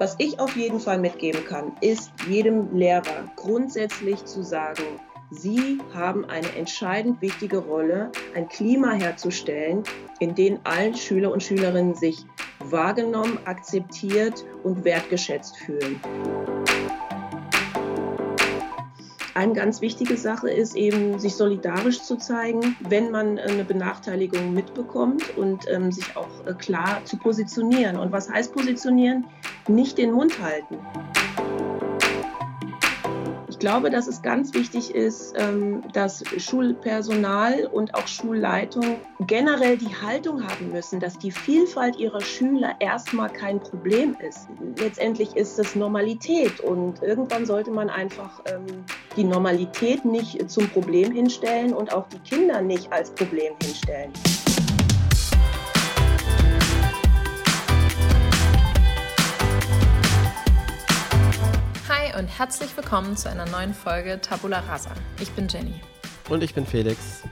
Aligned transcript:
Was 0.00 0.14
ich 0.16 0.40
auf 0.40 0.56
jeden 0.56 0.80
Fall 0.80 0.98
mitgeben 0.98 1.44
kann, 1.44 1.72
ist 1.82 2.10
jedem 2.26 2.74
Lehrer 2.74 3.30
grundsätzlich 3.36 4.24
zu 4.24 4.42
sagen, 4.42 4.98
Sie 5.30 5.78
haben 5.92 6.24
eine 6.24 6.56
entscheidend 6.56 7.20
wichtige 7.20 7.58
Rolle, 7.58 8.10
ein 8.34 8.48
Klima 8.48 8.92
herzustellen, 8.92 9.84
in 10.18 10.34
dem 10.34 10.58
allen 10.64 10.96
Schüler 10.96 11.30
und 11.30 11.42
Schülerinnen 11.42 11.94
sich 11.94 12.24
wahrgenommen, 12.60 13.38
akzeptiert 13.44 14.42
und 14.62 14.84
wertgeschätzt 14.84 15.58
fühlen. 15.58 16.00
Eine 19.40 19.54
ganz 19.54 19.80
wichtige 19.80 20.18
Sache 20.18 20.50
ist 20.50 20.76
eben, 20.76 21.18
sich 21.18 21.34
solidarisch 21.34 22.02
zu 22.02 22.16
zeigen, 22.18 22.76
wenn 22.80 23.10
man 23.10 23.38
eine 23.38 23.64
Benachteiligung 23.64 24.52
mitbekommt 24.52 25.34
und 25.38 25.64
ähm, 25.70 25.90
sich 25.90 26.14
auch 26.14 26.28
äh, 26.46 26.52
klar 26.52 27.00
zu 27.06 27.16
positionieren. 27.16 27.96
Und 27.96 28.12
was 28.12 28.28
heißt 28.28 28.52
positionieren? 28.52 29.24
Nicht 29.66 29.96
den 29.96 30.12
Mund 30.12 30.42
halten 30.42 30.76
glaube, 33.60 33.90
dass 33.90 34.08
es 34.08 34.22
ganz 34.22 34.52
wichtig 34.54 34.94
ist, 34.94 35.34
ähm, 35.36 35.82
dass 35.92 36.24
Schulpersonal 36.38 37.66
und 37.70 37.94
auch 37.94 38.08
Schulleitung 38.08 38.96
generell 39.20 39.76
die 39.76 39.94
Haltung 39.94 40.42
haben 40.44 40.72
müssen, 40.72 40.98
dass 40.98 41.18
die 41.18 41.30
Vielfalt 41.30 41.96
ihrer 41.96 42.20
Schüler 42.20 42.74
erstmal 42.80 43.30
kein 43.30 43.60
Problem 43.60 44.16
ist. 44.28 44.48
Letztendlich 44.78 45.36
ist 45.36 45.58
es 45.58 45.76
Normalität 45.76 46.58
und 46.60 47.02
irgendwann 47.02 47.46
sollte 47.46 47.70
man 47.70 47.88
einfach 47.88 48.42
ähm, 48.46 48.84
die 49.16 49.24
Normalität 49.24 50.04
nicht 50.04 50.50
zum 50.50 50.68
Problem 50.68 51.12
hinstellen 51.12 51.72
und 51.72 51.92
auch 51.92 52.08
die 52.08 52.18
Kinder 52.18 52.60
nicht 52.62 52.92
als 52.92 53.10
Problem 53.10 53.52
hinstellen. 53.62 54.10
Und 62.20 62.26
herzlich 62.26 62.76
willkommen 62.76 63.16
zu 63.16 63.30
einer 63.30 63.46
neuen 63.46 63.72
Folge 63.72 64.20
Tabula 64.20 64.58
Rasa. 64.58 64.90
Ich 65.22 65.30
bin 65.30 65.48
Jenny. 65.48 65.80
Und 66.28 66.42
ich 66.42 66.52
bin 66.52 66.66
Felix. 66.66 67.22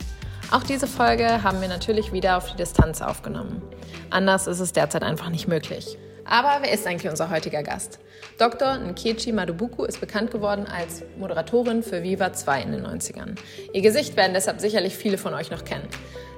Auch 0.50 0.62
diese 0.62 0.86
Folge 0.86 1.42
haben 1.42 1.60
wir 1.60 1.68
natürlich 1.68 2.10
wieder 2.10 2.38
auf 2.38 2.50
die 2.50 2.56
Distanz 2.56 3.02
aufgenommen. 3.02 3.60
Anders 4.08 4.46
ist 4.46 4.60
es 4.60 4.72
derzeit 4.72 5.02
einfach 5.02 5.28
nicht 5.28 5.46
möglich. 5.46 5.98
Aber 6.24 6.62
wer 6.62 6.72
ist 6.72 6.86
eigentlich 6.86 7.10
unser 7.10 7.28
heutiger 7.28 7.62
Gast? 7.62 7.98
Dr. 8.38 8.78
Nkechi 8.78 9.30
Madubuku 9.30 9.84
ist 9.84 10.00
bekannt 10.00 10.30
geworden 10.30 10.66
als 10.66 11.02
Moderatorin 11.18 11.82
für 11.82 12.02
Viva 12.02 12.32
2 12.32 12.62
in 12.62 12.72
den 12.72 12.86
90ern. 12.86 13.36
Ihr 13.74 13.82
Gesicht 13.82 14.16
werden 14.16 14.32
deshalb 14.32 14.58
sicherlich 14.58 14.96
viele 14.96 15.18
von 15.18 15.34
euch 15.34 15.50
noch 15.50 15.64
kennen. 15.64 15.86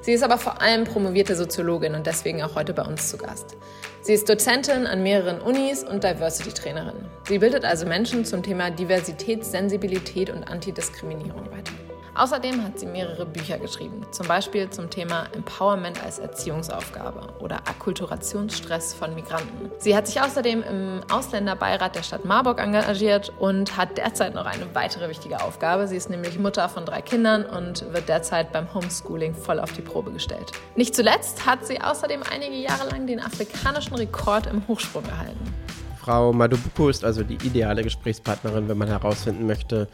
Sie 0.03 0.13
ist 0.13 0.23
aber 0.23 0.39
vor 0.39 0.63
allem 0.63 0.85
promovierte 0.85 1.37
Soziologin 1.37 1.95
und 1.95 2.07
deswegen 2.07 2.43
auch 2.43 2.55
heute 2.55 2.73
bei 2.73 2.83
uns 2.83 3.11
zu 3.11 3.19
Gast. 3.19 3.57
Sie 4.01 4.15
ist 4.15 4.29
Dozentin 4.29 4.87
an 4.87 5.03
mehreren 5.03 5.41
Unis 5.41 5.85
und 5.85 6.05
Diversity-Trainerin. 6.05 7.05
Sie 7.29 7.39
bildet 7.39 7.67
also 7.67 7.85
Menschen 7.85 8.25
zum 8.25 8.43
Thema 8.43 8.71
Diversität, 8.71 9.45
Sensibilität 9.45 10.31
und 10.31 10.45
Antidiskriminierung 10.45 11.51
weiter. 11.51 11.90
Außerdem 12.15 12.65
hat 12.65 12.79
sie 12.79 12.87
mehrere 12.87 13.25
Bücher 13.25 13.59
geschrieben, 13.59 14.05
zum 14.11 14.27
Beispiel 14.27 14.69
zum 14.71 14.91
Thema 14.91 15.27
Empowerment 15.33 16.03
als 16.03 16.19
Erziehungsaufgabe 16.19 17.35
oder 17.39 17.57
Akkulturationsstress 17.57 18.95
von 18.95 19.15
Migranten. 19.15 19.71
Sie 19.79 19.97
hat 19.97 20.07
sich 20.07 20.21
außerdem 20.21 20.63
im 20.63 21.01
Ausländerbeirat 21.11 21.95
der 21.95 22.03
Stadt 22.03 22.25
Marburg 22.25 22.61
engagiert 22.61 23.33
und 23.39 23.77
hat 23.77 23.97
derzeit 23.97 24.35
noch 24.35 24.47
eine 24.47 24.75
weitere 24.75 25.09
wichtige 25.09 25.43
Aufgabe. 25.43 25.87
Sie 25.87 25.97
ist 25.97 26.11
nämlich 26.11 26.39
Mutter 26.39 26.69
von 26.69 26.85
drei 26.85 27.01
Kindern 27.01 27.45
und 27.45 27.93
wird 27.93 28.09
derzeit 28.09 28.53
beim 28.53 28.73
Homeschooling 28.75 29.35
voll 29.35 29.61
auf 29.61 29.73
die 29.73 29.83
Probe 29.83 30.11
gestellt. 30.11 30.53
Nicht 30.77 30.95
zuletzt 30.95 31.47
hat 31.47 31.67
sie 31.67 31.81
außerdem 31.81 32.23
einige 32.31 32.57
Jahre 32.57 32.89
lang 32.91 33.07
den 33.07 33.21
afrikanischen 33.21 33.95
Rekord 33.95 34.47
im 34.47 34.67
Hochsprung 34.67 35.05
gehalten. 35.05 35.55
Frau 36.03 36.33
Madubuko 36.33 36.89
ist 36.89 37.05
also 37.05 37.23
die 37.23 37.35
ideale 37.47 37.83
Gesprächspartnerin, 37.83 38.69
wenn 38.69 38.79
man 38.79 38.89
herausfinden 38.89 39.47
möchte, 39.47 39.87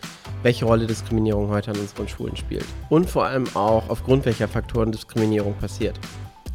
welche 0.43 0.65
Rolle 0.65 0.87
Diskriminierung 0.87 1.49
heute 1.49 1.73
an 1.73 1.79
unseren 1.79 2.07
Schulen 2.07 2.37
spielt. 2.37 2.65
Und 2.91 3.11
vor 3.11 3.25
allem 3.25 3.44
auch, 3.55 3.89
aufgrund 3.89 4.25
welcher 4.25 4.47
Faktoren 4.47 4.93
Diskriminierung 4.93 5.55
passiert. 5.55 5.99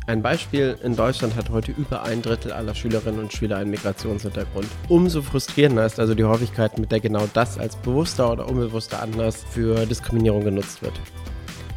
Ein 0.07 0.21
Beispiel, 0.21 0.77
in 0.83 0.95
Deutschland 0.95 1.35
hat 1.35 1.49
heute 1.49 1.71
über 1.73 2.03
ein 2.03 2.21
Drittel 2.21 2.51
aller 2.53 2.73
Schülerinnen 2.73 3.19
und 3.19 3.33
Schüler 3.33 3.57
einen 3.57 3.71
Migrationshintergrund. 3.71 4.67
Umso 4.87 5.21
frustrierender 5.21 5.85
ist 5.85 5.99
also 5.99 6.15
die 6.15 6.23
Häufigkeit, 6.23 6.77
mit 6.79 6.91
der 6.91 7.01
genau 7.01 7.27
das 7.33 7.59
als 7.59 7.75
bewusster 7.75 8.31
oder 8.31 8.49
unbewusster 8.49 9.01
Anlass 9.01 9.43
für 9.51 9.85
Diskriminierung 9.85 10.43
genutzt 10.43 10.81
wird. 10.81 10.93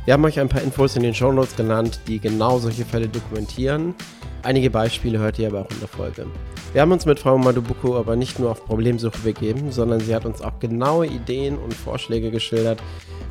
Wir 0.05 0.13
haben 0.13 0.25
euch 0.27 0.39
ein 0.39 0.51
paar 0.51 0.61
Infos 0.61 0.97
in 0.97 1.03
den 1.03 1.15
Shownotes 1.15 1.57
genannt, 1.57 1.99
die 2.07 2.21
genau 2.21 2.59
solche 2.59 2.85
Fälle 2.85 3.09
dokumentieren. 3.09 3.95
Einige 4.43 4.69
Beispiele 4.69 5.19
hört 5.19 5.39
ihr 5.39 5.49
aber 5.49 5.63
auch 5.63 5.71
in 5.71 5.81
der 5.81 5.89
Folge. 5.89 6.27
Wir 6.75 6.83
haben 6.83 6.93
uns 6.93 7.07
mit 7.07 7.21
Frau 7.21 7.39
Madubuko 7.39 7.97
aber 7.97 8.15
nicht 8.15 8.39
nur 8.39 8.51
auf 8.51 8.67
Problemsuche 8.67 9.19
begeben, 9.25 9.73
sondern 9.73 10.01
sie 10.01 10.15
hat 10.15 10.27
uns 10.27 10.43
auch 10.43 10.59
genaue 10.59 11.07
Ideen 11.07 11.57
und 11.57 11.73
Vorschläge 11.73 12.31
geschildert, 12.31 12.83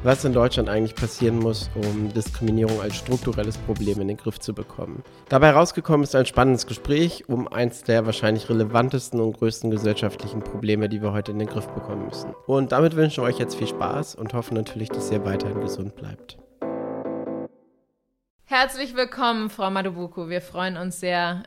was 0.01 0.25
in 0.25 0.33
Deutschland 0.33 0.67
eigentlich 0.67 0.95
passieren 0.95 1.37
muss, 1.37 1.69
um 1.75 2.11
Diskriminierung 2.11 2.81
als 2.81 2.95
strukturelles 2.95 3.57
Problem 3.57 4.01
in 4.01 4.07
den 4.07 4.17
Griff 4.17 4.39
zu 4.39 4.55
bekommen. 4.55 5.03
Dabei 5.29 5.49
herausgekommen 5.49 6.03
ist 6.03 6.15
ein 6.15 6.25
spannendes 6.25 6.65
Gespräch 6.65 7.29
um 7.29 7.47
eins 7.47 7.83
der 7.83 8.07
wahrscheinlich 8.07 8.49
relevantesten 8.49 9.19
und 9.19 9.37
größten 9.37 9.69
gesellschaftlichen 9.69 10.41
Probleme, 10.41 10.89
die 10.89 11.03
wir 11.03 11.13
heute 11.13 11.33
in 11.33 11.37
den 11.37 11.49
Griff 11.49 11.67
bekommen 11.67 12.05
müssen. 12.05 12.33
Und 12.47 12.71
damit 12.71 12.95
wünschen 12.95 13.23
wir 13.23 13.27
euch 13.27 13.37
jetzt 13.37 13.55
viel 13.55 13.67
Spaß 13.67 14.15
und 14.15 14.33
hoffen 14.33 14.55
natürlich, 14.55 14.89
dass 14.89 15.11
ihr 15.11 15.23
weiterhin 15.23 15.61
gesund 15.61 15.95
bleibt. 15.95 16.42
Herzlich 18.55 18.95
willkommen, 18.95 19.49
Frau 19.49 19.71
Madubuko. 19.71 20.29
Wir 20.29 20.39
freuen 20.39 20.77
uns 20.77 20.99
sehr, 20.99 21.41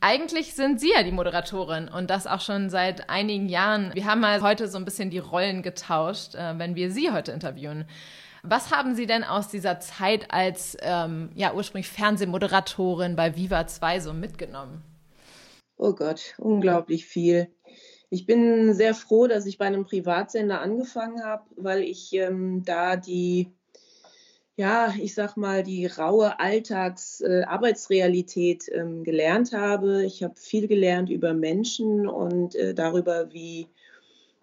eigentlich 0.00 0.54
sind 0.54 0.80
Sie 0.80 0.90
ja 0.90 1.04
die 1.04 1.12
Moderatorin 1.12 1.86
und 1.86 2.10
das 2.10 2.26
auch 2.26 2.40
schon 2.40 2.70
seit 2.70 3.08
einigen 3.08 3.48
Jahren. 3.48 3.92
Wir 3.94 4.06
haben 4.06 4.20
mal 4.20 4.42
heute 4.42 4.66
so 4.66 4.76
ein 4.76 4.84
bisschen 4.84 5.10
die 5.10 5.20
Rollen 5.20 5.62
getauscht, 5.62 6.34
äh, 6.34 6.58
wenn 6.58 6.74
wir 6.74 6.90
Sie 6.90 7.12
heute 7.12 7.30
interviewen. 7.30 7.84
Was 8.42 8.72
haben 8.72 8.96
Sie 8.96 9.06
denn 9.06 9.22
aus 9.22 9.46
dieser 9.46 9.78
Zeit 9.78 10.32
als 10.32 10.76
ähm, 10.82 11.30
ja 11.36 11.54
ursprünglich 11.54 11.88
Fernsehmoderatorin 11.88 13.14
bei 13.14 13.36
Viva 13.36 13.68
2 13.68 14.00
so 14.00 14.12
mitgenommen? 14.12 14.82
Oh 15.76 15.92
Gott, 15.92 16.34
unglaublich 16.38 17.06
viel. 17.06 17.46
Ich 18.10 18.26
bin 18.26 18.74
sehr 18.74 18.96
froh, 18.96 19.28
dass 19.28 19.46
ich 19.46 19.56
bei 19.56 19.66
einem 19.66 19.84
Privatsender 19.84 20.60
angefangen 20.60 21.22
habe, 21.22 21.44
weil 21.54 21.84
ich 21.84 22.12
ähm, 22.12 22.64
da 22.64 22.96
die 22.96 23.52
ja, 24.56 24.94
ich 25.00 25.14
sag 25.14 25.36
mal, 25.36 25.64
die 25.64 25.86
raue 25.86 26.38
Alltags-Arbeitsrealität 26.38 28.68
äh, 28.68 28.78
ähm, 28.78 29.02
gelernt 29.02 29.52
habe. 29.52 30.04
Ich 30.04 30.22
habe 30.22 30.36
viel 30.36 30.68
gelernt 30.68 31.10
über 31.10 31.34
Menschen 31.34 32.06
und 32.06 32.54
äh, 32.54 32.72
darüber, 32.72 33.32
wie, 33.32 33.66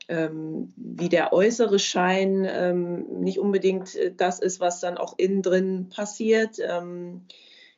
ähm, 0.09 0.73
wie 0.75 1.07
der 1.07 1.31
äußere 1.31 1.79
Schein 1.79 2.45
ähm, 2.49 3.22
nicht 3.22 3.39
unbedingt 3.39 3.95
äh, 3.95 4.13
das 4.16 4.39
ist, 4.39 4.59
was 4.59 4.81
dann 4.81 4.97
auch 4.97 5.13
innen 5.17 5.41
drin 5.41 5.88
passiert. 5.89 6.57
Ähm, 6.59 7.22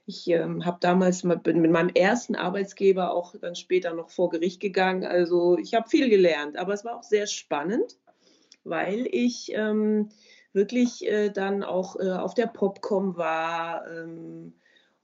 ich 0.07 0.27
ähm, 0.27 0.65
habe 0.65 0.79
damals 0.81 1.23
mit, 1.23 1.45
mit 1.45 1.71
meinem 1.71 1.89
ersten 1.89 2.35
Arbeitsgeber 2.35 3.13
auch 3.13 3.35
dann 3.39 3.55
später 3.55 3.93
noch 3.93 4.09
vor 4.09 4.29
Gericht 4.29 4.59
gegangen. 4.59 5.05
Also 5.05 5.59
ich 5.59 5.75
habe 5.75 5.87
viel 5.87 6.09
gelernt, 6.09 6.57
aber 6.57 6.73
es 6.73 6.83
war 6.83 6.97
auch 6.97 7.03
sehr 7.03 7.27
spannend, 7.27 7.99
weil 8.63 9.07
ich 9.11 9.51
ähm, 9.53 10.09
wirklich 10.53 11.07
äh, 11.07 11.29
dann 11.29 11.63
auch 11.63 11.99
äh, 11.99 12.11
auf 12.11 12.33
der 12.33 12.47
Popcom 12.47 13.17
war 13.17 13.85
ähm, 13.89 14.53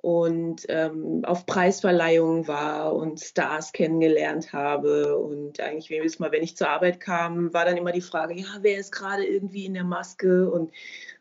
und 0.02 0.66
ähm, 0.70 1.24
auf 1.26 1.46
Preisverleihungen 1.46 2.48
war 2.48 2.96
und 2.96 3.20
Stars 3.20 3.74
kennengelernt 3.74 4.54
habe. 4.54 5.18
Und 5.18 5.60
eigentlich 5.60 5.90
jedes 5.90 6.20
Mal, 6.20 6.32
wenn 6.32 6.44
ich 6.44 6.56
zur 6.56 6.70
Arbeit 6.70 7.02
kam, 7.02 7.54
war 7.54 7.66
dann 7.66 7.76
immer 7.76 7.92
die 7.92 8.00
Frage, 8.00 8.36
ja, 8.36 8.48
wer 8.62 8.78
ist 8.78 8.94
gerade 8.94 9.26
irgendwie 9.26 9.66
in 9.66 9.74
der 9.74 9.84
Maske? 9.84 10.50
Und 10.50 10.72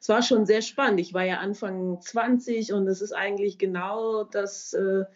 es 0.00 0.08
war 0.08 0.22
schon 0.22 0.46
sehr 0.46 0.62
spannend. 0.62 1.00
Ich 1.00 1.12
war 1.12 1.24
ja 1.24 1.38
Anfang 1.38 2.00
20 2.00 2.72
und 2.72 2.86
es 2.86 3.02
ist 3.02 3.12
eigentlich 3.12 3.58
genau 3.58 4.22
das 4.22 4.74
äh, 4.74 5.06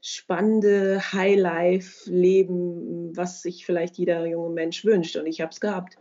spannende 0.00 1.12
Highlife-Leben, 1.12 3.16
was 3.16 3.42
sich 3.42 3.64
vielleicht 3.64 3.96
jeder 3.96 4.26
junge 4.26 4.50
Mensch 4.50 4.84
wünscht. 4.84 5.16
Und 5.16 5.26
ich 5.26 5.40
habe 5.40 5.52
es 5.52 5.60
gehabt. 5.60 5.98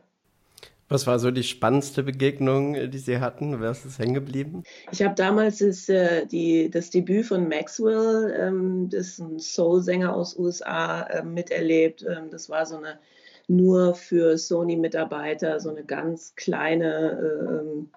Was 0.94 1.07
war 1.07 1.18
so 1.18 1.31
die 1.31 1.42
spannendste 1.42 2.04
Begegnung, 2.04 2.75
äh, 2.75 2.88
die 2.88 3.00
Sie 3.00 3.18
hatten? 3.18 3.60
Wer 3.60 3.72
ist 3.72 3.98
hängen 3.98 4.13
geblieben? 4.13 4.62
Ich 4.92 5.01
habe 5.01 5.16
damals 5.16 5.57
das, 5.57 5.90
äh, 5.90 6.28
die, 6.28 6.69
das 6.69 6.92
Debüt 6.92 7.25
von 7.25 7.48
Maxwell, 7.48 8.31
ähm, 8.40 8.90
das 8.90 9.07
ist 9.07 9.19
ein 9.19 9.40
Soul-Sänger 9.40 10.16
aus 10.16 10.38
USA, 10.38 11.01
äh, 11.01 11.24
miterlebt. 11.24 12.06
Ähm, 12.07 12.30
das 12.30 12.48
war 12.48 12.68
so 12.68 12.78
eine 12.78 13.00
nur 13.48 13.95
für 13.95 14.38
Sony-Mitarbeiter, 14.38 15.60
so 15.60 15.72
eine 15.72 15.84
ganz 15.84 16.36
kleine, 16.36 17.63
ähm, 17.63 17.89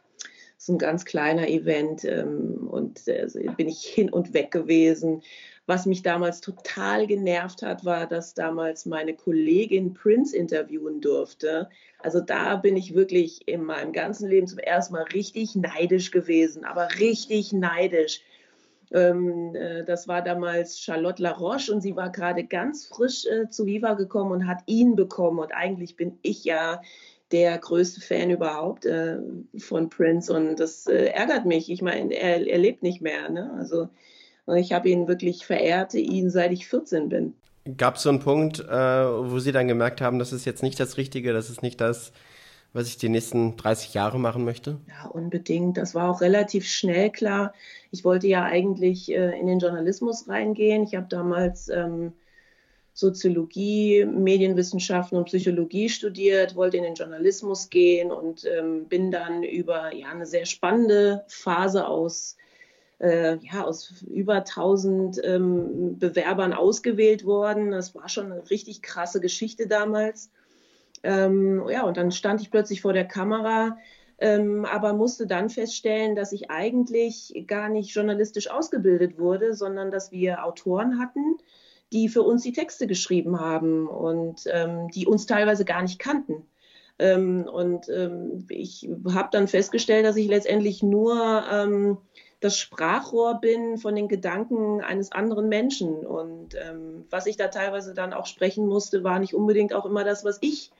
so 0.56 0.72
ein 0.72 0.78
ganz 0.78 1.04
kleiner 1.04 1.48
Event. 1.48 2.02
Ähm, 2.06 2.66
und 2.66 3.06
äh, 3.08 3.28
bin 3.58 3.68
ich 3.68 3.84
hin 3.84 4.08
und 4.08 4.32
weg 4.32 4.50
gewesen. 4.50 5.20
Was 5.66 5.84
mich 5.84 6.02
damals 6.02 6.40
total 6.40 7.06
genervt 7.08 7.62
hat, 7.62 7.84
war, 7.84 8.06
dass 8.06 8.34
damals 8.34 8.86
meine 8.86 9.14
Kollegin 9.14 9.94
Prince 9.94 10.34
interviewen 10.34 11.00
durfte. 11.00 11.68
Also 11.98 12.20
da 12.20 12.56
bin 12.56 12.76
ich 12.76 12.94
wirklich 12.94 13.48
in 13.48 13.64
meinem 13.64 13.92
ganzen 13.92 14.28
Leben 14.28 14.46
zum 14.46 14.58
ersten 14.58 14.94
Mal 14.94 15.04
richtig 15.14 15.56
neidisch 15.56 16.10
gewesen, 16.10 16.64
aber 16.64 16.88
richtig 16.98 17.52
neidisch. 17.52 18.20
Ähm, 18.92 19.54
äh, 19.54 19.84
das 19.84 20.06
war 20.06 20.22
damals 20.22 20.80
Charlotte 20.80 21.22
Laroche 21.22 21.72
und 21.72 21.80
sie 21.80 21.96
war 21.96 22.10
gerade 22.10 22.44
ganz 22.44 22.86
frisch 22.86 23.26
äh, 23.26 23.48
zu 23.48 23.66
Viva 23.66 23.94
gekommen 23.94 24.30
und 24.32 24.46
hat 24.46 24.62
ihn 24.66 24.94
bekommen. 24.94 25.38
Und 25.38 25.52
eigentlich 25.52 25.96
bin 25.96 26.18
ich 26.22 26.44
ja 26.44 26.80
der 27.32 27.58
größte 27.58 28.00
Fan 28.00 28.30
überhaupt 28.30 28.86
äh, 28.86 29.18
von 29.58 29.88
Prince 29.88 30.32
und 30.32 30.56
das 30.60 30.86
äh, 30.86 31.06
ärgert 31.06 31.44
mich. 31.44 31.70
Ich 31.70 31.82
meine, 31.82 32.14
er, 32.14 32.46
er, 32.46 32.58
lebt 32.58 32.82
nicht 32.82 33.00
mehr. 33.00 33.28
Ne? 33.28 33.52
Also 33.58 33.88
ich 34.54 34.72
habe 34.72 34.88
ihn 34.88 35.08
wirklich 35.08 35.44
verehrte 35.44 35.98
ihn, 35.98 36.30
seit 36.30 36.52
ich 36.52 36.68
14 36.68 37.08
bin. 37.08 37.34
Gab 37.76 37.96
es 37.96 38.02
so 38.02 38.08
einen 38.10 38.20
Punkt, 38.20 38.60
äh, 38.60 38.66
wo 38.66 39.38
Sie 39.38 39.52
dann 39.52 39.68
gemerkt 39.68 40.00
haben, 40.00 40.18
das 40.18 40.32
ist 40.32 40.44
jetzt 40.44 40.62
nicht 40.62 40.78
das 40.78 40.96
Richtige, 40.96 41.32
das 41.32 41.50
ist 41.50 41.62
nicht 41.62 41.80
das, 41.80 42.12
was 42.72 42.88
ich 42.88 42.96
die 42.96 43.08
nächsten 43.08 43.56
30 43.56 43.94
Jahre 43.94 44.18
machen 44.18 44.44
möchte? 44.44 44.78
Ja, 44.88 45.08
unbedingt. 45.08 45.76
Das 45.76 45.94
war 45.94 46.10
auch 46.10 46.20
relativ 46.20 46.66
schnell 46.66 47.10
klar. 47.10 47.54
Ich 47.90 48.04
wollte 48.04 48.26
ja 48.28 48.44
eigentlich 48.44 49.10
äh, 49.10 49.38
in 49.38 49.46
den 49.46 49.58
Journalismus 49.58 50.28
reingehen. 50.28 50.84
Ich 50.84 50.94
habe 50.94 51.06
damals 51.08 51.68
ähm, 51.68 52.12
Soziologie, 52.92 54.06
Medienwissenschaften 54.06 55.18
und 55.18 55.24
Psychologie 55.26 55.88
studiert, 55.88 56.54
wollte 56.56 56.78
in 56.78 56.82
den 56.82 56.94
Journalismus 56.94 57.68
gehen 57.68 58.10
und 58.10 58.44
ähm, 58.46 58.86
bin 58.86 59.10
dann 59.10 59.42
über 59.42 59.94
ja, 59.94 60.08
eine 60.08 60.24
sehr 60.24 60.46
spannende 60.46 61.24
Phase 61.28 61.86
aus 61.86 62.36
äh, 62.98 63.36
ja, 63.36 63.64
aus 63.64 64.02
über 64.08 64.36
1000 64.36 65.20
ähm, 65.24 65.98
Bewerbern 65.98 66.52
ausgewählt 66.52 67.24
worden. 67.24 67.70
Das 67.70 67.94
war 67.94 68.08
schon 68.08 68.32
eine 68.32 68.48
richtig 68.50 68.82
krasse 68.82 69.20
Geschichte 69.20 69.66
damals. 69.66 70.30
Ähm, 71.02 71.68
ja, 71.68 71.84
und 71.84 71.96
dann 71.96 72.10
stand 72.10 72.40
ich 72.40 72.50
plötzlich 72.50 72.80
vor 72.80 72.92
der 72.92 73.04
Kamera, 73.04 73.78
ähm, 74.18 74.64
aber 74.64 74.94
musste 74.94 75.26
dann 75.26 75.50
feststellen, 75.50 76.16
dass 76.16 76.32
ich 76.32 76.50
eigentlich 76.50 77.44
gar 77.46 77.68
nicht 77.68 77.94
journalistisch 77.94 78.50
ausgebildet 78.50 79.18
wurde, 79.18 79.54
sondern 79.54 79.90
dass 79.90 80.10
wir 80.10 80.44
Autoren 80.44 80.98
hatten, 80.98 81.36
die 81.92 82.08
für 82.08 82.22
uns 82.22 82.42
die 82.42 82.52
Texte 82.52 82.86
geschrieben 82.86 83.40
haben 83.40 83.86
und 83.86 84.44
ähm, 84.50 84.88
die 84.88 85.06
uns 85.06 85.26
teilweise 85.26 85.64
gar 85.64 85.82
nicht 85.82 85.98
kannten. 85.98 86.46
Ähm, 86.98 87.44
und 87.44 87.90
ähm, 87.90 88.46
ich 88.48 88.88
habe 89.12 89.28
dann 89.30 89.48
festgestellt, 89.48 90.06
dass 90.06 90.16
ich 90.16 90.28
letztendlich 90.28 90.82
nur 90.82 91.44
das 92.40 92.58
Sprachrohr 92.58 93.40
bin 93.40 93.78
von 93.78 93.94
den 93.94 94.08
Gedanken 94.08 94.82
eines 94.82 95.12
anderen 95.12 95.48
Menschen. 95.48 96.06
Und 96.06 96.54
ähm, 96.54 97.06
was 97.10 97.26
ich 97.26 97.36
da 97.36 97.48
teilweise 97.48 97.94
dann 97.94 98.12
auch 98.12 98.26
sprechen 98.26 98.66
musste, 98.66 99.04
war 99.04 99.18
nicht 99.18 99.34
unbedingt 99.34 99.72
auch 99.72 99.86
immer 99.86 100.04
das, 100.04 100.24
was 100.24 100.38
ich 100.42 100.70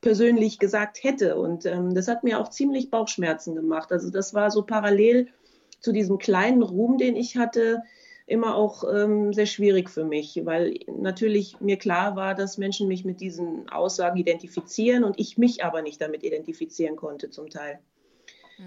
persönlich 0.00 0.58
gesagt 0.58 1.02
hätte. 1.02 1.36
Und 1.36 1.64
ähm, 1.66 1.94
das 1.94 2.08
hat 2.08 2.22
mir 2.22 2.38
auch 2.38 2.50
ziemlich 2.50 2.90
Bauchschmerzen 2.90 3.54
gemacht. 3.54 3.92
Also 3.92 4.10
das 4.10 4.34
war 4.34 4.50
so 4.50 4.62
parallel 4.62 5.28
zu 5.80 5.92
diesem 5.92 6.18
kleinen 6.18 6.62
Ruhm, 6.62 6.98
den 6.98 7.16
ich 7.16 7.36
hatte, 7.36 7.82
immer 8.26 8.56
auch 8.56 8.84
ähm, 8.92 9.32
sehr 9.32 9.46
schwierig 9.46 9.88
für 9.88 10.04
mich, 10.04 10.40
weil 10.44 10.80
natürlich 10.88 11.60
mir 11.60 11.76
klar 11.76 12.16
war, 12.16 12.34
dass 12.34 12.58
Menschen 12.58 12.88
mich 12.88 13.04
mit 13.04 13.20
diesen 13.20 13.68
Aussagen 13.68 14.18
identifizieren 14.18 15.04
und 15.04 15.18
ich 15.18 15.38
mich 15.38 15.64
aber 15.64 15.80
nicht 15.80 16.00
damit 16.00 16.24
identifizieren 16.24 16.96
konnte 16.96 17.30
zum 17.30 17.48
Teil. 17.50 17.78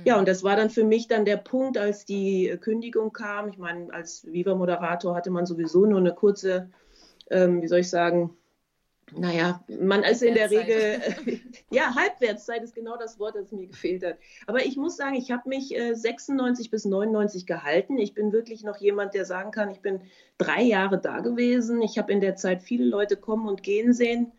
Ja, 0.06 0.20
und 0.20 0.28
das 0.28 0.44
war 0.44 0.56
dann 0.56 0.70
für 0.70 0.84
mich 0.84 1.08
dann 1.08 1.26
der 1.26 1.38
Punkt, 1.38 1.78
als 1.78 2.06
die 2.06 2.56
Kündigung 2.62 3.12
kam. 3.12 3.50
Ich 3.50 3.58
meine, 3.58 3.92
als 3.94 4.26
Viva-Moderator 4.26 5.16
hatte 5.16 5.32
man 5.32 5.46
sowieso 5.46 5.86
nur 5.86 6.00
eine 6.00 6.14
kurze, 6.14 6.70
ähm, 7.30 7.62
wie 7.62 7.68
soll 7.68 7.80
ich 7.80 7.90
sagen, 7.90 8.36
naja, 9.16 9.64
man 9.80 10.04
ist 10.04 10.22
in 10.22 10.36
der 10.36 10.52
Regel, 10.52 11.02
ja, 11.72 11.96
Halbwertszeit 11.96 12.64
ist 12.64 12.76
genau 12.76 12.96
das 12.98 13.20
Wort, 13.20 13.36
das 13.36 13.52
mir 13.52 13.66
gefehlt 13.66 14.06
hat. 14.06 14.18
Aber 14.46 14.64
ich 14.64 14.78
muss 14.78 14.98
sagen, 14.98 15.16
ich 15.16 15.32
habe 15.32 15.50
mich 15.50 15.76
äh, 15.76 15.96
96 15.96 16.70
bis 16.70 16.86
99 16.86 17.48
gehalten. 17.48 17.98
Ich 17.98 18.14
bin 18.14 18.32
wirklich 18.32 18.64
noch 18.64 18.78
jemand, 18.78 19.16
der 19.16 19.26
sagen 19.26 19.50
kann, 19.50 19.72
ich 19.72 19.80
bin 19.80 20.02
drei 20.38 20.62
Jahre 20.62 21.00
da 21.00 21.22
gewesen. 21.22 21.82
Ich 21.82 21.98
habe 21.98 22.12
in 22.12 22.22
der 22.22 22.36
Zeit 22.36 22.62
viele 22.62 22.86
Leute 22.86 23.18
kommen 23.18 23.48
und 23.48 23.64
gehen 23.64 23.94
sehen 23.94 24.32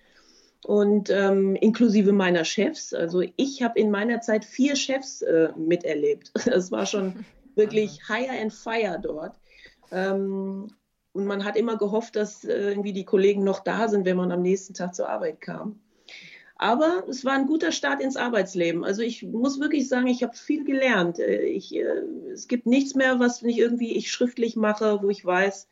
und 0.65 1.11
ähm, 1.11 1.57
inklusive 1.57 2.13
meiner 2.13 2.45
Chefs. 2.45 2.93
Also 2.93 3.23
ich 3.37 3.63
habe 3.63 3.79
in 3.79 3.91
meiner 3.91 4.21
Zeit 4.21 4.45
vier 4.45 4.77
Chefs 4.77 5.23
äh, 5.23 5.51
miterlebt. 5.57 6.33
Das 6.45 6.71
war 6.71 6.87
schon 6.87 7.25
wirklich 7.55 8.09
higher 8.09 8.41
and 8.41 8.53
fire 8.53 8.99
dort. 9.03 9.37
Ähm, 9.91 10.69
und 11.13 11.27
man 11.27 11.45
hat 11.45 11.57
immer 11.57 11.77
gehofft, 11.77 12.17
dass 12.17 12.45
äh, 12.45 12.71
irgendwie 12.71 12.93
die 12.93 13.05
Kollegen 13.05 13.43
noch 13.43 13.61
da 13.61 13.89
sind, 13.89 14.05
wenn 14.05 14.17
man 14.17 14.31
am 14.31 14.43
nächsten 14.43 14.75
Tag 14.75 14.95
zur 14.95 15.09
Arbeit 15.09 15.41
kam. 15.41 15.81
Aber 16.57 17.05
es 17.09 17.25
war 17.25 17.33
ein 17.33 17.47
guter 17.47 17.73
Start 17.73 18.03
ins 18.03 18.17
Arbeitsleben. 18.17 18.85
Also 18.85 19.01
ich 19.01 19.23
muss 19.23 19.61
wirklich 19.61 19.89
sagen, 19.89 20.09
ich 20.09 20.23
habe 20.23 20.37
viel 20.37 20.65
gelernt. 20.65 21.19
Äh, 21.19 21.45
ich, 21.45 21.75
äh, 21.75 22.03
es 22.33 22.49
gibt 22.49 22.67
nichts 22.67 22.95
mehr, 22.95 23.19
was 23.19 23.41
nicht 23.43 23.59
irgendwie 23.59 23.97
ich 23.97 24.13
schriftlich 24.13 24.57
mache, 24.57 25.01
wo 25.03 25.09
ich 25.09 25.25
weiß, 25.25 25.69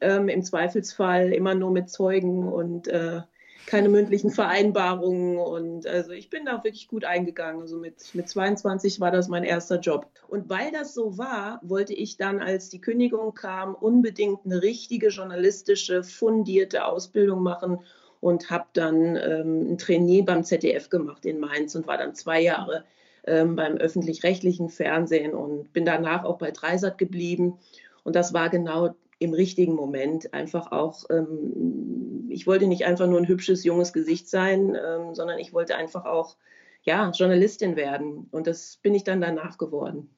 ähm, 0.00 0.28
im 0.28 0.42
Zweifelsfall 0.42 1.32
immer 1.32 1.54
nur 1.54 1.72
mit 1.72 1.90
Zeugen 1.90 2.48
und 2.48 2.86
äh, 2.86 3.22
keine 3.66 3.88
mündlichen 3.88 4.30
Vereinbarungen 4.30 5.38
und 5.38 5.86
also 5.86 6.12
ich 6.12 6.30
bin 6.30 6.44
da 6.44 6.64
wirklich 6.64 6.88
gut 6.88 7.04
eingegangen. 7.04 7.60
Also 7.60 7.76
mit, 7.76 8.14
mit 8.14 8.28
22 8.28 9.00
war 9.00 9.10
das 9.10 9.28
mein 9.28 9.44
erster 9.44 9.78
Job. 9.78 10.06
Und 10.28 10.48
weil 10.48 10.72
das 10.72 10.94
so 10.94 11.18
war, 11.18 11.60
wollte 11.62 11.94
ich 11.94 12.16
dann, 12.16 12.40
als 12.40 12.68
die 12.68 12.80
Kündigung 12.80 13.34
kam, 13.34 13.74
unbedingt 13.74 14.44
eine 14.44 14.62
richtige 14.62 15.08
journalistische, 15.08 16.02
fundierte 16.02 16.84
Ausbildung 16.84 17.42
machen 17.42 17.80
und 18.20 18.50
habe 18.50 18.66
dann 18.72 19.16
ähm, 19.16 19.72
ein 19.72 19.78
Trainee 19.78 20.22
beim 20.22 20.44
ZDF 20.44 20.90
gemacht 20.90 21.24
in 21.24 21.40
Mainz 21.40 21.74
und 21.74 21.86
war 21.86 21.98
dann 21.98 22.14
zwei 22.14 22.40
Jahre 22.40 22.84
ähm, 23.26 23.56
beim 23.56 23.76
öffentlich-rechtlichen 23.76 24.68
Fernsehen 24.68 25.34
und 25.34 25.72
bin 25.72 25.84
danach 25.84 26.24
auch 26.24 26.38
bei 26.38 26.50
Dreisat 26.50 26.98
geblieben. 26.98 27.58
Und 28.04 28.16
das 28.16 28.32
war 28.32 28.48
genau 28.48 28.94
im 29.20 29.34
richtigen 29.34 29.74
Moment 29.74 30.32
einfach 30.32 30.72
auch, 30.72 31.04
ähm, 31.10 32.26
ich 32.30 32.46
wollte 32.46 32.66
nicht 32.66 32.86
einfach 32.86 33.06
nur 33.06 33.20
ein 33.20 33.28
hübsches, 33.28 33.64
junges 33.64 33.92
Gesicht 33.92 34.28
sein, 34.28 34.74
ähm, 34.74 35.14
sondern 35.14 35.38
ich 35.38 35.52
wollte 35.52 35.76
einfach 35.76 36.06
auch, 36.06 36.36
ja, 36.82 37.10
Journalistin 37.10 37.76
werden. 37.76 38.26
Und 38.30 38.46
das 38.46 38.78
bin 38.82 38.94
ich 38.94 39.04
dann 39.04 39.20
danach 39.20 39.58
geworden. 39.58 40.08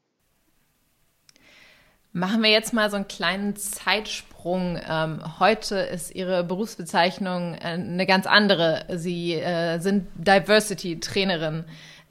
Machen 2.13 2.43
wir 2.43 2.51
jetzt 2.51 2.73
mal 2.73 2.91
so 2.91 2.97
einen 2.97 3.09
kleinen 3.09 3.57
Zeitsprung. 3.57 4.79
Ähm, 4.89 5.41
heute 5.41 5.77
ist 5.77 6.15
Ihre 6.15 6.45
Berufsbezeichnung 6.45 7.55
äh, 7.55 7.59
eine 7.59 8.07
ganz 8.07 8.27
andere. 8.27 8.85
Sie 8.91 9.35
äh, 9.35 9.81
sind 9.81 10.07
Diversity-Trainerin. 10.15 11.65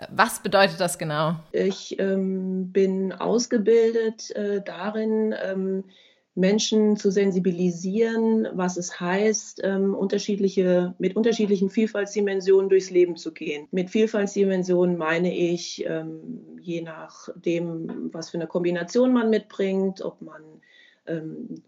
Was 0.09 0.41
bedeutet 0.43 0.81
das 0.81 0.97
genau? 0.97 1.35
Ich 1.53 1.97
ähm, 1.99 2.73
bin 2.73 3.13
ausgebildet 3.13 4.31
äh, 4.31 4.61
darin, 4.61 5.33
ähm, 5.41 5.83
Menschen 6.33 6.95
zu 6.95 7.11
sensibilisieren, 7.11 8.47
was 8.53 8.77
es 8.77 8.99
heißt, 8.99 9.61
ähm, 9.63 9.93
unterschiedliche, 9.93 10.95
mit 10.97 11.15
unterschiedlichen 11.17 11.69
Vielfaltsdimensionen 11.69 12.69
durchs 12.69 12.89
Leben 12.89 13.17
zu 13.17 13.33
gehen. 13.33 13.67
Mit 13.71 13.89
Vielfaltsdimensionen 13.89 14.97
meine 14.97 15.35
ich, 15.35 15.83
ähm, 15.85 16.57
je 16.61 16.81
nachdem, 16.81 18.09
was 18.13 18.29
für 18.29 18.37
eine 18.37 18.47
Kombination 18.47 19.11
man 19.11 19.29
mitbringt, 19.29 20.01
ob 20.01 20.21
man 20.21 20.41
ähm, 21.05 21.61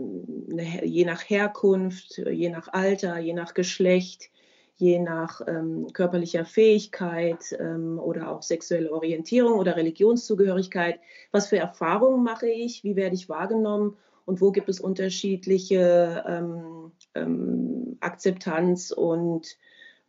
eine, 0.50 0.86
je 0.86 1.04
nach 1.04 1.30
Herkunft, 1.30 2.18
je 2.20 2.50
nach 2.50 2.70
Alter, 2.72 3.20
je 3.20 3.34
nach 3.34 3.54
Geschlecht, 3.54 4.30
je 4.76 4.98
nach 4.98 5.42
ähm, 5.46 5.88
körperlicher 5.92 6.46
Fähigkeit 6.46 7.56
ähm, 7.60 8.00
oder 8.00 8.32
auch 8.32 8.42
sexuelle 8.42 8.94
Orientierung 8.94 9.60
oder 9.60 9.76
Religionszugehörigkeit, 9.76 11.02
was 11.32 11.48
für 11.48 11.58
Erfahrungen 11.58 12.24
mache 12.24 12.48
ich, 12.48 12.86
wie 12.86 12.96
werde 12.96 13.16
ich 13.16 13.28
wahrgenommen 13.28 13.98
und 14.26 14.42
wo 14.42 14.52
gibt 14.52 14.70
es 14.70 14.80
unterschiedliche 14.80 16.24
ähm, 16.28 16.92
ähm, 17.16 17.98
Akzeptanz 18.00 18.92
und 18.92 19.58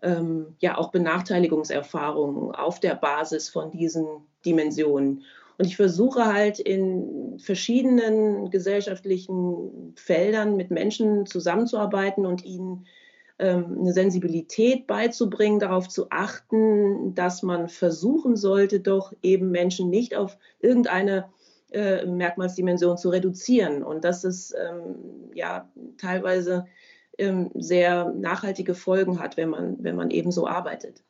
ähm, 0.03 0.55
ja 0.61 0.77
auch 0.79 0.91
Benachteiligungserfahrungen 0.91 2.55
auf 2.55 2.81
der 2.81 2.95
Basis 2.95 3.49
von 3.49 3.71
diesen 3.71 4.07
Dimensionen. 4.45 5.23
Und 5.57 5.67
ich 5.67 5.77
versuche 5.77 6.27
halt 6.27 6.59
in 6.59 7.39
verschiedenen 7.39 8.51
gesellschaftlichen 8.51 9.95
Feldern 9.97 10.57
mit 10.57 10.71
Menschen 10.71 11.27
zusammenzuarbeiten 11.27 12.27
und 12.27 12.45
ihnen 12.45 12.87
ähm, 13.39 13.79
eine 13.81 13.93
Sensibilität 13.93 14.87
beizubringen, 14.87 15.61
darauf 15.61 15.89
zu 15.89 16.11
achten, 16.11 17.15
dass 17.15 17.43
man 17.43 17.69
versuchen 17.69 18.37
sollte, 18.37 18.81
doch 18.81 19.13
eben 19.23 19.51
Menschen 19.51 19.91
nicht 19.91 20.17
auf 20.17 20.39
irgendeine 20.61 21.29
äh, 21.75 22.07
Merkmalsdimension 22.07 22.97
zu 22.97 23.11
reduzieren. 23.11 23.83
Und 23.83 24.05
das 24.05 24.25
ist 24.25 24.55
ähm, 24.55 24.95
ja 25.35 25.69
teilweise 25.99 26.67
ähm, 27.19 27.51
sehr 27.55 28.13
nachhaltige 28.15 28.75
Folgen 28.75 29.21
hat, 29.21 29.37
wenn 29.37 29.51
man, 29.51 29.77
wenn 29.83 29.97
man 29.97 30.11
eben 30.11 30.31
so 30.31 30.47
arbeitet. 30.47 31.03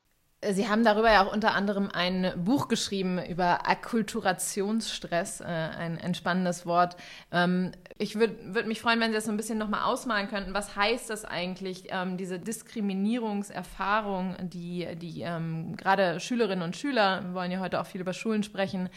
Sie 0.53 0.69
haben 0.69 0.85
darüber 0.85 1.11
ja 1.11 1.25
auch 1.25 1.33
unter 1.33 1.55
anderem 1.55 1.89
ein 1.93 2.33
Buch 2.37 2.69
geschrieben 2.69 3.19
über 3.25 3.67
Akkulturationsstress, 3.69 5.41
äh, 5.41 5.45
ein, 5.45 5.99
ein 5.99 6.15
spannendes 6.15 6.67
Wort. 6.67 6.97
Ähm, 7.33 7.73
ich 7.99 8.17
würde 8.17 8.37
würd 8.55 8.67
mich 8.67 8.81
freuen, 8.81 9.01
wenn 9.01 9.11
Sie 9.11 9.15
das 9.15 9.25
so 9.25 9.31
ein 9.31 9.37
bisschen 9.37 9.59
nochmal 9.59 9.85
ausmalen 9.85 10.29
könnten. 10.29 10.53
Was 10.53 10.77
heißt 10.77 11.09
das 11.09 11.25
eigentlich, 11.25 11.85
ähm, 11.91 12.17
diese 12.17 12.39
Diskriminierungserfahrung, 12.39 14.37
die, 14.43 14.87
die 14.97 15.23
ähm, 15.23 15.77
gerade 15.77 16.21
Schülerinnen 16.21 16.65
und 16.65 16.77
Schüler, 16.77 17.23
wir 17.25 17.35
wollen 17.35 17.51
ja 17.51 17.61
heute 17.61 17.81
auch 17.81 17.87
viel 17.87 18.01
über 18.01 18.13
Schulen 18.13 18.43
sprechen, 18.43 18.91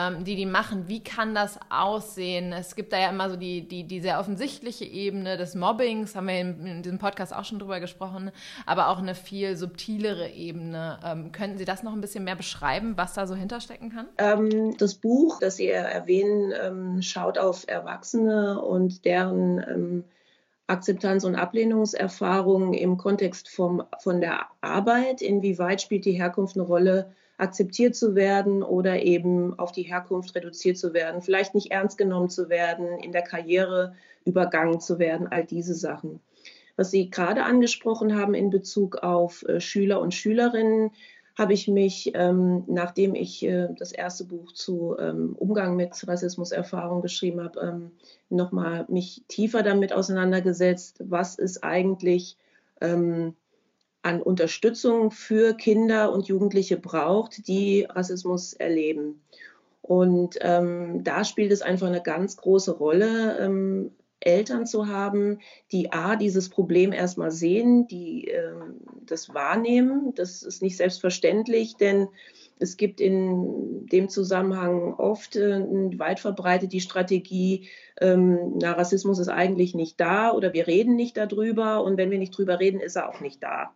ähm, 0.00 0.24
die 0.24 0.36
die 0.36 0.46
machen. 0.46 0.88
Wie 0.88 1.02
kann 1.02 1.34
das 1.34 1.58
aussehen? 1.68 2.52
Es 2.52 2.74
gibt 2.74 2.92
da 2.92 2.98
ja 2.98 3.10
immer 3.10 3.28
so 3.28 3.36
die, 3.36 3.66
die, 3.66 3.84
die 3.84 4.00
sehr 4.00 4.18
offensichtliche 4.18 4.84
Ebene 4.84 5.36
des 5.36 5.54
Mobbings, 5.54 6.14
haben 6.14 6.28
wir 6.28 6.40
in, 6.40 6.66
in 6.66 6.82
diesem 6.82 6.98
Podcast 6.98 7.34
auch 7.34 7.44
schon 7.44 7.58
drüber 7.58 7.80
gesprochen, 7.80 8.30
aber 8.66 8.88
auch 8.88 8.98
eine 8.98 9.14
viel 9.14 9.56
subtilere 9.56 10.30
Ebene. 10.30 10.98
Ähm, 11.04 11.32
könnten 11.32 11.58
Sie 11.58 11.64
das 11.64 11.82
noch 11.82 11.92
ein 11.92 12.00
bisschen 12.00 12.24
mehr 12.24 12.36
beschreiben, 12.36 12.94
was 12.96 13.14
da 13.14 13.26
so 13.26 13.34
hinterstecken 13.34 13.90
kann? 13.90 14.06
Ähm, 14.18 14.76
das 14.78 14.94
Buch, 14.94 15.38
das 15.40 15.56
Sie 15.56 15.68
erwähnen, 15.68 16.52
ähm, 16.60 17.02
schaut 17.02 17.38
auf 17.38 17.68
Erwachsene 17.68 18.60
und 18.60 19.04
deren 19.04 19.58
ähm, 19.58 20.04
Akzeptanz- 20.66 21.24
und 21.24 21.34
Ablehnungserfahrungen 21.34 22.74
im 22.74 22.96
Kontext 22.96 23.48
vom, 23.48 23.82
von 23.98 24.20
der 24.20 24.46
Arbeit. 24.60 25.20
Inwieweit 25.20 25.82
spielt 25.82 26.04
die 26.04 26.12
Herkunft 26.12 26.56
eine 26.56 26.64
Rolle, 26.64 27.12
akzeptiert 27.40 27.96
zu 27.96 28.14
werden 28.14 28.62
oder 28.62 29.02
eben 29.02 29.58
auf 29.58 29.72
die 29.72 29.82
Herkunft 29.82 30.34
reduziert 30.34 30.78
zu 30.78 30.92
werden, 30.92 31.22
vielleicht 31.22 31.54
nicht 31.54 31.70
ernst 31.70 31.98
genommen 31.98 32.28
zu 32.28 32.48
werden, 32.48 32.98
in 32.98 33.12
der 33.12 33.22
Karriere 33.22 33.94
übergangen 34.24 34.80
zu 34.80 34.98
werden, 34.98 35.28
all 35.28 35.44
diese 35.44 35.74
Sachen. 35.74 36.20
Was 36.76 36.90
Sie 36.90 37.10
gerade 37.10 37.44
angesprochen 37.44 38.18
haben 38.18 38.34
in 38.34 38.50
Bezug 38.50 38.96
auf 38.98 39.42
äh, 39.48 39.60
Schüler 39.60 40.00
und 40.00 40.14
Schülerinnen, 40.14 40.90
habe 41.36 41.54
ich 41.54 41.68
mich, 41.68 42.12
ähm, 42.14 42.64
nachdem 42.66 43.14
ich 43.14 43.42
äh, 43.42 43.68
das 43.78 43.92
erste 43.92 44.24
Buch 44.24 44.52
zu 44.52 44.96
ähm, 44.98 45.34
Umgang 45.38 45.76
mit 45.76 46.06
Rassismuserfahrung 46.06 47.00
geschrieben 47.00 47.42
habe, 47.42 47.60
ähm, 47.60 47.90
nochmal 48.28 48.84
mich 48.88 49.22
tiefer 49.28 49.62
damit 49.62 49.92
auseinandergesetzt, 49.92 51.02
was 51.04 51.36
ist 51.36 51.64
eigentlich 51.64 52.36
ähm, 52.80 53.34
an 54.02 54.22
Unterstützung 54.22 55.10
für 55.10 55.54
Kinder 55.54 56.12
und 56.12 56.28
Jugendliche 56.28 56.76
braucht, 56.76 57.46
die 57.46 57.86
Rassismus 57.88 58.52
erleben. 58.54 59.22
Und 59.82 60.38
ähm, 60.40 61.02
da 61.04 61.24
spielt 61.24 61.52
es 61.52 61.62
einfach 61.62 61.86
eine 61.86 62.02
ganz 62.02 62.36
große 62.36 62.72
Rolle, 62.72 63.38
ähm, 63.40 63.92
Eltern 64.20 64.66
zu 64.66 64.86
haben, 64.86 65.40
die 65.72 65.92
A, 65.92 66.14
dieses 66.16 66.50
Problem 66.50 66.92
erstmal 66.92 67.30
sehen, 67.30 67.86
die 67.88 68.28
äh, 68.28 68.52
das 69.06 69.32
wahrnehmen. 69.34 70.12
Das 70.14 70.42
ist 70.42 70.62
nicht 70.62 70.76
selbstverständlich, 70.76 71.76
denn 71.76 72.08
es 72.60 72.76
gibt 72.76 73.00
in 73.00 73.86
dem 73.86 74.08
Zusammenhang 74.08 74.94
oft 74.94 75.36
äh, 75.36 75.60
weit 75.98 76.20
verbreitet 76.20 76.72
die 76.72 76.80
Strategie, 76.80 77.68
ähm, 78.00 78.58
na, 78.60 78.72
Rassismus 78.72 79.18
ist 79.18 79.28
eigentlich 79.28 79.74
nicht 79.74 79.98
da 80.00 80.32
oder 80.32 80.52
wir 80.52 80.66
reden 80.66 80.94
nicht 80.94 81.16
darüber 81.16 81.82
und 81.82 81.96
wenn 81.96 82.10
wir 82.10 82.18
nicht 82.18 82.36
drüber 82.36 82.60
reden, 82.60 82.80
ist 82.80 82.96
er 82.96 83.08
auch 83.08 83.20
nicht 83.20 83.42
da 83.42 83.70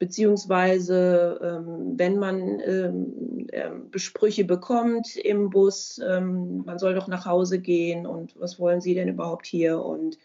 beziehungsweise 0.00 1.38
ähm, 1.42 1.98
wenn 1.98 2.18
man 2.18 2.58
ähm, 2.60 3.46
äh, 3.52 3.68
Besprüche 3.90 4.44
bekommt 4.44 5.14
im 5.16 5.50
Bus, 5.50 6.00
ähm, 6.04 6.64
man 6.64 6.78
soll 6.78 6.94
doch 6.94 7.06
nach 7.06 7.26
Hause 7.26 7.60
gehen 7.60 8.06
und 8.06 8.34
was 8.40 8.58
wollen 8.58 8.80
Sie 8.80 8.94
denn 8.94 9.08
überhaupt 9.08 9.46
hier 9.46 9.84
und 9.84 10.18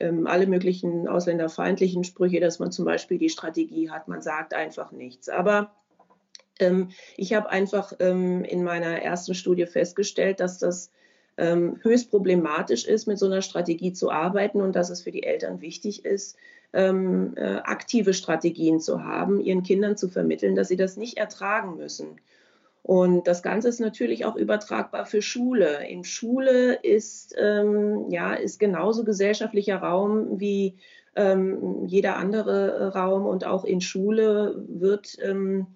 ähm, 0.00 0.26
alle 0.26 0.46
möglichen 0.46 1.08
ausländerfeindlichen 1.08 2.04
Sprüche, 2.04 2.40
dass 2.40 2.58
man 2.58 2.72
zum 2.72 2.84
Beispiel 2.84 3.16
die 3.16 3.30
Strategie 3.30 3.90
hat, 3.90 4.06
man 4.06 4.20
sagt 4.20 4.52
einfach 4.52 4.92
nichts. 4.92 5.30
Aber 5.30 5.70
ich 7.16 7.34
habe 7.34 7.50
einfach 7.50 7.92
ähm, 7.98 8.44
in 8.44 8.64
meiner 8.64 9.02
ersten 9.02 9.34
Studie 9.34 9.66
festgestellt, 9.66 10.40
dass 10.40 10.58
das 10.58 10.90
höchst 11.38 12.10
problematisch 12.10 12.86
ist, 12.86 13.06
mit 13.06 13.18
so 13.18 13.26
einer 13.26 13.42
Strategie 13.42 13.92
zu 13.92 14.10
arbeiten 14.10 14.62
und 14.62 14.74
dass 14.74 14.88
es 14.88 15.02
für 15.02 15.10
die 15.10 15.22
Eltern 15.22 15.60
wichtig 15.60 16.06
ist, 16.06 16.38
ähm, 16.72 17.34
äh, 17.36 17.56
aktive 17.64 18.14
Strategien 18.14 18.80
zu 18.80 19.02
haben, 19.04 19.40
ihren 19.40 19.62
Kindern 19.62 19.96
zu 19.96 20.08
vermitteln, 20.08 20.54
dass 20.54 20.68
sie 20.68 20.76
das 20.76 20.96
nicht 20.96 21.16
ertragen 21.16 21.76
müssen. 21.76 22.20
Und 22.82 23.26
das 23.26 23.42
Ganze 23.42 23.68
ist 23.68 23.80
natürlich 23.80 24.24
auch 24.26 24.36
übertragbar 24.36 25.06
für 25.06 25.20
Schule. 25.20 25.88
In 25.88 26.04
Schule 26.04 26.74
ist, 26.74 27.34
ähm, 27.36 28.06
ja, 28.10 28.34
ist 28.34 28.60
genauso 28.60 29.02
gesellschaftlicher 29.04 29.78
Raum 29.78 30.38
wie 30.38 30.76
ähm, 31.16 31.86
jeder 31.86 32.16
andere 32.16 32.92
Raum 32.94 33.26
und 33.26 33.44
auch 33.44 33.64
in 33.64 33.80
Schule 33.80 34.62
wird 34.68 35.16
ähm, 35.20 35.66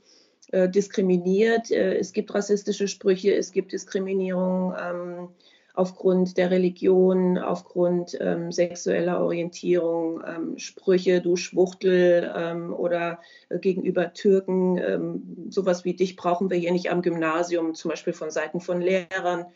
äh, 0.53 0.69
diskriminiert. 0.69 1.71
Äh, 1.71 1.97
es 1.99 2.13
gibt 2.13 2.35
rassistische 2.35 2.89
Sprüche, 2.89 3.35
es 3.35 3.53
gibt 3.53 3.73
Diskriminierung. 3.73 4.75
Ähm, 4.81 5.29
aufgrund 5.75 6.37
der 6.37 6.51
Religion, 6.51 7.39
aufgrund 7.39 8.19
ähm, 8.21 8.51
sexueller 8.51 9.21
Orientierung, 9.23 10.23
ähm, 10.27 10.59
Sprüche, 10.59 11.21
du 11.21 11.37
Schwuchtel 11.37 12.33
ähm, 12.37 12.75
oder 12.75 13.21
äh, 13.49 13.59
gegenüber 13.59 14.13
Türken, 14.13 14.79
ähm, 14.79 15.47
sowas 15.51 15.85
wie 15.85 15.95
dich 15.95 16.17
brauchen 16.17 16.51
wir 16.51 16.59
hier 16.59 16.73
nicht 16.73 16.91
am 16.91 17.03
Gymnasium, 17.03 17.75
zum 17.75 17.91
Beispiel 17.91 18.13
von 18.13 18.31
Seiten 18.31 18.61
von 18.61 18.81
Lehrern 18.81 19.47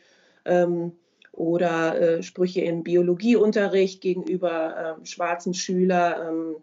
ähm, 0.44 0.92
oder 1.32 2.22
Sprüche 2.22 2.60
im 2.60 2.84
Biologieunterricht 2.84 4.00
gegenüber 4.00 4.98
schwarzen 5.02 5.52
Schülern. 5.52 6.54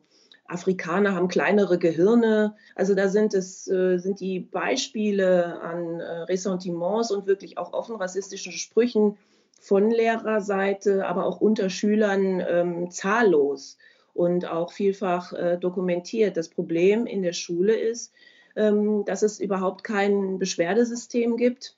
Afrikaner 0.46 1.16
haben 1.16 1.28
kleinere 1.28 1.78
Gehirne. 1.78 2.56
Also 2.76 2.96
da 2.96 3.08
sind 3.08 3.34
es 3.34 3.68
äh, 3.68 3.98
sind 3.98 4.20
die 4.20 4.40
Beispiele 4.40 5.62
an 5.62 6.00
äh, 6.00 6.04
Ressentiments 6.24 7.12
und 7.12 7.26
wirklich 7.26 7.58
auch 7.58 7.74
offen 7.74 7.96
rassistischen 7.96 8.52
Sprüchen 8.52 9.18
von 9.60 9.92
Lehrerseite, 9.92 11.08
aber 11.08 11.26
auch 11.26 11.40
unter 11.40 11.70
Schülern 11.70 12.44
ähm, 12.48 12.92
zahllos 12.92 13.78
und 14.14 14.50
auch 14.50 14.72
vielfach 14.72 15.34
äh, 15.34 15.58
dokumentiert. 15.58 16.36
Das 16.36 16.50
Problem 16.50 17.06
in 17.06 17.22
der 17.22 17.34
Schule 17.34 17.76
ist, 17.76 18.12
ähm, 18.56 19.06
dass 19.06 19.22
es 19.22 19.40
überhaupt 19.40 19.84
kein 19.84 20.40
Beschwerdesystem 20.40 21.38
gibt, 21.38 21.78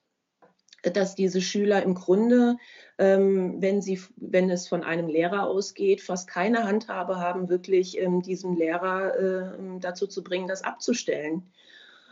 dass 0.92 1.16
diese 1.16 1.42
Schüler 1.42 1.82
im 1.84 1.94
Grunde, 1.94 2.58
ähm, 2.98 3.62
wenn, 3.62 3.82
sie, 3.82 4.02
wenn 4.18 4.50
es 4.50 4.68
von 4.68 4.84
einem 4.84 5.08
Lehrer 5.08 5.48
ausgeht, 5.48 6.02
fast 6.02 6.28
keine 6.28 6.66
Handhabe 6.66 7.20
haben, 7.20 7.50
wirklich 7.50 7.98
ähm, 8.00 8.22
diesen 8.22 8.56
Lehrer 8.56 9.18
äh, 9.18 9.80
dazu 9.80 10.08
zu 10.08 10.24
bringen, 10.24 10.48
das 10.48 10.64
abzustellen. 10.64 11.44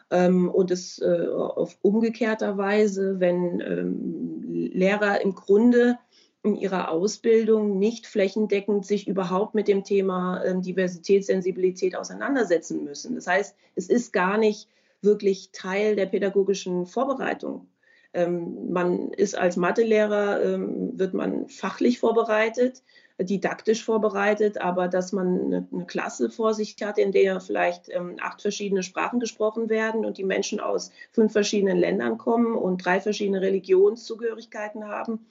Ähm, 0.09 0.49
und 0.49 0.71
es 0.71 0.99
äh, 0.99 1.27
auf 1.27 1.77
umgekehrter 1.81 2.57
Weise, 2.57 3.19
wenn 3.19 3.59
ähm, 3.59 4.43
Lehrer 4.73 5.21
im 5.21 5.35
Grunde 5.35 5.97
in 6.43 6.55
ihrer 6.55 6.89
Ausbildung 6.89 7.77
nicht 7.77 8.07
flächendeckend 8.07 8.85
sich 8.85 9.07
überhaupt 9.07 9.53
mit 9.53 9.67
dem 9.67 9.83
Thema 9.83 10.43
ähm, 10.43 10.61
Diversitätssensibilität 10.61 11.95
auseinandersetzen 11.95 12.83
müssen. 12.83 13.15
Das 13.15 13.27
heißt, 13.27 13.55
es 13.75 13.89
ist 13.89 14.11
gar 14.11 14.37
nicht 14.37 14.67
wirklich 15.01 15.51
Teil 15.51 15.95
der 15.95 16.07
pädagogischen 16.07 16.85
Vorbereitung. 16.85 17.67
Man 18.13 19.11
ist 19.11 19.37
als 19.37 19.55
Mathelehrer, 19.55 20.59
wird 20.97 21.13
man 21.13 21.47
fachlich 21.47 21.99
vorbereitet 21.99 22.83
didaktisch 23.23 23.83
vorbereitet, 23.83 24.59
aber 24.59 24.87
dass 24.87 25.11
man 25.11 25.39
eine, 25.39 25.67
eine 25.71 25.85
Klasse 25.85 26.29
vor 26.29 26.53
sich 26.53 26.75
hat, 26.81 26.97
in 26.97 27.11
der 27.11 27.39
vielleicht 27.39 27.89
ähm, 27.89 28.17
acht 28.21 28.41
verschiedene 28.41 28.83
Sprachen 28.83 29.19
gesprochen 29.19 29.69
werden 29.69 30.05
und 30.05 30.17
die 30.17 30.23
Menschen 30.23 30.59
aus 30.59 30.91
fünf 31.11 31.31
verschiedenen 31.31 31.77
Ländern 31.77 32.17
kommen 32.17 32.55
und 32.55 32.83
drei 32.83 32.99
verschiedene 32.99 33.41
Religionszugehörigkeiten 33.41 34.87
haben, 34.87 35.25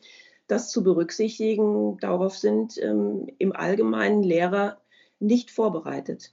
das 0.47 0.71
zu 0.71 0.83
berücksichtigen, 0.83 1.99
darauf 1.99 2.37
sind 2.37 2.79
ähm, 2.79 3.29
im 3.39 3.55
Allgemeinen 3.55 4.23
Lehrer 4.23 4.79
nicht 5.19 5.51
vorbereitet 5.51 6.33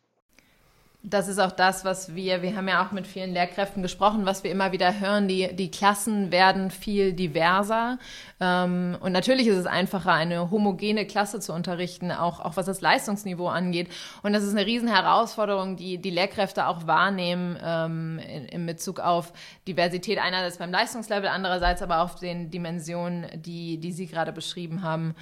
das 1.03 1.27
ist 1.27 1.39
auch 1.39 1.51
das, 1.51 1.85
was 1.85 2.15
wir, 2.15 2.41
wir 2.41 2.55
haben 2.55 2.67
ja 2.67 2.85
auch 2.85 2.91
mit 2.91 3.07
vielen 3.07 3.31
Lehrkräften 3.31 3.81
gesprochen, 3.81 4.25
was 4.25 4.43
wir 4.43 4.51
immer 4.51 4.71
wieder 4.71 4.99
hören, 4.99 5.27
die, 5.27 5.55
die 5.55 5.71
Klassen 5.71 6.31
werden 6.31 6.71
viel 6.71 7.13
diverser. 7.13 7.99
Ähm, 8.39 8.97
und 8.99 9.11
natürlich 9.13 9.47
ist 9.47 9.57
es 9.57 9.67
einfacher, 9.67 10.11
eine 10.11 10.51
homogene 10.51 11.05
Klasse 11.05 11.39
zu 11.39 11.53
unterrichten, 11.53 12.11
auch, 12.11 12.39
auch 12.39 12.57
was 12.57 12.65
das 12.65 12.81
Leistungsniveau 12.81 13.47
angeht. 13.47 13.89
Und 14.23 14.33
das 14.33 14.43
ist 14.43 14.51
eine 14.51 14.65
riesen 14.65 14.87
Herausforderung, 14.87 15.77
die 15.77 15.99
die 15.99 16.09
Lehrkräfte 16.09 16.67
auch 16.67 16.87
wahrnehmen 16.87 17.57
ähm, 17.63 18.19
in, 18.19 18.45
in 18.45 18.65
Bezug 18.65 18.99
auf 18.99 19.33
Diversität, 19.67 20.19
einerseits 20.19 20.57
beim 20.57 20.71
Leistungslevel, 20.71 21.29
andererseits 21.29 21.81
aber 21.81 22.01
auf 22.01 22.15
den 22.15 22.49
Dimensionen, 22.49 23.27
die, 23.35 23.77
die 23.77 23.91
Sie 23.91 24.07
gerade 24.07 24.33
beschrieben 24.33 24.81
haben. 24.81 25.15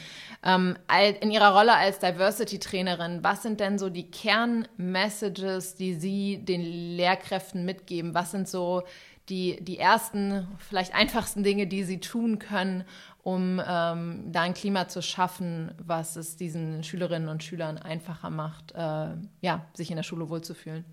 Ähm, 0.43 0.77
in 1.19 1.31
Ihrer 1.31 1.53
Rolle 1.53 1.75
als 1.75 1.99
Diversity-Trainerin, 1.99 3.23
was 3.23 3.43
sind 3.43 3.59
denn 3.59 3.77
so 3.77 3.89
die 3.89 4.09
Kernmessages, 4.09 5.64
die 5.73 5.95
Sie 5.95 6.37
den 6.45 6.61
Lehrkräften 6.61 7.65
mitgeben? 7.65 8.13
Was 8.13 8.29
sind 8.29 8.47
so 8.47 8.83
die, 9.29 9.57
die 9.63 9.79
ersten, 9.79 10.47
vielleicht 10.59 10.93
einfachsten 10.93 11.43
Dinge, 11.43 11.65
die 11.65 11.83
Sie 11.83 11.99
tun 11.99 12.37
können, 12.37 12.83
um 13.23 13.59
ähm, 13.67 14.31
da 14.31 14.41
ein 14.41 14.53
Klima 14.53 14.87
zu 14.87 15.01
schaffen, 15.01 15.71
was 15.83 16.15
es 16.15 16.37
diesen 16.37 16.83
Schülerinnen 16.83 17.27
und 17.27 17.43
Schülern 17.43 17.79
einfacher 17.79 18.29
macht, 18.29 18.73
äh, 18.73 19.15
ja, 19.41 19.65
sich 19.73 19.89
in 19.89 19.95
der 19.95 20.03
Schule 20.03 20.29
wohlzufühlen? 20.29 20.85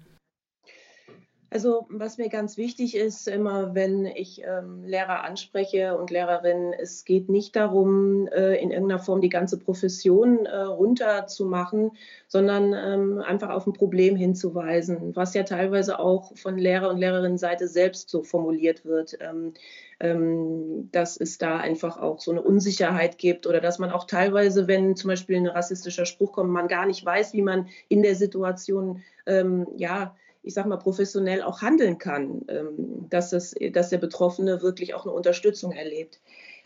Also 1.53 1.87
was 1.91 2.17
mir 2.17 2.31
ganz 2.31 2.57
wichtig 2.57 2.97
ist, 2.97 3.29
immer 3.29 3.75
wenn 3.75 4.07
ich 4.07 4.43
ähm, 4.43 4.85
Lehrer 4.87 5.23
anspreche 5.23 5.99
und 5.99 6.11
Lehrerinnen, 6.11 6.73
es 6.73 7.05
geht 7.05 7.29
nicht 7.29 7.55
darum, 7.57 8.27
äh, 8.29 8.55
in 8.55 8.71
irgendeiner 8.71 8.99
Form 8.99 9.21
die 9.21 9.29
ganze 9.29 9.59
Profession 9.59 10.47
äh, 10.47 10.57
runterzumachen, 10.57 11.91
sondern 12.27 12.73
ähm, 12.73 13.19
einfach 13.21 13.51
auf 13.51 13.67
ein 13.67 13.75
Problem 13.75 14.17
hinzuweisen, 14.17 15.15
was 15.15 15.35
ja 15.35 15.43
teilweise 15.43 15.99
auch 15.99 16.35
von 16.39 16.57
Lehrer- 16.57 16.89
und 16.89 16.97
Lehrerinnenseite 16.97 17.69
selbst 17.69 18.09
so 18.09 18.23
formuliert 18.23 18.87
wird. 18.87 19.19
Ähm, 19.21 19.53
ähm, 20.01 20.89
dass 20.91 21.17
es 21.19 21.37
da 21.39 21.59
einfach 21.59 22.01
auch 22.01 22.19
so 22.19 22.33
eine 22.33 22.43
Unsicherheit 22.43 23.19
gibt 23.19 23.47
oder 23.47 23.61
dass 23.61 23.79
man 23.79 23.93
auch 23.93 24.05
teilweise, 24.05 24.67
wenn 24.67 24.97
zum 24.97 25.09
Beispiel 25.09 25.37
ein 25.37 25.47
rassistischer 25.47 26.07
Spruch 26.07 26.33
kommt, 26.33 26.51
man 26.51 26.67
gar 26.67 26.87
nicht 26.87 27.05
weiß, 27.05 27.35
wie 27.35 27.43
man 27.43 27.69
in 27.89 28.03
der 28.03 28.17
Situation 28.17 29.03
ähm, 29.27 29.69
ja 29.77 30.17
ich 30.43 30.55
sag 30.55 30.67
mal, 30.67 30.77
professionell 30.77 31.43
auch 31.43 31.63
handeln 31.63 31.99
kann, 31.99 32.43
ähm, 32.49 33.07
dass, 33.09 33.33
es, 33.33 33.55
dass 33.73 33.91
der 33.91 33.99
Betroffene 33.99 34.63
wirklich 34.63 34.95
auch 34.95 35.05
eine 35.05 35.15
Unterstützung 35.15 35.73
erlebt. 35.73 36.21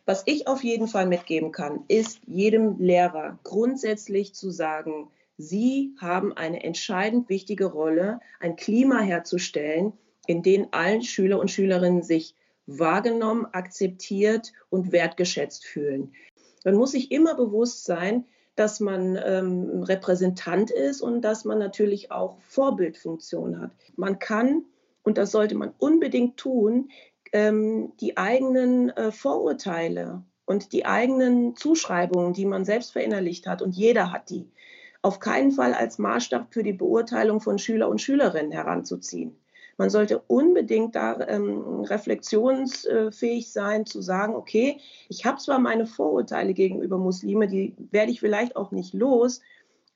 Was 0.06 0.22
ich 0.26 0.46
auf 0.46 0.62
jeden 0.62 0.86
Fall 0.86 1.06
mitgeben 1.06 1.52
kann, 1.52 1.84
ist 1.88 2.20
jedem 2.26 2.78
Lehrer 2.78 3.38
grundsätzlich 3.42 4.34
zu 4.34 4.50
sagen, 4.50 5.10
Sie 5.38 5.94
haben 6.00 6.32
eine 6.32 6.62
entscheidend 6.62 7.28
wichtige 7.28 7.66
Rolle, 7.66 8.20
ein 8.40 8.56
Klima 8.56 9.00
herzustellen, 9.00 9.92
in 10.26 10.42
dem 10.42 10.68
allen 10.70 11.02
Schüler 11.02 11.38
und 11.38 11.50
Schülerinnen 11.50 12.02
sich 12.02 12.34
wahrgenommen, 12.66 13.46
akzeptiert 13.52 14.52
und 14.70 14.92
wertgeschätzt 14.92 15.66
fühlen. 15.66 16.14
Man 16.64 16.74
muss 16.74 16.92
sich 16.92 17.12
immer 17.12 17.34
bewusst 17.34 17.84
sein, 17.84 18.24
dass 18.56 18.80
man 18.80 19.18
ähm, 19.22 19.82
Repräsentant 19.82 20.70
ist 20.70 21.02
und 21.02 21.20
dass 21.22 21.44
man 21.44 21.58
natürlich 21.58 22.10
auch 22.10 22.38
Vorbildfunktion 22.40 23.60
hat. 23.60 23.70
Man 23.96 24.18
kann, 24.18 24.64
und 25.02 25.18
das 25.18 25.30
sollte 25.30 25.54
man 25.54 25.72
unbedingt 25.78 26.38
tun, 26.38 26.90
ähm, 27.32 27.92
die 28.00 28.16
eigenen 28.16 28.90
äh, 28.90 29.12
Vorurteile 29.12 30.24
und 30.46 30.72
die 30.72 30.86
eigenen 30.86 31.54
Zuschreibungen, 31.54 32.32
die 32.32 32.46
man 32.46 32.64
selbst 32.64 32.92
verinnerlicht 32.92 33.46
hat, 33.46 33.62
und 33.62 33.76
jeder 33.76 34.10
hat 34.10 34.30
die, 34.30 34.50
auf 35.02 35.20
keinen 35.20 35.52
Fall 35.52 35.74
als 35.74 35.98
Maßstab 35.98 36.52
für 36.52 36.62
die 36.62 36.72
Beurteilung 36.72 37.40
von 37.40 37.58
Schüler 37.58 37.88
und 37.88 38.00
Schülerinnen 38.00 38.52
heranzuziehen. 38.52 39.36
Man 39.78 39.90
sollte 39.90 40.20
unbedingt 40.26 40.94
da 40.94 41.18
ähm, 41.28 41.82
reflexionsfähig 41.82 43.52
sein, 43.52 43.84
zu 43.84 44.00
sagen, 44.00 44.34
okay, 44.34 44.80
ich 45.08 45.26
habe 45.26 45.38
zwar 45.38 45.58
meine 45.58 45.86
Vorurteile 45.86 46.54
gegenüber 46.54 46.96
Muslime, 46.96 47.46
die 47.46 47.74
werde 47.90 48.10
ich 48.10 48.20
vielleicht 48.20 48.56
auch 48.56 48.70
nicht 48.70 48.94
los, 48.94 49.42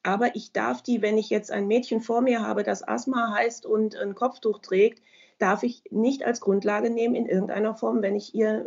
aber 0.02 0.34
ich 0.34 0.52
darf 0.52 0.82
die, 0.82 1.02
wenn 1.02 1.18
ich 1.18 1.30
jetzt 1.30 1.50
ein 1.50 1.66
Mädchen 1.66 2.00
vor 2.00 2.20
mir 2.20 2.42
habe, 2.42 2.62
das 2.62 2.86
Asthma 2.86 3.34
heißt 3.34 3.66
und 3.66 3.96
ein 3.96 4.14
Kopftuch 4.14 4.58
trägt, 4.58 5.02
darf 5.38 5.62
ich 5.62 5.82
nicht 5.90 6.24
als 6.24 6.40
Grundlage 6.40 6.90
nehmen 6.90 7.14
in 7.14 7.26
irgendeiner 7.26 7.74
Form, 7.74 8.02
wenn 8.02 8.14
ich 8.14 8.34
ihr 8.34 8.64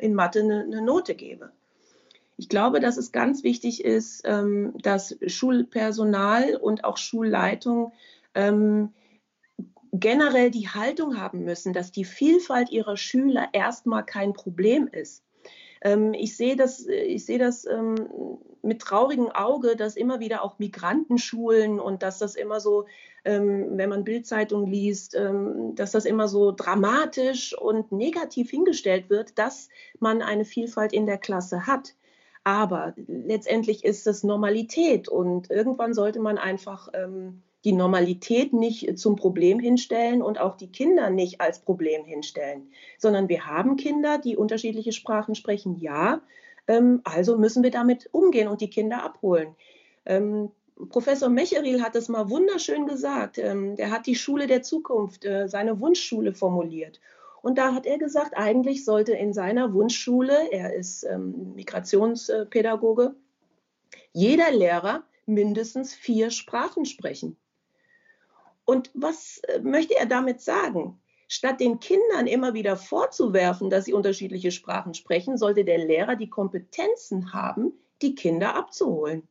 in 0.00 0.14
Mathe 0.14 0.40
eine, 0.40 0.82
Note 0.82 1.14
gebe. 1.14 1.52
Ich 2.36 2.48
glaube, 2.48 2.80
dass 2.80 2.96
es 2.96 3.12
ganz 3.12 3.44
wichtig 3.44 3.84
ist, 3.84 4.22
ähm, 4.26 4.74
dass 4.82 5.16
Schulpersonal 5.26 6.56
und 6.56 6.84
auch 6.84 6.98
Schulleitung 6.98 7.92
ähm, 8.34 8.92
generell 10.00 10.50
die 10.50 10.68
Haltung 10.68 11.20
haben 11.20 11.44
müssen, 11.44 11.72
dass 11.72 11.92
die 11.92 12.04
Vielfalt 12.04 12.70
ihrer 12.70 12.96
Schüler 12.96 13.48
erstmal 13.52 14.04
kein 14.04 14.32
Problem 14.32 14.88
ist. 14.88 15.22
Ähm, 15.82 16.14
ich 16.14 16.36
sehe 16.36 16.56
das, 16.56 16.86
ich 16.86 17.24
sehe 17.24 17.38
das 17.38 17.66
ähm, 17.66 17.94
mit 18.62 18.80
traurigem 18.80 19.30
Auge, 19.30 19.76
dass 19.76 19.96
immer 19.96 20.20
wieder 20.20 20.42
auch 20.42 20.58
Migrantenschulen 20.58 21.78
und 21.78 22.02
dass 22.02 22.18
das 22.18 22.34
immer 22.34 22.60
so, 22.60 22.86
ähm, 23.24 23.76
wenn 23.76 23.90
man 23.90 24.04
Bildzeitung 24.04 24.66
liest, 24.66 25.16
dass 25.74 25.92
das 25.92 26.04
immer 26.04 26.26
so 26.28 26.52
dramatisch 26.52 27.56
und 27.56 27.92
negativ 27.92 28.50
hingestellt 28.50 29.10
wird, 29.10 29.38
dass 29.38 29.68
man 30.00 30.22
eine 30.22 30.44
Vielfalt 30.44 30.92
in 30.92 31.06
der 31.06 31.18
Klasse 31.18 31.66
hat. 31.66 31.94
Aber 32.42 32.94
letztendlich 33.08 33.84
ist 33.84 34.06
es 34.06 34.22
Normalität 34.22 35.08
und 35.08 35.50
irgendwann 35.50 35.94
sollte 35.94 36.20
man 36.20 36.38
einfach 36.38 36.88
die 37.66 37.72
Normalität 37.72 38.52
nicht 38.52 38.96
zum 38.96 39.16
Problem 39.16 39.58
hinstellen 39.58 40.22
und 40.22 40.40
auch 40.40 40.56
die 40.56 40.70
Kinder 40.70 41.10
nicht 41.10 41.40
als 41.40 41.58
Problem 41.58 42.04
hinstellen, 42.04 42.70
sondern 42.96 43.28
wir 43.28 43.44
haben 43.44 43.76
Kinder, 43.76 44.18
die 44.18 44.36
unterschiedliche 44.36 44.92
Sprachen 44.92 45.34
sprechen, 45.34 45.76
ja, 45.80 46.20
ähm, 46.68 47.00
also 47.02 47.36
müssen 47.36 47.64
wir 47.64 47.72
damit 47.72 48.08
umgehen 48.12 48.46
und 48.46 48.60
die 48.60 48.70
Kinder 48.70 49.02
abholen. 49.02 49.56
Ähm, 50.04 50.52
Professor 50.90 51.28
Mecheril 51.28 51.82
hat 51.82 51.96
es 51.96 52.08
mal 52.08 52.30
wunderschön 52.30 52.86
gesagt. 52.86 53.36
Ähm, 53.38 53.74
der 53.74 53.90
hat 53.90 54.06
die 54.06 54.14
Schule 54.14 54.46
der 54.46 54.62
Zukunft, 54.62 55.24
äh, 55.24 55.48
seine 55.48 55.80
Wunschschule 55.80 56.34
formuliert. 56.34 57.00
Und 57.42 57.58
da 57.58 57.74
hat 57.74 57.84
er 57.84 57.98
gesagt, 57.98 58.36
eigentlich 58.36 58.84
sollte 58.84 59.12
in 59.12 59.32
seiner 59.32 59.74
Wunschschule, 59.74 60.52
er 60.52 60.72
ist 60.72 61.04
Migrationspädagoge, 61.06 63.16
jeder 64.12 64.52
Lehrer 64.52 65.02
mindestens 65.26 65.94
vier 65.94 66.30
Sprachen 66.30 66.86
sprechen. 66.86 67.36
Und 68.66 68.90
was 68.92 69.38
äh, 69.44 69.60
möchte 69.60 69.96
er 69.96 70.06
damit 70.06 70.42
sagen? 70.42 71.00
Statt 71.28 71.60
den 71.60 71.80
Kindern 71.80 72.26
immer 72.26 72.52
wieder 72.52 72.76
vorzuwerfen, 72.76 73.70
dass 73.70 73.86
sie 73.86 73.94
unterschiedliche 73.94 74.50
Sprachen 74.50 74.92
sprechen, 74.92 75.38
sollte 75.38 75.64
der 75.64 75.78
Lehrer 75.78 76.16
die 76.16 76.28
Kompetenzen 76.28 77.32
haben, 77.32 77.72
die 78.02 78.14
Kinder 78.14 78.54
abzuholen. 78.54 79.26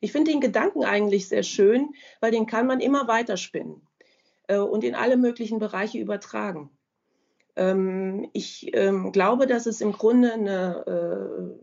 Ich 0.00 0.12
finde 0.12 0.32
den 0.32 0.40
Gedanken 0.40 0.84
eigentlich 0.84 1.28
sehr 1.28 1.42
schön, 1.42 1.94
weil 2.20 2.32
den 2.32 2.46
kann 2.46 2.66
man 2.66 2.80
immer 2.80 3.06
weiterspinnen 3.06 3.86
äh, 4.48 4.58
und 4.58 4.82
in 4.84 4.94
alle 4.94 5.16
möglichen 5.16 5.58
Bereiche 5.58 5.98
übertragen. 5.98 6.70
Ähm, 7.56 8.28
ich 8.32 8.70
ähm, 8.74 9.12
glaube, 9.12 9.46
dass 9.46 9.66
es 9.66 9.80
im 9.80 9.92
Grunde 9.92 10.32
eine, 10.32 11.56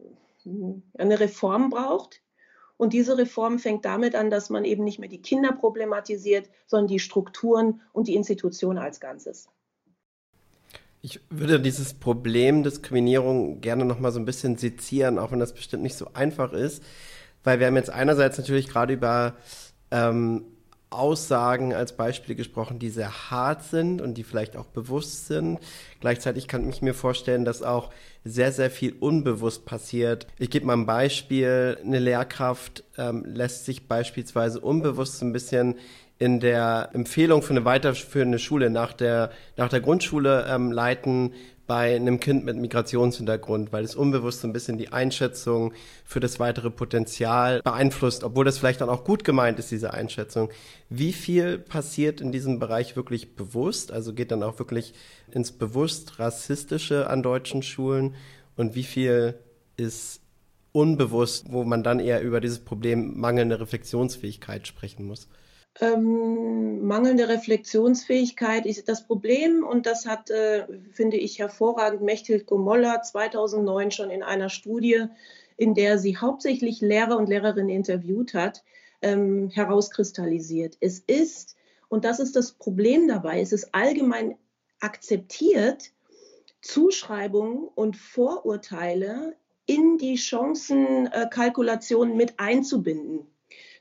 äh, 0.46 1.00
eine 1.02 1.20
Reform 1.20 1.70
braucht, 1.70 2.22
und 2.78 2.94
diese 2.94 3.18
Reform 3.18 3.60
fängt 3.60 3.86
damit 3.86 4.16
an, 4.16 4.30
dass 4.30 4.50
man 4.50 4.66
eben 4.66 4.84
nicht 4.84 5.00
mehr 5.00 5.10
die 5.10 5.22
Kinder 5.22 5.52
problematisiert, 5.52 6.50
sondern 6.68 6.88
die 6.88 7.00
Strukturen 7.00 7.82
und 7.92 8.08
die 8.08 8.16
Institutionen 8.16 8.80
als 8.80 9.00
Ganzes. 9.00 9.50
Ich 11.02 11.20
würde 11.30 11.60
dieses 11.60 11.94
Problem 11.94 12.64
Diskriminierung 12.64 13.60
gerne 13.60 13.84
noch 13.84 14.00
mal 14.00 14.12
so 14.12 14.20
ein 14.20 14.26
bisschen 14.26 14.58
sezieren, 14.58 15.20
auch 15.20 15.32
wenn 15.32 15.40
das 15.40 15.54
bestimmt 15.54 15.84
nicht 15.84 15.98
so 15.98 16.08
einfach 16.14 16.54
ist, 16.54 16.82
weil 17.44 17.60
wir 17.60 17.68
haben 17.68 17.76
jetzt 17.76 17.90
einerseits 17.90 18.38
natürlich 18.38 18.70
gerade 18.70 18.94
über 18.94 19.36
ähm, 19.92 20.46
Aussagen 20.94 21.74
als 21.74 21.94
Beispiele 21.94 22.36
gesprochen, 22.36 22.80
die 22.80 22.90
sehr 22.90 23.32
hart 23.32 23.64
sind 23.64 24.02
und 24.02 24.16
die 24.16 24.24
vielleicht 24.24 24.56
auch 24.58 24.66
bewusst 24.66 25.28
sind. 25.28 25.60
Gleichzeitig 26.00 26.48
kann 26.48 26.68
ich 26.70 26.82
mir 26.82 26.94
vorstellen, 26.94 27.46
dass 27.46 27.62
auch 27.62 27.90
sehr, 28.24 28.52
sehr 28.52 28.72
viel 28.72 28.96
unbewusst 29.00 29.66
passiert. 29.66 30.28
Ich 30.40 30.50
gebe 30.50 30.66
mal 30.66 30.74
ein 30.74 30.86
Beispiel. 30.86 31.78
Eine 31.84 32.00
Lehrkraft 32.00 32.84
ähm, 32.98 33.26
lässt 33.26 33.66
sich 33.66 33.88
beispielsweise 33.88 34.60
unbewusst 34.60 35.22
ein 35.22 35.34
bisschen 35.34 35.76
in 36.20 36.40
der 36.40 36.90
Empfehlung 36.94 37.42
für 37.42 37.52
eine 37.52 37.66
weiterführende 37.66 38.40
Schule 38.40 38.70
nach 38.70 38.94
der, 38.94 39.32
nach 39.58 39.70
der 39.70 39.82
Grundschule 39.82 40.46
ähm, 40.48 40.72
leiten, 40.72 41.34
bei 41.66 41.96
einem 41.96 42.20
Kind 42.20 42.44
mit 42.44 42.58
Migrationshintergrund, 42.58 43.72
weil 43.72 43.84
es 43.84 43.96
unbewusst 43.96 44.42
so 44.42 44.48
ein 44.48 44.54
bisschen 44.54 44.78
die 44.78 44.92
Einschätzung 44.92 45.74
für 46.04 46.20
das 46.20 46.40
weitere 46.40 46.70
Potenzial 46.70 47.62
beeinflusst, 47.62 48.24
obwohl 48.24 48.44
das 48.44 48.58
vielleicht 48.58 48.82
dann 48.82 48.90
auch 48.90 49.06
gut 49.06 49.24
gemeint 49.24 49.60
ist, 49.60 49.72
diese 49.72 49.94
Einschätzung. 49.94 50.50
Wie 50.90 51.14
viel 51.14 51.58
passiert 51.58 52.20
in 52.20 52.32
diesem 52.32 52.60
Bereich 52.60 52.96
wirklich 52.96 53.36
bewusst? 53.36 53.92
Also 53.92 54.14
geht 54.14 54.32
dann 54.32 54.44
auch 54.44 54.60
wirklich 54.60 54.94
ins 55.32 55.52
bewusst 55.52 56.20
rassistische 56.20 57.10
an 57.10 57.24
deutschen 57.24 57.64
Schulen 57.64 58.16
und 58.58 58.76
wie 58.76 58.84
viel 58.84 59.36
ist 59.78 60.22
unbewusst, 60.74 61.46
wo 61.50 61.64
man 61.64 61.84
dann 61.84 62.00
eher 62.00 62.22
über 62.22 62.42
dieses 62.42 62.60
Problem 62.60 63.20
mangelnde 63.20 63.60
Reflexionsfähigkeit 63.60 64.68
sprechen 64.68 65.06
muss? 65.06 65.30
Ähm, 65.80 66.86
mangelnde 66.86 67.28
Reflexionsfähigkeit 67.28 68.66
ist 68.66 68.88
das 68.88 69.08
Problem 69.08 69.64
und 69.64 69.86
das 69.86 70.06
hat, 70.06 70.30
äh, 70.30 70.68
finde 70.92 71.18
ich, 71.18 71.40
hervorragend 71.40 72.02
Mechthild 72.02 72.46
Gomolla 72.46 73.02
2009 73.02 73.92
schon 73.92 74.10
in 74.12 74.22
einer 74.22 74.50
Studie, 74.50 75.06
in 75.58 75.74
der 75.74 75.98
sie 75.98 76.18
hauptsächlich 76.18 76.82
Lehrer 76.82 77.18
und 77.18 77.28
Lehrerinnen 77.28 77.70
interviewt 77.70 78.34
hat, 78.34 78.64
ähm, 79.02 79.50
herauskristallisiert. 79.50 80.78
Es 80.80 81.00
ist, 81.00 81.56
und 81.90 82.06
das 82.06 82.20
ist 82.20 82.36
das 82.36 82.52
Problem 82.52 83.08
dabei, 83.08 83.42
es 83.42 83.52
ist 83.52 83.74
allgemein 83.74 84.38
akzeptiert, 84.80 85.92
Zuschreibungen 86.62 87.68
und 87.76 87.98
Vorurteile 87.98 89.36
in 89.66 89.98
die 89.98 90.18
Chancenkalkulation 90.18 92.16
mit 92.16 92.40
einzubinden. 92.40 93.28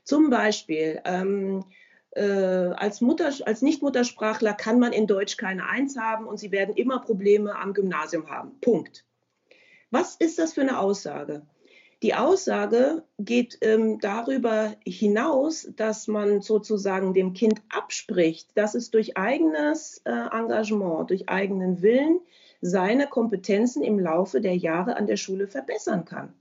Zum 0.03 0.29
Beispiel, 0.29 1.01
ähm, 1.05 1.59
äh, 1.59 1.82
als, 2.19 3.01
Mutter, 3.01 3.31
als 3.45 3.61
Nicht-Muttersprachler 3.61 4.53
kann 4.53 4.79
man 4.79 4.93
in 4.93 5.07
Deutsch 5.07 5.37
keine 5.37 5.67
Eins 5.67 5.97
haben 5.97 6.27
und 6.27 6.37
sie 6.37 6.51
werden 6.51 6.75
immer 6.75 6.99
Probleme 6.99 7.55
am 7.55 7.73
Gymnasium 7.73 8.29
haben. 8.29 8.59
Punkt. 8.61 9.05
Was 9.89 10.15
ist 10.15 10.39
das 10.39 10.53
für 10.53 10.61
eine 10.61 10.79
Aussage? 10.79 11.43
Die 12.03 12.15
Aussage 12.15 13.03
geht 13.17 13.57
ähm, 13.61 13.97
darüber 13.99 14.75
hinaus, 14.85 15.69
dass 15.77 16.07
man 16.09 16.41
sozusagen 16.41 17.13
dem 17.13 17.33
Kind 17.33 17.61
abspricht, 17.69 18.49
dass 18.57 18.75
es 18.75 18.91
durch 18.91 19.15
eigenes 19.15 20.01
äh, 20.03 20.11
Engagement, 20.11 21.09
durch 21.09 21.29
eigenen 21.29 21.81
Willen 21.81 22.19
seine 22.59 23.07
Kompetenzen 23.07 23.83
im 23.83 23.99
Laufe 23.99 24.41
der 24.41 24.57
Jahre 24.57 24.97
an 24.97 25.07
der 25.07 25.15
Schule 25.15 25.47
verbessern 25.47 26.03
kann. 26.03 26.33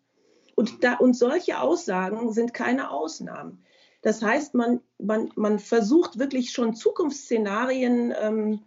Und, 0.57 0.83
da, 0.83 0.95
und 0.95 1.15
solche 1.15 1.61
Aussagen 1.61 2.33
sind 2.33 2.53
keine 2.55 2.91
Ausnahmen. 2.91 3.63
Das 4.03 4.21
heißt, 4.21 4.55
man, 4.55 4.81
man, 4.99 5.31
man 5.37 5.59
versucht 5.59 6.19
wirklich 6.19 6.51
schon 6.51 6.75
Zukunftsszenarien 6.75 8.13
ähm, 8.21 8.61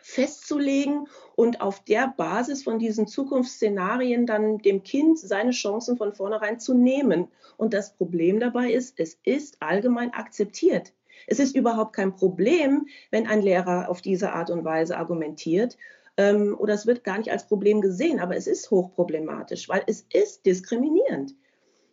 festzulegen 0.00 1.06
und 1.36 1.60
auf 1.60 1.84
der 1.84 2.12
Basis 2.16 2.64
von 2.64 2.80
diesen 2.80 3.06
Zukunftsszenarien 3.06 4.26
dann 4.26 4.58
dem 4.58 4.82
Kind 4.82 5.18
seine 5.18 5.52
Chancen 5.52 5.96
von 5.96 6.12
vornherein 6.12 6.58
zu 6.58 6.74
nehmen. 6.74 7.28
Und 7.56 7.72
das 7.74 7.94
Problem 7.94 8.40
dabei 8.40 8.72
ist, 8.72 8.98
es 8.98 9.18
ist 9.22 9.56
allgemein 9.60 10.12
akzeptiert. 10.12 10.92
Es 11.28 11.38
ist 11.38 11.54
überhaupt 11.54 11.94
kein 11.94 12.16
Problem, 12.16 12.86
wenn 13.12 13.28
ein 13.28 13.42
Lehrer 13.42 13.88
auf 13.88 14.02
diese 14.02 14.32
Art 14.32 14.50
und 14.50 14.64
Weise 14.64 14.96
argumentiert. 14.96 15.78
Ähm, 16.16 16.56
oder 16.58 16.74
es 16.74 16.86
wird 16.86 17.04
gar 17.04 17.18
nicht 17.18 17.30
als 17.30 17.46
Problem 17.46 17.80
gesehen, 17.80 18.18
aber 18.18 18.36
es 18.36 18.48
ist 18.48 18.70
hochproblematisch, 18.72 19.68
weil 19.68 19.84
es 19.86 20.04
ist 20.12 20.44
diskriminierend 20.44 21.34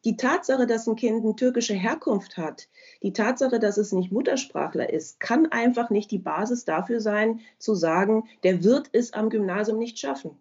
die 0.05 0.15
Tatsache, 0.17 0.67
dass 0.67 0.87
ein 0.87 0.95
Kind 0.95 1.23
eine 1.23 1.35
türkische 1.35 1.73
Herkunft 1.73 2.37
hat, 2.37 2.67
die 3.03 3.13
Tatsache, 3.13 3.59
dass 3.59 3.77
es 3.77 3.91
nicht 3.91 4.11
Muttersprachler 4.11 4.91
ist, 4.91 5.19
kann 5.19 5.47
einfach 5.47 5.89
nicht 5.89 6.11
die 6.11 6.19
Basis 6.19 6.65
dafür 6.65 7.01
sein, 7.01 7.41
zu 7.57 7.75
sagen, 7.75 8.27
der 8.43 8.63
wird 8.63 8.89
es 8.91 9.13
am 9.13 9.29
Gymnasium 9.29 9.77
nicht 9.77 9.99
schaffen. 9.99 10.37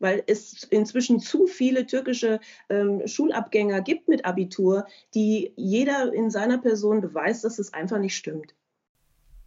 Weil 0.00 0.22
es 0.26 0.62
inzwischen 0.64 1.18
zu 1.18 1.46
viele 1.46 1.84
türkische 1.84 2.40
ähm, 2.68 3.06
Schulabgänger 3.06 3.80
gibt 3.80 4.06
mit 4.06 4.24
Abitur, 4.24 4.86
die 5.14 5.52
jeder 5.56 6.12
in 6.12 6.30
seiner 6.30 6.58
Person 6.58 7.00
beweist, 7.00 7.44
dass 7.44 7.58
es 7.58 7.74
einfach 7.74 7.98
nicht 7.98 8.16
stimmt 8.16 8.54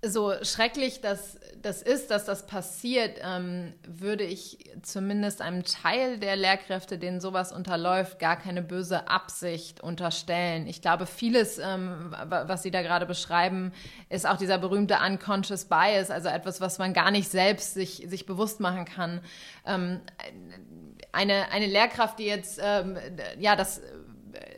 so 0.03 0.33
schrecklich 0.41 1.01
das, 1.01 1.37
das 1.61 1.83
ist, 1.83 2.09
dass 2.09 2.25
das 2.25 2.47
passiert, 2.47 3.19
ähm, 3.23 3.73
würde 3.87 4.23
ich 4.23 4.71
zumindest 4.81 5.41
einem 5.41 5.63
Teil 5.63 6.17
der 6.17 6.35
Lehrkräfte, 6.35 6.97
denen 6.97 7.21
sowas 7.21 7.51
unterläuft, 7.51 8.17
gar 8.17 8.35
keine 8.35 8.63
böse 8.63 9.07
Absicht 9.07 9.81
unterstellen. 9.81 10.65
Ich 10.65 10.81
glaube, 10.81 11.05
vieles, 11.05 11.59
ähm, 11.59 12.15
was 12.29 12.63
Sie 12.63 12.71
da 12.71 12.81
gerade 12.81 13.05
beschreiben, 13.05 13.73
ist 14.09 14.27
auch 14.27 14.37
dieser 14.37 14.57
berühmte 14.57 14.97
unconscious 15.05 15.65
bias, 15.65 16.09
also 16.09 16.29
etwas, 16.29 16.61
was 16.61 16.79
man 16.79 16.93
gar 16.93 17.11
nicht 17.11 17.29
selbst 17.29 17.75
sich, 17.75 18.03
sich 18.07 18.25
bewusst 18.25 18.59
machen 18.59 18.85
kann. 18.85 19.21
Ähm, 19.67 19.99
eine, 21.11 21.51
eine 21.51 21.67
Lehrkraft, 21.67 22.17
die 22.17 22.25
jetzt 22.25 22.59
ähm, 22.63 22.97
ja 23.37 23.55
das 23.55 23.81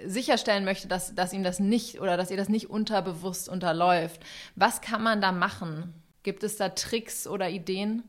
sicherstellen 0.05 0.65
möchte, 0.65 0.87
dass, 0.87 1.15
dass 1.15 1.33
ihm 1.33 1.43
das 1.43 1.59
nicht 1.59 2.01
oder 2.01 2.17
dass 2.17 2.31
ihr 2.31 2.37
das 2.37 2.49
nicht 2.49 2.69
unterbewusst 2.69 3.49
unterläuft. 3.49 4.21
Was 4.55 4.81
kann 4.81 5.03
man 5.03 5.21
da 5.21 5.31
machen? 5.31 5.93
Gibt 6.23 6.43
es 6.43 6.57
da 6.57 6.69
Tricks 6.69 7.27
oder 7.27 7.49
Ideen? 7.49 8.03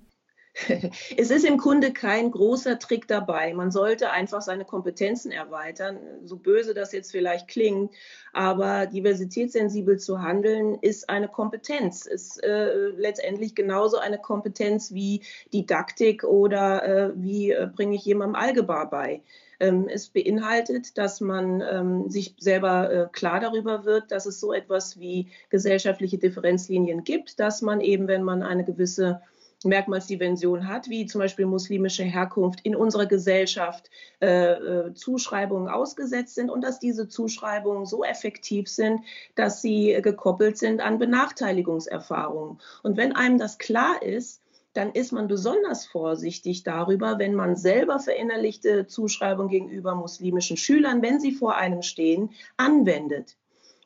Es 1.16 1.30
ist 1.30 1.44
im 1.44 1.58
Grunde 1.58 1.92
kein 1.92 2.30
großer 2.30 2.78
Trick 2.78 3.08
dabei. 3.08 3.52
Man 3.54 3.70
sollte 3.70 4.10
einfach 4.10 4.40
seine 4.40 4.64
Kompetenzen 4.64 5.32
erweitern, 5.32 5.98
so 6.24 6.36
böse 6.36 6.74
das 6.74 6.92
jetzt 6.92 7.10
vielleicht 7.10 7.48
klingt, 7.48 7.92
aber 8.32 8.86
diversitätssensibel 8.86 9.98
zu 9.98 10.22
handeln 10.22 10.78
ist 10.80 11.08
eine 11.08 11.28
Kompetenz, 11.28 12.06
ist 12.06 12.42
äh, 12.42 12.88
letztendlich 12.96 13.54
genauso 13.54 13.98
eine 13.98 14.18
Kompetenz 14.18 14.92
wie 14.92 15.22
Didaktik 15.52 16.24
oder 16.24 16.84
äh, 16.84 17.12
wie 17.16 17.50
äh, 17.50 17.68
bringe 17.74 17.96
ich 17.96 18.04
jemandem 18.04 18.36
Algebra 18.36 18.84
bei. 18.84 19.22
Ähm, 19.60 19.88
es 19.88 20.08
beinhaltet, 20.08 20.98
dass 20.98 21.20
man 21.20 21.60
ähm, 21.60 22.10
sich 22.10 22.34
selber 22.38 22.92
äh, 22.92 23.08
klar 23.12 23.40
darüber 23.40 23.84
wird, 23.84 24.10
dass 24.10 24.26
es 24.26 24.40
so 24.40 24.52
etwas 24.52 24.98
wie 24.98 25.28
gesellschaftliche 25.50 26.18
Differenzlinien 26.18 27.04
gibt, 27.04 27.38
dass 27.40 27.62
man 27.62 27.80
eben, 27.80 28.08
wenn 28.08 28.22
man 28.22 28.42
eine 28.42 28.64
gewisse 28.64 29.20
Merkmalsdimension 29.64 30.68
hat, 30.68 30.88
wie 30.88 31.06
zum 31.06 31.20
Beispiel 31.20 31.46
muslimische 31.46 32.04
Herkunft 32.04 32.60
in 32.62 32.76
unserer 32.76 33.06
Gesellschaft 33.06 33.90
äh, 34.20 34.52
äh, 34.52 34.94
Zuschreibungen 34.94 35.68
ausgesetzt 35.68 36.34
sind 36.34 36.50
und 36.50 36.62
dass 36.62 36.78
diese 36.78 37.08
Zuschreibungen 37.08 37.86
so 37.86 38.04
effektiv 38.04 38.68
sind, 38.68 39.00
dass 39.34 39.62
sie 39.62 39.98
gekoppelt 40.02 40.58
sind 40.58 40.80
an 40.80 40.98
Benachteiligungserfahrungen. 40.98 42.58
Und 42.82 42.96
wenn 42.96 43.14
einem 43.14 43.38
das 43.38 43.58
klar 43.58 44.02
ist, 44.02 44.42
dann 44.74 44.92
ist 44.92 45.12
man 45.12 45.28
besonders 45.28 45.86
vorsichtig 45.86 46.64
darüber, 46.64 47.18
wenn 47.18 47.34
man 47.34 47.56
selber 47.56 48.00
verinnerlichte 48.00 48.86
Zuschreibung 48.86 49.48
gegenüber 49.48 49.94
muslimischen 49.94 50.56
Schülern, 50.56 51.00
wenn 51.00 51.20
sie 51.20 51.32
vor 51.32 51.56
einem 51.56 51.82
stehen, 51.82 52.30
anwendet. 52.56 53.36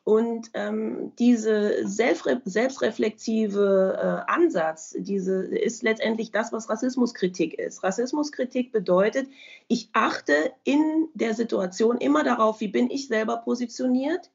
Und 0.03 0.49
ähm, 0.55 1.11
diese 1.19 1.87
selbstre 1.87 2.41
selbstreflexive 2.43 4.25
äh, 4.27 4.31
Ansatz, 4.31 4.95
diese 4.97 5.43
ist 5.43 5.83
letztendlich 5.83 6.31
das, 6.31 6.51
was 6.51 6.67
Rassismuskritik 6.67 7.53
ist. 7.53 7.83
Rassismuskritik 7.83 8.71
bedeutet, 8.71 9.27
ich 9.67 9.89
achte 9.93 10.33
in 10.63 11.09
der 11.13 11.35
Situation 11.35 11.99
immer 11.99 12.23
darauf, 12.23 12.59
wie 12.59 12.69
bin 12.69 12.89
ich 12.89 13.07
selber 13.07 13.37
positioniert 13.37 14.31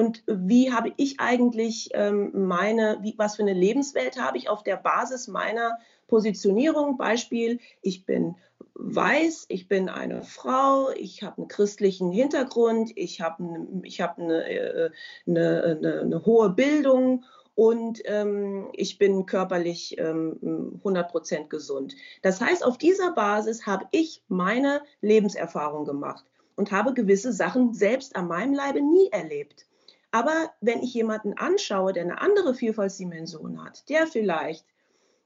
und 0.00 0.22
wie 0.26 0.72
habe 0.72 0.94
ich 0.96 1.20
eigentlich 1.20 1.90
ähm, 1.92 2.30
meine, 2.32 3.00
wie, 3.02 3.12
was 3.18 3.36
für 3.36 3.42
eine 3.42 3.52
Lebenswelt 3.52 4.18
habe 4.18 4.38
ich 4.38 4.48
auf 4.48 4.62
der 4.62 4.76
Basis 4.76 5.28
meiner 5.28 5.76
Positionierung. 6.08 6.96
Beispiel, 6.96 7.60
ich 7.82 8.06
bin 8.06 8.36
weiß, 8.72 9.44
ich 9.48 9.68
bin 9.68 9.90
eine 9.90 10.22
Frau, 10.22 10.88
ich 10.96 11.22
habe 11.22 11.36
einen 11.36 11.48
christlichen 11.48 12.10
Hintergrund, 12.10 12.92
ich 12.96 13.20
habe 13.20 13.44
eine, 13.44 13.82
ich 13.82 14.00
hab 14.00 14.18
eine, 14.18 14.48
äh, 14.48 14.90
eine, 15.26 15.62
eine, 15.78 16.00
eine 16.00 16.24
hohe 16.24 16.48
Bildung 16.48 17.26
und 17.54 18.00
ähm, 18.06 18.68
ich 18.72 18.96
bin 18.96 19.26
körperlich 19.26 19.98
ähm, 19.98 20.80
100% 20.82 21.48
gesund. 21.48 21.94
Das 22.22 22.40
heißt, 22.40 22.64
auf 22.64 22.78
dieser 22.78 23.12
Basis 23.12 23.66
habe 23.66 23.84
ich 23.90 24.22
meine 24.28 24.80
Lebenserfahrung 25.02 25.84
gemacht 25.84 26.24
und 26.56 26.72
habe 26.72 26.94
gewisse 26.94 27.34
Sachen 27.34 27.74
selbst 27.74 28.16
an 28.16 28.28
meinem 28.28 28.54
Leibe 28.54 28.80
nie 28.80 29.10
erlebt. 29.10 29.66
Aber 30.10 30.50
wenn 30.60 30.82
ich 30.82 30.92
jemanden 30.94 31.34
anschaue, 31.34 31.92
der 31.92 32.04
eine 32.04 32.20
andere 32.20 32.54
Vielfaltsdimension 32.54 33.62
hat, 33.64 33.88
der 33.88 34.06
vielleicht 34.06 34.66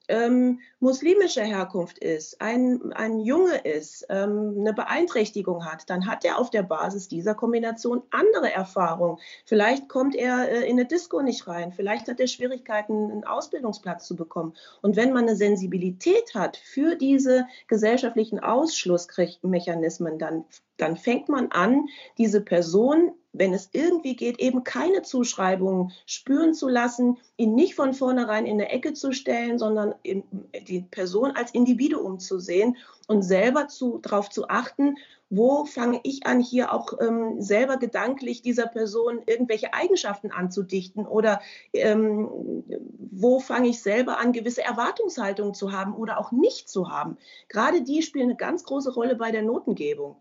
ähm, 0.09 0.61
muslimischer 0.81 1.45
Herkunft 1.45 1.99
ist, 1.99 2.41
ein, 2.41 2.93
ein 2.93 3.21
Junge 3.21 3.57
ist, 3.57 4.07
ähm, 4.11 4.57
eine 4.59 4.75
Beeinträchtigung 4.75 5.65
hat, 5.65 5.89
dann 5.89 6.07
hat 6.07 6.25
er 6.25 6.39
auf 6.39 6.51
der 6.51 6.63
Basis 6.63 7.09
dieser 7.09 7.35
Kombination 7.35 8.03
andere 8.11 8.53
Erfahrungen. 8.53 9.19
Vielleicht 9.47 9.89
kommt 9.89 10.15
er 10.15 10.51
äh, 10.51 10.69
in 10.69 10.79
eine 10.79 10.85
Disco 10.85 11.23
nicht 11.23 11.47
rein, 11.47 11.73
vielleicht 11.73 12.09
hat 12.09 12.21
er 12.21 12.27
Schwierigkeiten, 12.27 13.11
einen 13.11 13.25
Ausbildungsplatz 13.25 14.07
zu 14.07 14.15
bekommen. 14.17 14.55
Und 14.83 14.97
wenn 14.97 15.13
man 15.13 15.25
eine 15.25 15.37
Sensibilität 15.37 16.35
hat 16.35 16.59
für 16.59 16.97
diese 16.97 17.47
gesellschaftlichen 17.67 18.41
Ausschlussmechanismen, 18.41 20.19
dann, 20.19 20.45
dann 20.77 20.97
fängt 20.97 21.31
man 21.31 21.51
an, 21.51 21.87
diese 22.19 22.43
Person 22.43 23.15
wenn 23.35 23.53
es 23.53 23.69
irgendwie 23.73 24.17
geht, 24.17 24.39
eben 24.39 24.65
keine 24.65 25.03
Zuschreibungen 25.03 25.93
spüren 26.07 26.55
zu 26.55 26.69
lassen, 26.69 27.19
ihn 27.37 27.55
nicht 27.55 27.75
von 27.75 27.93
vornherein 27.93 28.47
in 28.47 28.55
eine 28.55 28.71
Ecke 28.71 28.95
zu 28.95 29.13
stellen, 29.13 29.59
sondern 29.59 29.95
die 30.05 30.81
Person 30.91 31.33
als 31.33 31.53
Individuum 31.53 32.21
zu 32.21 32.39
sehen 32.39 32.77
und 33.09 33.23
selber 33.23 33.67
darauf 34.03 34.31
zu 34.31 34.49
achten, 34.49 34.97
wo 35.31 35.65
fange 35.65 36.01
ich 36.05 36.27
an, 36.27 36.41
hier 36.41 36.73
auch 36.73 36.93
ähm, 37.01 37.41
selber 37.41 37.77
gedanklich 37.77 38.43
dieser 38.43 38.67
Person 38.67 39.23
irgendwelche 39.27 39.75
Eigenschaften 39.75 40.31
anzudichten 40.31 41.07
oder 41.07 41.41
ähm, 41.73 42.63
wo 43.11 43.41
fange 43.41 43.69
ich 43.69 43.83
selber 43.83 44.19
an, 44.19 44.33
gewisse 44.33 44.63
Erwartungshaltungen 44.63 45.55
zu 45.55 45.73
haben 45.73 45.95
oder 45.95 46.19
auch 46.19 46.31
nicht 46.31 46.69
zu 46.69 46.91
haben. 46.91 47.17
Gerade 47.49 47.83
die 47.83 48.03
spielen 48.03 48.31
eine 48.31 48.37
ganz 48.37 48.63
große 48.63 48.93
Rolle 48.93 49.17
bei 49.17 49.33
der 49.33 49.43
Notengebung. 49.43 50.17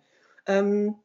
Ähm, 0.47 0.95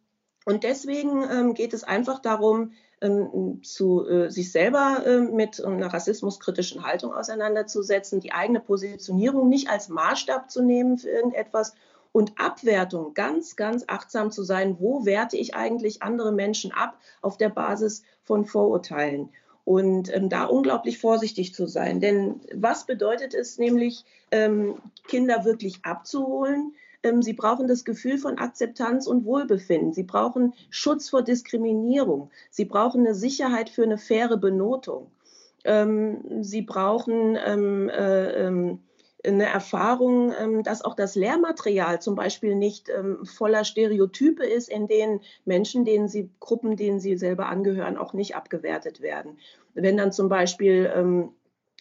und 0.49 0.65
deswegen 0.65 1.23
ähm, 1.31 1.53
geht 1.53 1.75
es 1.75 1.85
einfach 1.85 2.21
darum, 2.21 2.73
ähm, 3.03 3.61
zu, 3.63 4.09
äh, 4.09 4.31
sich 4.31 4.51
selber 4.51 5.03
äh, 5.05 5.21
mit 5.21 5.63
einer 5.63 5.93
rassismuskritischen 5.93 6.85
Haltung 6.85 7.13
auseinanderzusetzen, 7.13 8.21
die 8.21 8.33
eigene 8.33 8.61
Positionierung 8.61 9.51
nicht 9.51 9.69
als 9.69 9.91
Maßstab 9.91 10.51
zu 10.51 10.63
nehmen 10.63 10.97
für 10.97 11.11
irgendetwas 11.11 11.75
und 12.13 12.33
Abwertung 12.41 13.13
ganz, 13.13 13.57
ganz 13.57 13.85
achtsam 13.89 14.31
zu 14.31 14.43
sein, 14.43 14.79
wo 14.81 15.05
werte 15.05 15.37
ich 15.37 15.55
eigentlich 15.55 16.03
andere 16.03 16.33
Menschen 16.33 16.73
ab 16.73 16.99
auf 17.21 17.37
der 17.37 17.51
Basis 17.51 18.03
von 18.25 18.47
Vorurteilen. 18.47 19.29
Und 19.67 20.11
ähm, 20.17 20.31
da 20.31 20.45
unglaublich 20.45 20.97
vorsichtig 20.97 21.53
zu 21.53 21.67
sein. 21.67 22.01
Denn 22.01 22.41
was 22.55 22.87
bedeutet 22.87 23.35
es 23.35 23.59
nämlich, 23.59 24.07
ähm, 24.31 24.81
Kinder 25.09 25.45
wirklich 25.45 25.81
abzuholen? 25.85 26.73
Ähm, 27.03 27.23
sie 27.23 27.33
brauchen 27.33 27.69
das 27.69 27.85
Gefühl 27.85 28.19
von 28.19 28.39
Akzeptanz 28.39 29.07
und 29.07 29.25
Wohlbefinden. 29.25 29.93
Sie 29.93 30.03
brauchen 30.03 30.55
Schutz 30.71 31.09
vor 31.09 31.23
Diskriminierung. 31.23 32.31
Sie 32.51 32.65
brauchen 32.65 33.07
eine 33.07 33.15
Sicherheit 33.15 33.71
für 33.71 33.85
eine 33.85 33.99
faire 33.99 34.37
Benotung. 34.37 35.11
Ähm, 35.65 36.43
sie 36.43 36.63
brauchen 36.63 37.39
ähm, 37.45 37.89
äh, 37.89 38.77
eine 39.25 39.47
Erfahrung, 39.47 40.63
dass 40.63 40.85
auch 40.85 40.95
das 40.95 41.17
Lehrmaterial 41.17 42.01
zum 42.01 42.15
Beispiel 42.15 42.55
nicht 42.55 42.89
voller 43.25 43.65
Stereotype 43.65 44.47
ist, 44.47 44.69
in 44.69 44.87
denen 44.87 45.21
Menschen, 45.45 45.85
denen 45.85 46.07
sie, 46.07 46.31
Gruppen, 46.39 46.77
denen 46.77 47.01
sie 47.01 47.17
selber 47.17 47.47
angehören, 47.47 47.99
auch 47.99 48.13
nicht 48.13 48.37
abgewertet 48.37 49.01
werden. 49.01 49.39
Wenn 49.75 49.97
dann 49.97 50.13
zum 50.13 50.29
Beispiel 50.29 51.29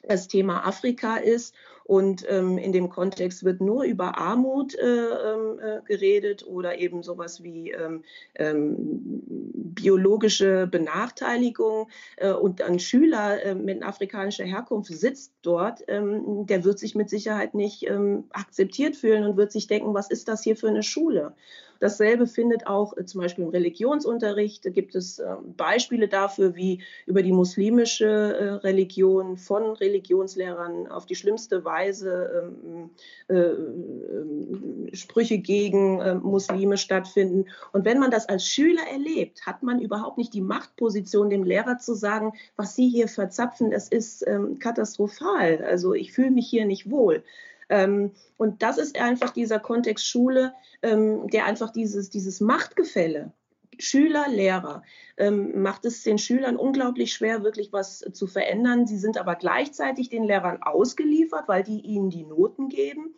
das 0.02 0.28
Thema 0.28 0.66
Afrika 0.66 1.18
ist 1.18 1.54
und 1.88 2.26
ähm, 2.28 2.58
in 2.58 2.74
dem 2.74 2.90
Kontext 2.90 3.46
wird 3.46 3.62
nur 3.62 3.86
über 3.86 4.18
Armut 4.18 4.76
äh, 4.76 4.86
ähm, 4.86 5.60
äh, 5.60 5.82
geredet 5.86 6.46
oder 6.46 6.78
eben 6.80 7.02
sowas 7.02 7.44
wie 7.44 7.72
ähm, 7.72 8.04
ähm, 8.36 8.76
biologische 8.78 10.68
Benachteiligung. 10.68 11.88
Äh, 12.18 12.34
und 12.34 12.62
ein 12.62 12.80
Schüler 12.80 13.42
äh, 13.42 13.56
mit 13.56 13.84
afrikanischer 13.84 14.44
Herkunft 14.44 14.92
sitzt 14.92 15.34
dort, 15.44 15.82
ähm, 15.88 16.46
der 16.46 16.66
wird 16.66 16.78
sich 16.78 16.94
mit 16.94 17.10
Sicherheit 17.10 17.54
nicht 17.54 17.88
ähm, 17.88 18.26
akzeptiert 18.32 18.98
fühlen 18.98 19.24
und 19.24 19.38
wird 19.38 19.54
sich 19.54 19.68
denken, 19.68 19.94
was 19.94 20.12
ist 20.12 20.28
das 20.28 20.44
hier 20.44 20.58
für 20.58 20.68
eine 20.68 20.84
Schule? 20.84 21.36
Dasselbe 21.80 22.28
findet 22.28 22.68
auch 22.68 22.96
äh, 22.98 23.06
zum 23.06 23.22
Beispiel 23.22 23.46
im 23.46 23.50
Religionsunterricht. 23.50 24.66
Da 24.66 24.70
gibt 24.70 24.96
es 24.96 25.20
äh, 25.20 25.36
Beispiele 25.56 26.08
dafür, 26.08 26.56
wie 26.56 26.82
über 27.06 27.24
die 27.24 27.32
muslimische 27.32 28.06
äh, 28.06 28.50
Religion 28.66 29.38
von 29.38 29.74
Religionslehrern 29.74 30.88
auf 30.88 31.06
die 31.06 31.16
schlimmste 31.16 31.64
Weise 31.66 32.52
ähm, 32.64 32.90
äh, 33.28 34.96
Sprüche 34.96 35.38
gegen 35.38 36.22
Muslime 36.22 36.78
stattfinden. 36.78 37.46
Und 37.74 37.86
wenn 37.86 38.00
man 38.00 38.12
das 38.12 38.30
als 38.30 38.48
Schüler 38.48 38.82
erlebt, 38.92 39.46
hat 39.46 39.64
man 39.64 39.82
überhaupt 39.82 40.18
nicht 40.18 40.34
die 40.34 40.42
Machtposition, 40.42 41.30
dem 41.30 41.44
Lehrer 41.44 41.78
zu 41.78 41.94
sagen, 41.94 42.34
was 42.56 42.76
Sie 42.76 42.88
hier 42.88 43.08
verzapfen, 43.08 43.72
das 43.72 43.90
ist 43.90 44.26
ähm, 44.28 44.60
katastrophal. 44.60 45.64
Also 45.64 45.94
ich 45.94 46.14
fühle 46.14 46.32
mich 46.32 46.48
hier 46.48 46.66
nicht 46.66 46.90
wohl. 46.90 47.24
Ähm, 47.70 48.12
und 48.38 48.64
das 48.64 48.78
ist 48.78 49.00
einfach 49.00 49.32
dieser 49.32 49.60
Kontext 49.60 50.08
Schule, 50.08 50.54
ähm, 50.82 51.28
der 51.30 51.46
einfach 51.46 51.72
dieses, 51.72 52.10
dieses 52.10 52.40
Machtgefälle 52.40 53.32
Schüler, 53.80 54.28
Lehrer 54.30 54.84
ähm, 55.18 55.62
macht 55.62 55.86
es 55.86 56.04
den 56.04 56.18
Schülern 56.18 56.56
unglaublich 56.56 57.14
schwer, 57.14 57.44
wirklich 57.44 57.72
was 57.72 58.00
zu 58.12 58.28
verändern. 58.28 58.88
Sie 58.88 58.98
sind 58.98 59.18
aber 59.18 59.36
gleichzeitig 59.36 60.10
den 60.10 60.24
Lehrern 60.24 60.62
ausgeliefert, 60.62 61.48
weil 61.48 61.64
die 61.64 61.82
ihnen 61.82 62.10
die 62.10 62.24
Noten 62.24 62.70
geben. 62.70 63.16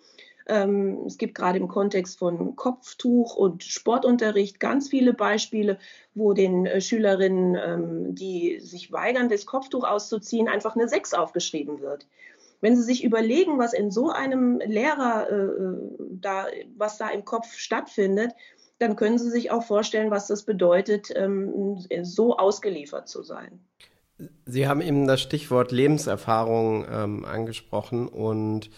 Ähm, 0.47 1.03
es 1.05 1.17
gibt 1.17 1.35
gerade 1.35 1.59
im 1.59 1.67
Kontext 1.67 2.17
von 2.17 2.55
Kopftuch 2.55 3.35
und 3.35 3.63
Sportunterricht 3.63 4.59
ganz 4.59 4.89
viele 4.89 5.13
Beispiele, 5.13 5.77
wo 6.15 6.33
den 6.33 6.65
äh, 6.65 6.81
Schülerinnen, 6.81 7.55
ähm, 7.55 8.15
die 8.15 8.59
sich 8.59 8.91
weigern, 8.91 9.29
das 9.29 9.45
Kopftuch 9.45 9.83
auszuziehen, 9.83 10.47
einfach 10.47 10.75
eine 10.75 10.88
6 10.88 11.13
aufgeschrieben 11.13 11.81
wird. 11.81 12.07
Wenn 12.62 12.76
Sie 12.76 12.84
sich 12.84 13.04
überlegen, 13.04 13.58
was 13.58 13.74
in 13.74 13.91
so 13.91 14.10
einem 14.10 14.60
Lehrer 14.60 15.30
äh, 15.30 15.95
da, 16.12 16.48
was 16.78 16.98
da 16.98 17.10
im 17.10 17.26
Kopf 17.26 17.54
stattfindet, 17.54 18.34
dann 18.80 18.95
können 18.95 19.17
Sie 19.17 19.30
sich 19.30 19.52
auch 19.52 19.63
vorstellen, 19.63 20.12
was 20.12 20.28
das 20.28 20.43
bedeutet, 20.43 21.10
ähm, 21.15 21.86
so 22.02 22.38
ausgeliefert 22.38 23.08
zu 23.08 23.24
sein. 23.24 23.60
Sie 24.45 24.67
haben 24.67 24.82
eben 24.82 25.08
das 25.08 25.22
Stichwort 25.22 25.72
Lebenserfahrung 25.72 26.86
ähm, 26.91 27.26
angesprochen 27.26 28.08
und 28.08 28.69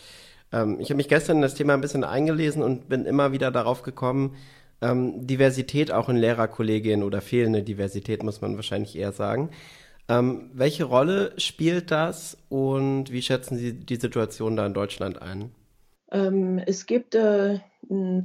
ähm, 0.52 0.80
ich 0.80 0.89
habe 0.89 0.98
mich 0.98 1.08
gestern 1.08 1.38
in 1.38 1.41
das 1.41 1.56
Thema 1.56 1.74
ein 1.74 1.82
bisschen 1.82 2.04
eingelesen 2.04 2.62
und 2.62 2.89
bin 2.89 3.06
immer 3.06 3.32
wieder 3.32 3.52
darauf 3.52 3.82
gekommen, 3.82 4.36
ähm, 4.82 5.26
Diversität 5.26 5.91
auch 5.91 6.10
in 6.10 6.17
Lehrerkollegien 6.17 7.04
oder 7.04 7.22
fehlende 7.22 7.63
Diversität 7.63 8.24
muss 8.24 8.41
man 8.41 8.56
wahrscheinlich 8.56 8.96
eher 8.96 9.12
sagen. 9.12 9.52
Ähm, 10.09 10.49
welche 10.53 10.83
Rolle 10.83 11.33
spielt 11.37 11.91
das 11.91 12.37
und 12.49 13.11
wie 13.11 13.21
schätzen 13.21 13.57
Sie 13.57 13.73
die 13.73 13.95
Situation 13.95 14.55
da 14.55 14.65
in 14.65 14.73
Deutschland 14.73 15.21
ein? 15.21 15.51
Ähm, 16.11 16.61
es 16.65 16.85
gibt 16.85 17.15
äh, 17.15 17.59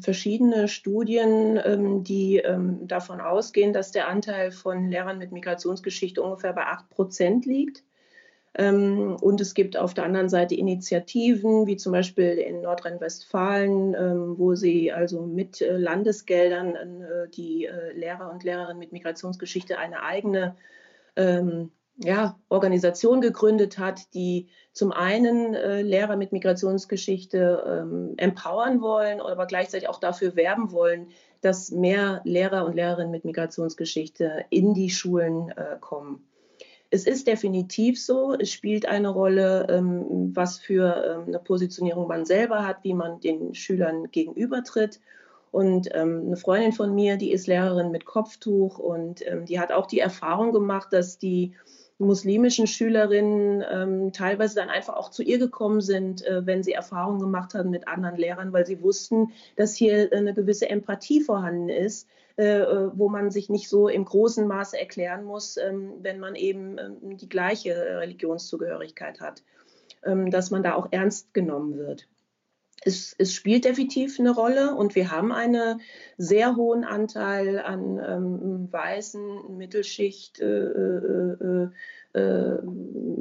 verschiedene 0.01 0.69
Studien, 0.69 1.61
ähm, 1.65 2.05
die 2.05 2.39
ähm, 2.39 2.87
davon 2.89 3.21
ausgehen, 3.21 3.73
dass 3.73 3.93
der 3.93 4.09
Anteil 4.09 4.51
von 4.51 4.91
Lehrern 4.91 5.19
mit 5.19 5.33
Migrationsgeschichte 5.33 6.23
ungefähr 6.23 6.53
bei 6.53 6.67
8 6.67 6.91
Prozent 6.91 7.47
liegt. 7.47 7.85
Ähm, 8.59 9.17
und 9.21 9.41
es 9.41 9.55
gibt 9.55 9.77
auf 9.77 9.93
der 9.93 10.05
anderen 10.05 10.29
Seite 10.29 10.55
Initiativen, 10.55 11.67
wie 11.67 11.77
zum 11.77 11.93
Beispiel 11.93 12.39
in 12.39 12.63
Nordrhein-Westfalen, 12.63 13.95
ähm, 13.95 14.39
wo 14.39 14.55
sie 14.55 14.93
also 14.93 15.23
mit 15.23 15.61
äh, 15.61 15.77
Landesgeldern 15.77 16.75
äh, 16.75 17.29
die 17.29 17.67
äh, 17.67 17.93
Lehrer 17.93 18.31
und 18.33 18.45
Lehrerinnen 18.45 18.79
mit 18.79 18.93
Migrationsgeschichte 18.93 19.79
eine 19.79 20.03
eigene 20.03 20.57
ähm, 21.17 21.71
ja, 21.99 22.39
Organisation 22.49 23.21
gegründet 23.21 23.79
hat, 23.79 24.13
die 24.15 24.49
zum 24.73 24.93
einen 24.93 25.55
äh, 25.55 25.81
Lehrer 25.81 26.17
mit 26.17 26.33
Migrationsgeschichte 26.33 27.65
ähm, 27.67 28.15
empowern 28.19 28.83
wollen, 28.83 29.21
aber 29.21 29.47
gleichzeitig 29.47 29.89
auch 29.89 29.99
dafür 29.99 30.37
werben 30.37 30.73
wollen, 30.73 31.09
dass 31.41 31.71
mehr 31.71 32.21
Lehrer 32.25 32.67
und 32.67 32.75
Lehrerinnen 32.75 33.11
mit 33.11 33.25
Migrationsgeschichte 33.25 34.45
in 34.51 34.75
die 34.75 34.91
Schulen 34.91 35.51
äh, 35.51 35.77
kommen. 35.81 36.27
Es 36.91 37.07
ist 37.07 37.27
definitiv 37.27 38.01
so, 38.01 38.35
es 38.35 38.53
spielt 38.53 38.87
eine 38.87 39.09
Rolle, 39.09 39.67
ähm, 39.71 40.33
was 40.35 40.59
für 40.59 41.19
ähm, 41.19 41.29
eine 41.29 41.39
Positionierung 41.39 42.07
man 42.07 42.25
selber 42.25 42.67
hat, 42.67 42.85
wie 42.85 42.95
man 42.95 43.21
den 43.21 43.55
Schülern 43.55 44.11
gegenübertritt. 44.11 45.01
Und 45.57 45.89
ähm, 45.95 46.25
eine 46.27 46.37
Freundin 46.37 46.73
von 46.73 46.95
mir, 46.95 47.17
die 47.17 47.33
ist 47.33 47.47
Lehrerin 47.47 47.91
mit 47.91 48.05
Kopftuch 48.05 48.79
und 48.79 49.27
ähm, 49.27 49.47
die 49.47 49.59
hat 49.59 49.73
auch 49.73 49.87
die 49.87 50.01
Erfahrung 50.01 50.53
gemacht, 50.53 50.89
dass 50.91 51.17
die 51.17 51.55
muslimischen 51.97 52.67
Schülerinnen 52.67 53.65
ähm, 53.67 54.13
teilweise 54.13 54.57
dann 54.57 54.69
einfach 54.69 54.97
auch 54.97 55.11
zu 55.11 55.23
ihr 55.23 55.39
gekommen 55.39 55.81
sind, 55.81 56.23
äh, 56.27 56.45
wenn 56.45 56.63
sie 56.63 56.73
Erfahrungen 56.73 57.21
gemacht 57.21 57.55
haben 57.55 57.71
mit 57.71 57.89
anderen 57.89 58.17
Lehrern, 58.17 58.53
weil 58.53 58.67
sie 58.67 58.83
wussten, 58.83 59.33
dass 59.57 59.75
hier 59.75 60.11
eine 60.13 60.35
gewisse 60.35 60.69
Empathie 60.69 61.23
vorhanden 61.23 61.71
ist, 61.71 62.07
äh, 62.37 62.59
äh 62.59 62.91
wo 62.93 63.09
man 63.09 63.31
sich 63.31 63.49
nicht 63.49 63.71
so 63.71 63.89
im 63.89 64.05
großen 64.05 64.47
Maße 64.47 64.79
erklären 64.79 65.25
muss, 65.25 65.57
ähm, 65.57 65.95
wenn 66.03 66.21
man 66.21 66.35
eben 66.35 66.77
ähm, 66.77 67.17
die 67.17 67.31
gleiche 67.31 67.75
Religionszugehörigkeit 67.75 69.23
hat, 69.23 69.43
ähm, 70.05 70.31
dass 70.31 70.51
man 70.51 70.63
da 70.63 70.75
auch 70.75 70.89
ernst 70.91 71.33
genommen 71.33 71.79
wird 71.79 72.07
es, 72.85 73.15
es, 73.19 73.35
spielt 73.35 73.65
definitiv 73.65 74.19
eine 74.21 74.31
Rolle 74.31 74.75
und 74.75 74.95
wir 74.95 75.11
haben 75.11 75.33
einen 75.33 75.81
sehr 76.19 76.57
hohen 76.57 76.85
Anteil 76.85 77.59
an 77.59 77.99
ähm, 77.99 78.73
weißen 78.73 79.57
Mittelschicht 79.57 80.41
äh, 80.41 80.47
äh, 80.47 81.69
äh 82.17 82.59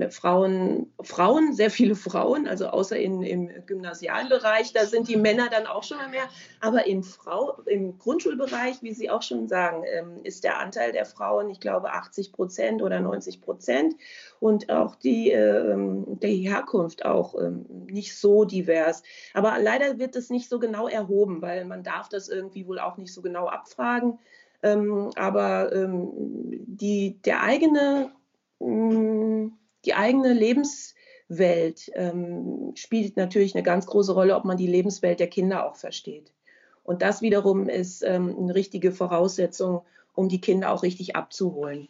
Frauen, 0.09 0.91
Frauen, 1.01 1.53
sehr 1.53 1.71
viele 1.71 1.95
Frauen, 1.95 2.47
also 2.47 2.67
außer 2.67 2.97
in, 2.97 3.23
im 3.23 3.49
gymnasialen 3.65 4.29
Bereich, 4.29 4.73
da 4.73 4.85
sind 4.85 5.07
die 5.07 5.15
Männer 5.15 5.47
dann 5.49 5.65
auch 5.67 5.83
schon 5.83 5.97
mal 5.97 6.09
mehr. 6.09 6.27
Aber 6.59 6.85
im, 6.85 7.03
Frau, 7.03 7.61
im 7.65 7.97
Grundschulbereich, 7.97 8.81
wie 8.81 8.93
Sie 8.93 9.09
auch 9.09 9.21
schon 9.21 9.47
sagen, 9.47 9.83
ähm, 9.85 10.19
ist 10.23 10.43
der 10.43 10.59
Anteil 10.59 10.91
der 10.91 11.05
Frauen, 11.05 11.49
ich 11.49 11.59
glaube, 11.59 11.91
80 11.91 12.33
Prozent 12.33 12.81
oder 12.81 12.99
90 12.99 13.41
Prozent. 13.41 13.95
Und 14.39 14.69
auch 14.69 14.95
die, 14.95 15.31
ähm, 15.31 16.19
die 16.19 16.47
Herkunft 16.47 17.05
auch 17.05 17.35
ähm, 17.35 17.65
nicht 17.89 18.17
so 18.17 18.45
divers. 18.45 19.03
Aber 19.33 19.57
leider 19.59 19.97
wird 19.97 20.15
es 20.15 20.29
nicht 20.29 20.49
so 20.49 20.59
genau 20.59 20.87
erhoben, 20.87 21.41
weil 21.41 21.65
man 21.65 21.83
darf 21.83 22.09
das 22.09 22.27
irgendwie 22.27 22.67
wohl 22.67 22.79
auch 22.79 22.97
nicht 22.97 23.13
so 23.13 23.21
genau 23.21 23.47
abfragen. 23.47 24.19
Ähm, 24.61 25.11
aber 25.15 25.71
ähm, 25.73 26.09
die, 26.65 27.21
der 27.23 27.43
eigene 27.43 28.11
die 28.59 29.93
eigene 29.93 30.33
Lebenswelt 30.33 31.91
ähm, 31.93 32.71
spielt 32.75 33.17
natürlich 33.17 33.55
eine 33.55 33.63
ganz 33.63 33.85
große 33.85 34.13
Rolle, 34.13 34.35
ob 34.35 34.45
man 34.45 34.57
die 34.57 34.67
Lebenswelt 34.67 35.19
der 35.19 35.27
Kinder 35.27 35.65
auch 35.65 35.75
versteht. 35.75 36.31
Und 36.83 37.01
das 37.01 37.21
wiederum 37.21 37.67
ist 37.67 38.03
ähm, 38.03 38.35
eine 38.37 38.55
richtige 38.55 38.91
Voraussetzung, 38.91 39.81
um 40.13 40.29
die 40.29 40.39
Kinder 40.39 40.71
auch 40.71 40.83
richtig 40.83 41.15
abzuholen. 41.15 41.89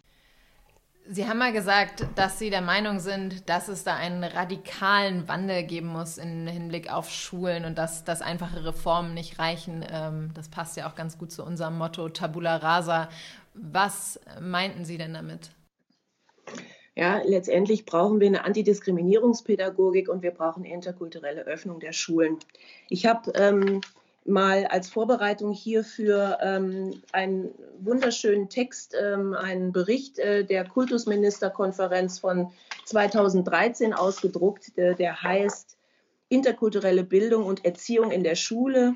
Sie 1.08 1.28
haben 1.28 1.38
mal 1.38 1.54
gesagt, 1.54 2.08
dass 2.16 2.40
Sie 2.40 2.50
der 2.50 2.62
Meinung 2.62 3.00
sind, 3.00 3.48
dass 3.48 3.68
es 3.68 3.84
da 3.84 3.96
einen 3.96 4.24
radikalen 4.24 5.28
Wandel 5.28 5.64
geben 5.64 5.88
muss 5.88 6.18
im 6.18 6.48
Hinblick 6.48 6.92
auf 6.92 7.12
Schulen 7.12 7.66
und 7.66 7.78
dass, 7.78 8.04
dass 8.04 8.24
einfache 8.24 8.66
Reformen 8.66 9.14
nicht 9.14 9.38
reichen. 9.38 9.86
Ähm, 9.88 10.32
das 10.34 10.50
passt 10.50 10.78
ja 10.78 10.90
auch 10.90 10.96
ganz 10.96 11.20
gut 11.20 11.32
zu 11.32 11.44
unserem 11.44 11.78
Motto 11.78 12.10
Tabula 12.10 12.56
Rasa. 12.56 13.10
Was 13.54 14.20
meinten 14.42 14.84
Sie 14.84 14.98
denn 14.98 15.14
damit? 15.14 15.52
Ja, 16.96 17.22
letztendlich 17.26 17.86
brauchen 17.86 18.22
wir 18.22 18.28
eine 18.28 18.46
Antidiskriminierungspädagogik 18.46 20.08
und 20.08 20.24
wir 20.24 20.32
brauchen 20.32 20.64
interkulturelle 20.64 21.42
Öffnung 21.42 21.82
der 21.82 21.92
Schulen. 21.92 22.38
Ich 22.88 23.06
habe 23.06 23.34
ähm, 23.36 23.82
mal 24.24 24.66
als 24.68 24.90
Vorbereitung 24.90 25.52
hierfür 25.52 26.38
ähm, 26.42 27.02
einen 27.12 27.52
wunderschönen 27.80 28.48
Text, 28.48 28.96
ähm, 29.00 29.34
einen 29.34 29.74
Bericht 29.74 30.20
äh, 30.20 30.46
der 30.46 30.66
Kultusministerkonferenz 30.66 32.20
von 32.20 32.52
2013 32.86 33.94
ausgedruckt, 33.94 34.78
äh, 34.78 34.96
der 34.96 35.22
heißt 35.22 35.78
Interkulturelle 36.30 37.04
Bildung 37.04 37.46
und 37.46 37.66
Erziehung 37.66 38.12
in 38.12 38.24
der 38.24 38.36
Schule. 38.36 38.96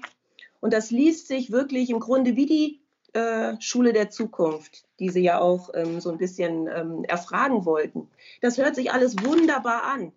Und 0.61 0.73
das 0.73 0.89
liest 0.89 1.27
sich 1.27 1.51
wirklich 1.51 1.89
im 1.89 1.99
Grunde 1.99 2.35
wie 2.35 2.45
die 2.45 2.78
äh, 3.13 3.59
Schule 3.59 3.93
der 3.93 4.09
Zukunft, 4.09 4.85
die 4.99 5.09
Sie 5.09 5.21
ja 5.21 5.39
auch 5.39 5.69
ähm, 5.73 5.99
so 5.99 6.09
ein 6.11 6.17
bisschen 6.17 6.67
ähm, 6.67 7.03
erfragen 7.05 7.65
wollten. 7.65 8.09
Das 8.41 8.57
hört 8.57 8.75
sich 8.75 8.91
alles 8.91 9.15
wunderbar 9.23 9.83
an. 9.83 10.11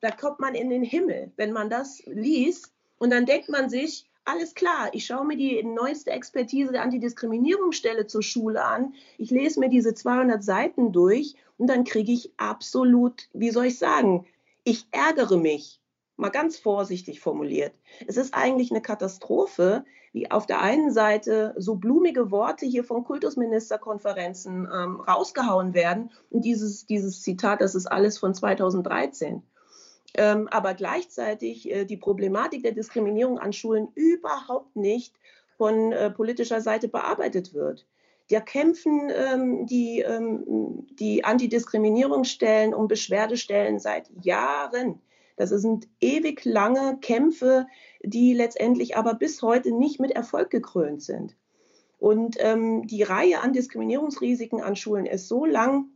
da 0.00 0.10
kommt 0.10 0.38
man 0.38 0.54
in 0.54 0.70
den 0.70 0.84
Himmel, 0.84 1.32
wenn 1.36 1.52
man 1.52 1.70
das 1.70 2.02
liest. 2.06 2.72
Und 2.98 3.10
dann 3.10 3.26
denkt 3.26 3.48
man 3.48 3.68
sich, 3.68 4.08
alles 4.28 4.54
klar, 4.54 4.90
ich 4.92 5.06
schaue 5.06 5.24
mir 5.24 5.36
die 5.36 5.62
neueste 5.62 6.10
Expertise 6.10 6.72
der 6.72 6.82
Antidiskriminierungsstelle 6.82 8.06
zur 8.06 8.22
Schule 8.22 8.62
an, 8.62 8.94
ich 9.16 9.30
lese 9.30 9.58
mir 9.58 9.70
diese 9.70 9.94
200 9.94 10.44
Seiten 10.44 10.92
durch 10.92 11.34
und 11.56 11.68
dann 11.68 11.84
kriege 11.84 12.12
ich 12.12 12.30
absolut, 12.36 13.28
wie 13.32 13.50
soll 13.50 13.66
ich 13.66 13.78
sagen, 13.78 14.26
ich 14.64 14.86
ärgere 14.90 15.38
mich, 15.38 15.80
mal 16.18 16.30
ganz 16.30 16.58
vorsichtig 16.58 17.20
formuliert. 17.20 17.72
Es 18.06 18.16
ist 18.16 18.34
eigentlich 18.34 18.70
eine 18.70 18.82
Katastrophe, 18.82 19.84
wie 20.12 20.30
auf 20.30 20.46
der 20.46 20.60
einen 20.60 20.90
Seite 20.92 21.54
so 21.56 21.76
blumige 21.76 22.30
Worte 22.30 22.66
hier 22.66 22.84
von 22.84 23.04
Kultusministerkonferenzen 23.04 24.68
ähm, 24.72 25.00
rausgehauen 25.00 25.74
werden 25.74 26.10
und 26.30 26.44
dieses, 26.44 26.86
dieses 26.86 27.22
Zitat, 27.22 27.60
das 27.60 27.74
ist 27.74 27.86
alles 27.86 28.18
von 28.18 28.34
2013 28.34 29.42
ähm, 30.14 30.48
aber 30.50 30.74
gleichzeitig 30.74 31.70
äh, 31.70 31.84
die 31.84 31.96
Problematik 31.96 32.62
der 32.62 32.72
Diskriminierung 32.72 33.38
an 33.38 33.52
Schulen 33.52 33.88
überhaupt 33.94 34.74
nicht 34.76 35.14
von 35.56 35.92
äh, 35.92 36.10
politischer 36.10 36.60
Seite 36.60 36.88
bearbeitet 36.88 37.52
wird. 37.54 37.86
Da 38.30 38.40
kämpfen 38.40 39.10
ähm, 39.10 39.66
die, 39.66 40.00
ähm, 40.00 40.86
die 40.98 41.24
Antidiskriminierungsstellen 41.24 42.74
und 42.74 42.88
Beschwerdestellen 42.88 43.78
seit 43.78 44.10
Jahren. 44.22 45.00
Das 45.38 45.50
sind 45.50 45.88
ewig 46.00 46.44
lange 46.44 46.98
Kämpfe, 47.00 47.66
die 48.02 48.34
letztendlich 48.34 48.96
aber 48.96 49.14
bis 49.14 49.40
heute 49.42 49.72
nicht 49.72 50.00
mit 50.00 50.10
Erfolg 50.10 50.50
gekrönt 50.50 51.02
sind. 51.02 51.36
Und 51.98 52.36
ähm, 52.38 52.86
die 52.86 53.02
Reihe 53.02 53.40
an 53.40 53.52
Diskriminierungsrisiken 53.52 54.60
an 54.60 54.76
Schulen 54.76 55.06
ist 55.06 55.28
so 55.28 55.44
lang, 55.46 55.86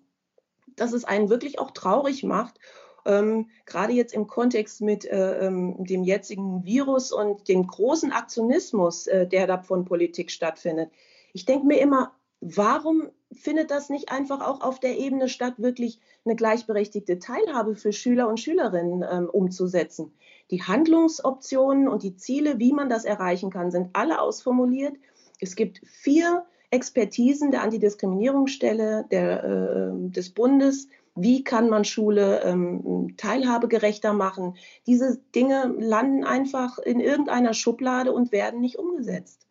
dass 0.77 0.93
es 0.93 1.05
einen 1.05 1.29
wirklich 1.29 1.59
auch 1.59 1.73
traurig 1.73 2.25
macht 2.25 2.59
ähm, 3.05 3.49
gerade 3.67 3.93
jetzt 3.93 4.15
im 4.15 4.27
Kontext 4.27 4.81
mit 4.81 5.05
äh, 5.05 5.47
ähm, 5.47 5.85
dem 5.85 6.05
jetzigen 6.05 6.65
Virus 6.65 7.13
und 7.13 7.49
dem 7.49 7.67
großen 7.67 8.13
Aktionismus, 8.13 9.07
äh, 9.07 9.27
der 9.27 9.47
da 9.47 9.59
von 9.59 9.85
Politik 9.85 10.31
stattfindet. 10.31 10.91
Ich 11.33 11.45
denke 11.45 11.67
mir 11.67 11.81
immer, 11.81 12.13
warum 12.43 13.09
findet 13.31 13.71
das 13.71 13.89
nicht 13.89 14.11
einfach 14.11 14.47
auch 14.47 14.61
auf 14.61 14.81
der 14.81 14.99
Ebene 14.99 15.29
statt, 15.29 15.55
wirklich 15.57 16.01
eine 16.25 16.35
gleichberechtigte 16.35 17.19
Teilhabe 17.19 17.77
für 17.77 17.93
Schüler 17.93 18.29
und 18.29 18.41
Schülerinnen 18.41 19.05
ähm, 19.09 19.31
umzusetzen? 19.31 20.13
Die 20.51 20.63
Handlungsoptionen 20.63 21.89
und 21.89 22.03
die 22.03 22.17
Ziele, 22.17 22.59
wie 22.59 22.73
man 22.73 22.91
das 22.91 23.05
erreichen 23.05 23.51
kann, 23.51 23.71
sind 23.71 23.91
alle 23.95 24.21
ausformuliert. 24.21 24.97
Es 25.41 25.57
gibt 25.57 25.81
vier 25.87 26.45
Expertisen 26.71 27.53
der 27.53 27.63
Antidiskriminierungsstelle 27.63 29.07
der, 29.11 29.45
äh, 29.45 30.11
des 30.11 30.31
Bundes, 30.31 30.89
wie 31.15 31.45
kann 31.45 31.69
man 31.69 31.85
Schule 31.85 32.43
ähm, 32.43 33.15
teilhabegerechter 33.19 34.15
machen. 34.15 34.57
Diese 34.87 35.21
Dinge 35.35 35.75
landen 35.79 36.25
einfach 36.25 36.79
in 36.79 36.99
irgendeiner 36.99 37.55
Schublade 37.55 38.13
und 38.13 38.33
werden 38.33 38.61
nicht 38.61 38.79
umgesetzt. 38.79 39.47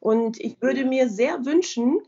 Und 0.00 0.38
ich 0.38 0.60
würde 0.60 0.84
mir 0.84 1.08
sehr 1.08 1.46
wünschen, 1.46 2.00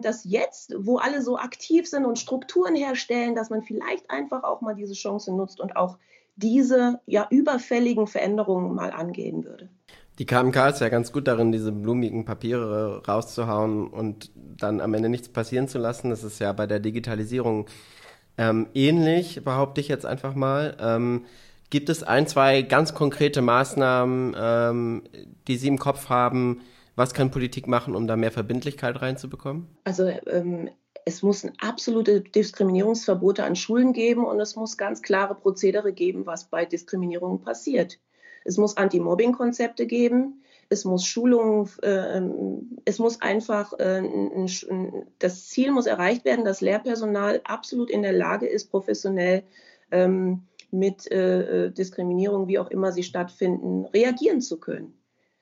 dass 0.00 0.22
jetzt, 0.24 0.74
wo 0.78 0.98
alle 0.98 1.22
so 1.22 1.36
aktiv 1.38 1.88
sind 1.88 2.04
und 2.04 2.18
Strukturen 2.18 2.76
herstellen, 2.76 3.34
dass 3.34 3.50
man 3.50 3.62
vielleicht 3.62 4.08
einfach 4.10 4.44
auch 4.44 4.60
mal 4.60 4.74
diese 4.74 4.94
Chance 4.94 5.34
nutzt 5.34 5.60
und 5.60 5.76
auch 5.76 5.98
diese 6.36 7.00
ja 7.06 7.26
überfälligen 7.30 8.06
Veränderungen 8.06 8.74
mal 8.74 8.92
angehen 8.92 9.44
würde. 9.44 9.68
Die 10.18 10.26
KMK 10.26 10.70
ist 10.70 10.80
ja 10.80 10.88
ganz 10.88 11.12
gut 11.12 11.26
darin, 11.28 11.52
diese 11.52 11.72
blumigen 11.72 12.24
Papiere 12.24 13.02
rauszuhauen 13.06 13.88
und 13.88 14.30
dann 14.34 14.80
am 14.80 14.94
Ende 14.94 15.08
nichts 15.08 15.28
passieren 15.28 15.68
zu 15.68 15.78
lassen. 15.78 16.10
Das 16.10 16.24
ist 16.24 16.38
ja 16.38 16.52
bei 16.52 16.66
der 16.66 16.80
Digitalisierung 16.80 17.66
ähm, 18.38 18.68
ähnlich, 18.74 19.42
behaupte 19.44 19.80
ich 19.80 19.88
jetzt 19.88 20.06
einfach 20.06 20.34
mal. 20.34 20.76
Ähm, 20.80 21.26
gibt 21.68 21.90
es 21.90 22.02
ein, 22.02 22.26
zwei 22.26 22.62
ganz 22.62 22.94
konkrete 22.94 23.42
Maßnahmen, 23.42 24.34
ähm, 24.38 25.02
die 25.48 25.56
Sie 25.56 25.68
im 25.68 25.78
Kopf 25.78 26.08
haben? 26.08 26.62
Was 26.96 27.14
kann 27.14 27.30
Politik 27.30 27.68
machen, 27.68 27.94
um 27.94 28.06
da 28.06 28.16
mehr 28.16 28.32
Verbindlichkeit 28.32 29.00
reinzubekommen? 29.00 29.68
Also 29.84 30.08
ähm, 30.26 30.70
es 31.04 31.22
muss 31.22 31.46
absolute 31.60 32.22
Diskriminierungsverbote 32.22 33.44
an 33.44 33.54
Schulen 33.54 33.92
geben 33.92 34.24
und 34.24 34.40
es 34.40 34.56
muss 34.56 34.76
ganz 34.76 35.02
klare 35.02 35.34
Prozedere 35.34 35.92
geben, 35.92 36.26
was 36.26 36.50
bei 36.50 36.64
Diskriminierung 36.64 37.42
passiert. 37.42 38.00
Es 38.44 38.56
muss 38.56 38.76
Anti-Mobbing-Konzepte 38.76 39.86
geben 39.86 40.42
es 40.68 40.84
muss 40.84 41.04
Schulungen, 41.04 41.68
äh, 41.82 42.20
es 42.84 42.98
muss 42.98 43.20
einfach, 43.20 43.72
äh, 43.78 44.02
das 45.18 45.48
Ziel 45.48 45.70
muss 45.70 45.86
erreicht 45.86 46.24
werden, 46.24 46.44
dass 46.44 46.60
Lehrpersonal 46.60 47.40
absolut 47.44 47.90
in 47.90 48.02
der 48.02 48.12
Lage 48.12 48.46
ist, 48.46 48.70
professionell 48.70 49.44
ähm, 49.90 50.42
mit 50.70 51.10
äh, 51.10 51.70
Diskriminierung, 51.70 52.48
wie 52.48 52.58
auch 52.58 52.70
immer 52.70 52.92
sie 52.92 53.04
stattfinden, 53.04 53.86
reagieren 53.86 54.40
zu 54.40 54.58
können. 54.58 54.95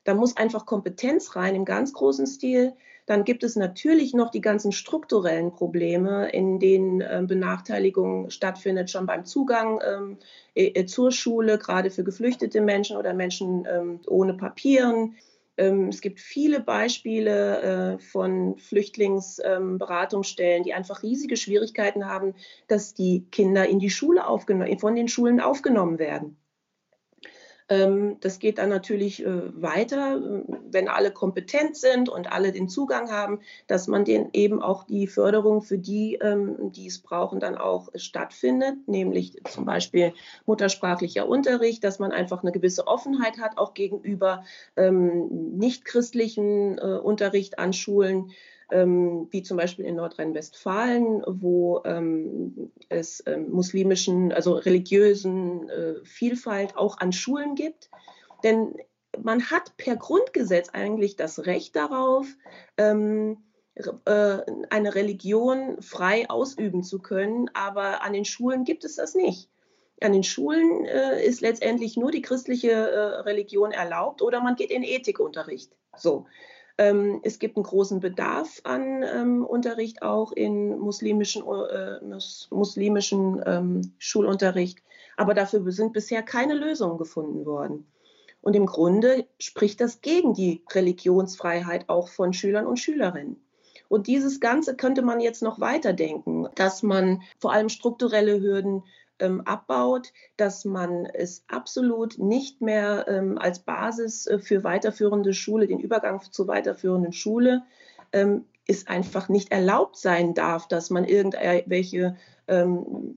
Da 0.05 0.13
muss 0.13 0.37
einfach 0.37 0.65
Kompetenz 0.65 1.35
rein 1.35 1.55
im 1.55 1.65
ganz 1.65 1.91
großen 1.91 2.27
Stil. 2.27 2.73
Dann 3.07 3.23
gibt 3.23 3.43
es 3.43 3.55
natürlich 3.55 4.13
noch 4.13 4.31
die 4.31 4.41
ganzen 4.41 4.71
strukturellen 4.71 5.51
Probleme, 5.51 6.29
in 6.29 6.59
denen 6.59 7.01
äh, 7.01 7.23
Benachteiligung 7.27 8.29
stattfindet, 8.29 8.89
schon 8.89 9.07
beim 9.07 9.25
Zugang 9.25 9.79
ähm, 9.85 10.17
äh, 10.53 10.85
zur 10.85 11.11
Schule, 11.11 11.57
gerade 11.57 11.89
für 11.89 12.03
geflüchtete 12.03 12.61
Menschen 12.61 12.97
oder 12.97 13.13
Menschen 13.13 13.67
ähm, 13.69 13.99
ohne 14.07 14.35
Papieren. 14.35 15.15
Ähm, 15.57 15.89
es 15.89 16.01
gibt 16.01 16.19
viele 16.19 16.59
Beispiele 16.59 17.95
äh, 17.95 17.99
von 17.99 18.57
Flüchtlingsberatungsstellen, 18.57 20.63
die 20.63 20.73
einfach 20.73 21.01
riesige 21.01 21.37
Schwierigkeiten 21.37 22.05
haben, 22.05 22.35
dass 22.67 22.93
die 22.93 23.25
Kinder 23.31 23.67
in 23.67 23.79
die 23.79 23.89
Schule 23.89 24.27
aufgenommen, 24.27 24.77
von 24.79 24.95
den 24.95 25.07
Schulen 25.07 25.39
aufgenommen 25.39 25.97
werden. 25.97 26.37
Ähm, 27.67 28.17
das 28.19 28.37
geht 28.37 28.59
dann 28.59 28.69
natürlich 28.69 29.25
äh, 29.25 29.61
weiter, 29.61 30.21
wenn 30.69 30.87
alle 30.87 31.11
kompetent 31.11 31.75
sind 31.75 32.09
und 32.09 32.31
alle 32.31 32.51
den 32.51 32.69
Zugang 32.69 33.09
haben, 33.09 33.39
dass 33.65 33.87
man 33.87 34.05
den 34.05 34.29
eben 34.33 34.61
auch 34.61 34.83
die 34.83 35.07
Förderung 35.07 35.63
für 35.63 35.79
die, 35.79 36.15
ähm, 36.21 36.71
die 36.71 36.87
es 36.87 36.99
brauchen, 36.99 37.39
dann 37.39 37.57
auch 37.57 37.89
stattfindet, 37.95 38.87
nämlich 38.87 39.41
zum 39.49 39.65
Beispiel 39.65 40.13
muttersprachlicher 40.45 41.27
Unterricht, 41.27 41.83
dass 41.83 41.97
man 41.97 42.11
einfach 42.11 42.43
eine 42.43 42.51
gewisse 42.51 42.85
Offenheit 42.85 43.39
hat, 43.39 43.57
auch 43.57 43.73
gegenüber 43.73 44.43
ähm, 44.75 45.57
nicht-christlichen 45.57 46.77
äh, 46.77 46.99
Unterricht 47.01 47.57
an 47.57 47.73
Schulen 47.73 48.31
ähm, 48.71 49.27
wie 49.31 49.43
zum 49.43 49.57
Beispiel 49.57 49.85
in 49.85 49.95
Nordrhein-Westfalen, 49.95 51.23
wo 51.27 51.81
ähm, 51.85 52.71
es 52.89 53.23
ähm, 53.25 53.51
muslimischen, 53.51 54.31
also 54.31 54.53
religiösen 54.53 55.69
äh, 55.69 55.95
Vielfalt 56.03 56.77
auch 56.77 56.97
an 56.97 57.11
Schulen 57.11 57.55
gibt. 57.55 57.89
Denn 58.43 58.75
man 59.21 59.49
hat 59.49 59.77
per 59.77 59.95
Grundgesetz 59.95 60.69
eigentlich 60.69 61.15
das 61.15 61.45
Recht 61.45 61.75
darauf, 61.75 62.27
ähm, 62.77 63.37
äh, 63.75 64.37
eine 64.69 64.95
Religion 64.95 65.81
frei 65.81 66.29
ausüben 66.29 66.83
zu 66.83 66.99
können, 66.99 67.49
aber 67.53 68.03
an 68.03 68.13
den 68.13 68.25
Schulen 68.25 68.63
gibt 68.63 68.85
es 68.85 68.95
das 68.95 69.15
nicht. 69.15 69.49
An 70.01 70.13
den 70.13 70.23
Schulen 70.23 70.85
äh, 70.85 71.25
ist 71.25 71.41
letztendlich 71.41 71.97
nur 71.97 72.11
die 72.11 72.21
christliche 72.21 72.71
äh, 72.71 73.21
Religion 73.21 73.71
erlaubt 73.71 74.21
oder 74.21 74.41
man 74.41 74.55
geht 74.55 74.71
in 74.71 74.83
Ethikunterricht. 74.83 75.71
So. 75.97 76.25
Ähm, 76.77 77.21
es 77.23 77.39
gibt 77.39 77.55
einen 77.55 77.63
großen 77.63 77.99
Bedarf 77.99 78.59
an 78.63 79.03
ähm, 79.03 79.45
Unterricht 79.45 80.01
auch 80.01 80.31
in 80.31 80.77
muslimischen, 80.77 81.43
äh, 81.43 81.99
muslimischen 82.49 83.41
ähm, 83.45 83.93
Schulunterricht. 83.97 84.79
Aber 85.17 85.33
dafür 85.33 85.71
sind 85.71 85.93
bisher 85.93 86.23
keine 86.23 86.53
Lösungen 86.53 86.97
gefunden 86.97 87.45
worden. 87.45 87.87
Und 88.41 88.55
im 88.55 88.65
Grunde 88.65 89.25
spricht 89.39 89.81
das 89.81 90.01
gegen 90.01 90.33
die 90.33 90.63
Religionsfreiheit 90.71 91.89
auch 91.89 92.09
von 92.09 92.33
Schülern 92.33 92.67
und 92.67 92.77
Schülerinnen. 92.77 93.41
Und 93.87 94.07
dieses 94.07 94.39
Ganze 94.39 94.75
könnte 94.75 95.01
man 95.01 95.19
jetzt 95.19 95.41
noch 95.41 95.59
weiterdenken, 95.59 96.47
dass 96.55 96.83
man 96.83 97.21
vor 97.39 97.53
allem 97.53 97.69
strukturelle 97.69 98.41
Hürden 98.41 98.83
ähm, 99.19 99.41
abbaut, 99.41 100.13
dass 100.37 100.65
man 100.65 101.05
es 101.05 101.43
absolut 101.47 102.19
nicht 102.19 102.61
mehr 102.61 103.05
ähm, 103.07 103.37
als 103.37 103.59
Basis 103.59 104.27
äh, 104.27 104.39
für 104.39 104.63
weiterführende 104.63 105.33
Schule, 105.33 105.67
den 105.67 105.79
Übergang 105.79 106.21
zur 106.31 106.47
weiterführenden 106.47 107.13
Schule, 107.13 107.63
ähm, 108.11 108.45
ist 108.67 108.87
einfach 108.89 109.29
nicht 109.29 109.51
erlaubt 109.51 109.97
sein 109.97 110.33
darf, 110.33 110.67
dass 110.67 110.89
man 110.89 111.05
irgendwelche 111.05 112.15
ähm, 112.47 113.15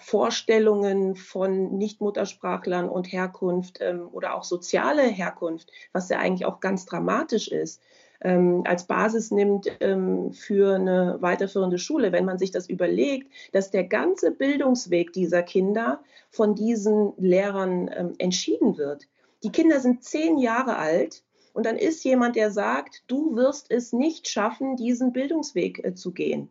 Vorstellungen 0.00 1.14
von 1.14 1.76
Nichtmuttersprachlern 1.76 2.88
und 2.88 3.12
Herkunft 3.12 3.78
ähm, 3.80 4.08
oder 4.10 4.34
auch 4.34 4.44
soziale 4.44 5.02
Herkunft, 5.02 5.70
was 5.92 6.08
ja 6.08 6.18
eigentlich 6.18 6.46
auch 6.46 6.60
ganz 6.60 6.86
dramatisch 6.86 7.48
ist, 7.48 7.82
ähm, 8.20 8.62
als 8.66 8.86
Basis 8.86 9.30
nimmt 9.30 9.68
ähm, 9.80 10.32
für 10.32 10.74
eine 10.74 11.18
weiterführende 11.20 11.78
Schule. 11.78 12.12
Wenn 12.12 12.24
man 12.24 12.38
sich 12.38 12.50
das 12.50 12.68
überlegt, 12.68 13.32
dass 13.52 13.70
der 13.70 13.84
ganze 13.84 14.30
Bildungsweg 14.30 15.12
dieser 15.12 15.42
Kinder 15.42 16.00
von 16.30 16.54
diesen 16.54 17.12
Lehrern 17.16 17.90
ähm, 17.94 18.12
entschieden 18.18 18.76
wird. 18.76 19.08
Die 19.42 19.52
Kinder 19.52 19.80
sind 19.80 20.02
zehn 20.02 20.38
Jahre 20.38 20.76
alt 20.76 21.22
und 21.52 21.64
dann 21.64 21.76
ist 21.76 22.04
jemand, 22.04 22.36
der 22.36 22.50
sagt, 22.50 23.04
du 23.06 23.36
wirst 23.36 23.70
es 23.70 23.92
nicht 23.92 24.28
schaffen, 24.28 24.76
diesen 24.76 25.12
Bildungsweg 25.12 25.84
äh, 25.84 25.94
zu 25.94 26.12
gehen. 26.12 26.50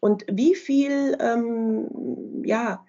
Und 0.00 0.24
wie 0.30 0.54
viel, 0.54 1.16
ähm, 1.20 2.42
ja, 2.44 2.84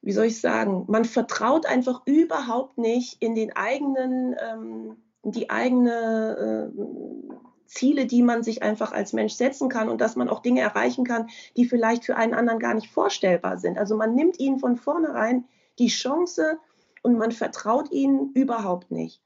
wie 0.00 0.12
soll 0.12 0.26
ich 0.26 0.40
sagen, 0.40 0.84
man 0.88 1.04
vertraut 1.04 1.66
einfach 1.66 2.02
überhaupt 2.06 2.78
nicht 2.78 3.22
in 3.22 3.34
den 3.34 3.54
eigenen, 3.54 4.36
ähm, 4.40 4.96
die 5.24 5.50
eigene 5.50 6.72
äh, 6.72 7.51
Ziele, 7.72 8.06
die 8.06 8.22
man 8.22 8.42
sich 8.42 8.62
einfach 8.62 8.92
als 8.92 9.12
Mensch 9.12 9.32
setzen 9.32 9.68
kann 9.68 9.88
und 9.88 10.00
dass 10.00 10.14
man 10.14 10.28
auch 10.28 10.40
Dinge 10.40 10.60
erreichen 10.60 11.04
kann, 11.04 11.28
die 11.56 11.64
vielleicht 11.64 12.04
für 12.04 12.16
einen 12.16 12.34
anderen 12.34 12.58
gar 12.58 12.74
nicht 12.74 12.90
vorstellbar 12.90 13.58
sind. 13.58 13.78
Also 13.78 13.96
man 13.96 14.14
nimmt 14.14 14.38
ihnen 14.38 14.58
von 14.58 14.76
vornherein 14.76 15.44
die 15.78 15.88
Chance 15.88 16.58
und 17.02 17.16
man 17.16 17.32
vertraut 17.32 17.90
ihnen 17.90 18.30
überhaupt 18.34 18.90
nicht. 18.90 19.22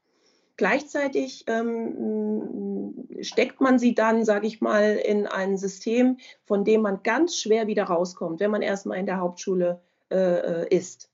Gleichzeitig 0.55 1.43
ähm, 1.47 3.07
steckt 3.21 3.61
man 3.61 3.77
sie 3.77 3.93
dann, 3.93 4.25
sage 4.25 4.47
ich 4.47 4.59
mal, 4.59 4.95
in 4.95 5.27
ein 5.27 5.57
System, 5.57 6.17
von 6.45 6.63
dem 6.63 6.81
man 6.81 7.03
ganz 7.03 7.35
schwer 7.35 7.67
wieder 7.67 7.83
rauskommt, 7.83 8.39
wenn 8.39 8.49
man 8.49 8.63
erstmal 8.63 8.97
in 8.97 9.05
der 9.05 9.19
Hauptschule 9.19 9.81
äh, 10.09 10.67
ist. 10.75 11.11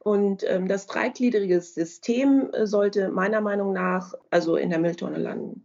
Und 0.00 0.44
ähm, 0.46 0.68
das 0.68 0.86
dreigliedrige 0.86 1.62
System 1.62 2.50
äh, 2.52 2.66
sollte 2.66 3.08
meiner 3.08 3.40
Meinung 3.40 3.72
nach 3.72 4.12
also 4.28 4.56
in 4.56 4.68
der 4.68 4.78
Mülltonne 4.78 5.16
landen. 5.16 5.64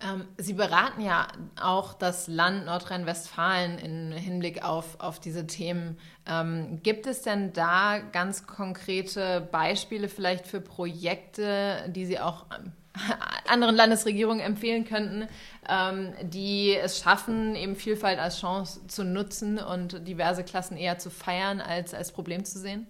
Ähm, 0.00 0.28
Sie 0.36 0.52
beraten 0.52 1.00
ja 1.00 1.26
auch 1.60 1.92
das 1.94 2.28
Land 2.28 2.66
Nordrhein-Westfalen 2.66 3.78
im 3.78 4.12
Hinblick 4.12 4.64
auf, 4.64 5.00
auf 5.00 5.18
diese 5.18 5.46
Themen. 5.46 5.98
Ähm, 6.26 6.80
gibt 6.82 7.06
es 7.06 7.22
denn 7.22 7.52
da 7.52 7.98
ganz 7.98 8.46
konkrete 8.46 9.40
Beispiele 9.50 10.08
vielleicht 10.08 10.46
für 10.46 10.60
Projekte, 10.60 11.84
die 11.88 12.06
Sie 12.06 12.20
auch 12.20 12.46
ähm, 12.56 12.72
anderen 13.48 13.74
Landesregierungen 13.74 14.40
empfehlen 14.40 14.84
könnten, 14.84 15.26
ähm, 15.68 16.12
die 16.22 16.76
es 16.76 17.00
schaffen, 17.00 17.56
eben 17.56 17.74
Vielfalt 17.74 18.20
als 18.20 18.40
Chance 18.40 18.86
zu 18.86 19.02
nutzen 19.04 19.58
und 19.58 20.06
diverse 20.06 20.44
Klassen 20.44 20.76
eher 20.76 20.98
zu 20.98 21.10
feiern 21.10 21.60
als 21.60 21.92
als 21.92 22.12
Problem 22.12 22.44
zu 22.44 22.58
sehen? 22.60 22.86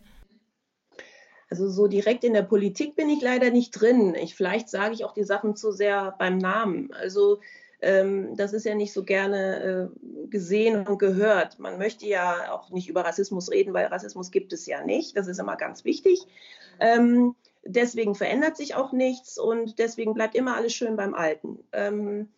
Also 1.50 1.68
so 1.68 1.86
direkt 1.86 2.24
in 2.24 2.34
der 2.34 2.42
Politik 2.42 2.94
bin 2.94 3.08
ich 3.08 3.22
leider 3.22 3.50
nicht 3.50 3.70
drin. 3.70 4.14
Ich, 4.14 4.34
vielleicht 4.34 4.68
sage 4.68 4.94
ich 4.94 5.04
auch 5.04 5.12
die 5.12 5.24
Sachen 5.24 5.56
zu 5.56 5.72
sehr 5.72 6.14
beim 6.18 6.36
Namen. 6.38 6.92
Also 6.92 7.40
ähm, 7.80 8.36
das 8.36 8.52
ist 8.52 8.64
ja 8.64 8.74
nicht 8.74 8.92
so 8.92 9.04
gerne 9.04 9.90
äh, 9.94 10.28
gesehen 10.28 10.86
und 10.86 10.98
gehört. 10.98 11.58
Man 11.58 11.78
möchte 11.78 12.06
ja 12.06 12.52
auch 12.52 12.70
nicht 12.70 12.88
über 12.88 13.02
Rassismus 13.02 13.50
reden, 13.50 13.72
weil 13.72 13.86
Rassismus 13.86 14.30
gibt 14.30 14.52
es 14.52 14.66
ja 14.66 14.84
nicht. 14.84 15.16
Das 15.16 15.26
ist 15.26 15.38
immer 15.38 15.56
ganz 15.56 15.84
wichtig. 15.84 16.26
Ähm, 16.80 17.34
deswegen 17.64 18.14
verändert 18.14 18.56
sich 18.56 18.74
auch 18.74 18.92
nichts 18.92 19.38
und 19.38 19.78
deswegen 19.78 20.14
bleibt 20.14 20.34
immer 20.34 20.56
alles 20.56 20.74
schön 20.74 20.96
beim 20.96 21.14
Alten. 21.14 21.60
Ähm, 21.72 22.28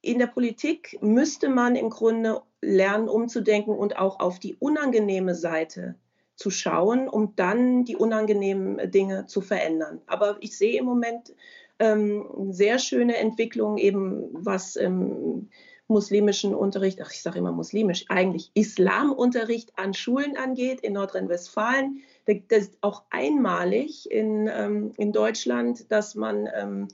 in 0.00 0.18
der 0.18 0.26
Politik 0.26 0.98
müsste 1.00 1.48
man 1.48 1.76
im 1.76 1.90
Grunde 1.90 2.42
lernen, 2.60 3.08
umzudenken 3.08 3.74
und 3.74 3.98
auch 3.98 4.20
auf 4.20 4.38
die 4.38 4.56
unangenehme 4.56 5.34
Seite 5.34 5.96
zu 6.42 6.50
schauen, 6.50 7.08
um 7.08 7.36
dann 7.36 7.84
die 7.84 7.94
unangenehmen 7.94 8.90
Dinge 8.90 9.26
zu 9.26 9.40
verändern. 9.40 10.00
Aber 10.08 10.38
ich 10.40 10.58
sehe 10.58 10.76
im 10.76 10.84
Moment 10.84 11.32
ähm, 11.78 12.26
sehr 12.50 12.80
schöne 12.80 13.16
Entwicklungen, 13.16 13.78
eben 13.78 14.28
was 14.32 14.74
ähm, 14.74 15.48
muslimischen 15.86 16.52
Unterricht, 16.52 17.00
ach 17.00 17.12
ich 17.12 17.22
sage 17.22 17.38
immer 17.38 17.52
muslimisch, 17.52 18.06
eigentlich 18.08 18.50
Islamunterricht 18.54 19.78
an 19.78 19.94
Schulen 19.94 20.36
angeht 20.36 20.80
in 20.80 20.94
Nordrhein-Westfalen. 20.94 22.02
Das 22.26 22.58
ist 22.58 22.78
auch 22.80 23.04
einmalig 23.10 24.10
in, 24.10 24.48
ähm, 24.52 24.90
in 24.96 25.12
Deutschland, 25.12 25.92
dass 25.92 26.16
man 26.16 26.48
ähm, 26.52 26.88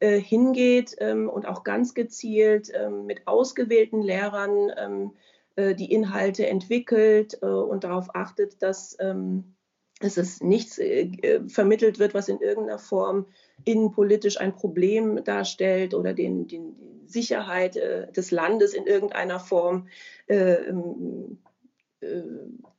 äh, 0.00 0.18
hingeht 0.18 0.96
ähm, 0.98 1.28
und 1.28 1.46
auch 1.46 1.62
ganz 1.62 1.92
gezielt 1.92 2.72
ähm, 2.74 3.04
mit 3.04 3.26
ausgewählten 3.26 4.00
Lehrern 4.00 4.70
äh, 4.70 5.10
die 5.56 5.92
Inhalte 5.92 6.46
entwickelt 6.46 7.38
äh, 7.42 7.46
und 7.46 7.84
darauf 7.84 8.14
achtet, 8.14 8.62
dass 8.62 8.96
ähm, 9.00 9.54
es 10.00 10.40
nichts 10.40 10.78
äh, 10.78 11.40
vermittelt 11.46 11.98
wird, 11.98 12.14
was 12.14 12.28
in 12.28 12.40
irgendeiner 12.40 12.78
Form 12.78 13.26
innenpolitisch 13.64 14.40
ein 14.40 14.54
Problem 14.54 15.22
darstellt 15.24 15.94
oder 15.94 16.12
den, 16.12 16.48
den 16.48 16.74
Sicherheit 17.06 17.76
des 17.76 18.30
Landes 18.30 18.74
in 18.74 18.86
irgendeiner 18.86 19.38
Form 19.38 19.86
ähm, 20.26 21.38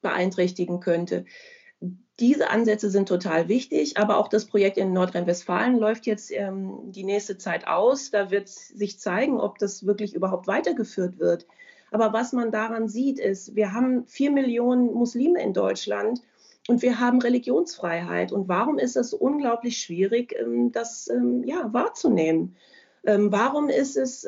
beeinträchtigen 0.01 0.81
könnte. 0.81 1.25
Diese 2.19 2.49
Ansätze 2.49 2.89
sind 2.89 3.09
total 3.09 3.49
wichtig, 3.49 3.97
aber 3.97 4.17
auch 4.17 4.29
das 4.29 4.45
Projekt 4.45 4.77
in 4.77 4.93
Nordrhein-Westfalen 4.93 5.77
läuft 5.77 6.05
jetzt 6.05 6.31
ähm, 6.31 6.79
die 6.91 7.03
nächste 7.03 7.37
Zeit 7.37 7.67
aus. 7.67 8.09
Da 8.09 8.31
wird 8.31 8.47
sich 8.47 8.99
zeigen, 8.99 9.39
ob 9.39 9.57
das 9.57 9.85
wirklich 9.85 10.13
überhaupt 10.13 10.47
weitergeführt 10.47 11.19
wird. 11.19 11.45
Aber 11.91 12.13
was 12.13 12.33
man 12.33 12.51
daran 12.51 12.87
sieht, 12.87 13.19
ist, 13.19 13.55
wir 13.55 13.73
haben 13.73 14.05
vier 14.07 14.31
Millionen 14.31 14.93
Muslime 14.93 15.41
in 15.41 15.53
Deutschland 15.53 16.21
und 16.67 16.81
wir 16.81 16.99
haben 16.99 17.21
Religionsfreiheit. 17.21 18.31
Und 18.31 18.47
warum 18.47 18.79
ist 18.79 18.95
es 18.95 19.13
unglaublich 19.13 19.77
schwierig, 19.77 20.35
ähm, 20.39 20.71
das 20.71 21.09
ähm, 21.09 21.43
ja, 21.43 21.71
wahrzunehmen? 21.73 22.55
Ähm, 23.05 23.31
warum 23.31 23.69
ist 23.69 23.97
es 23.97 24.27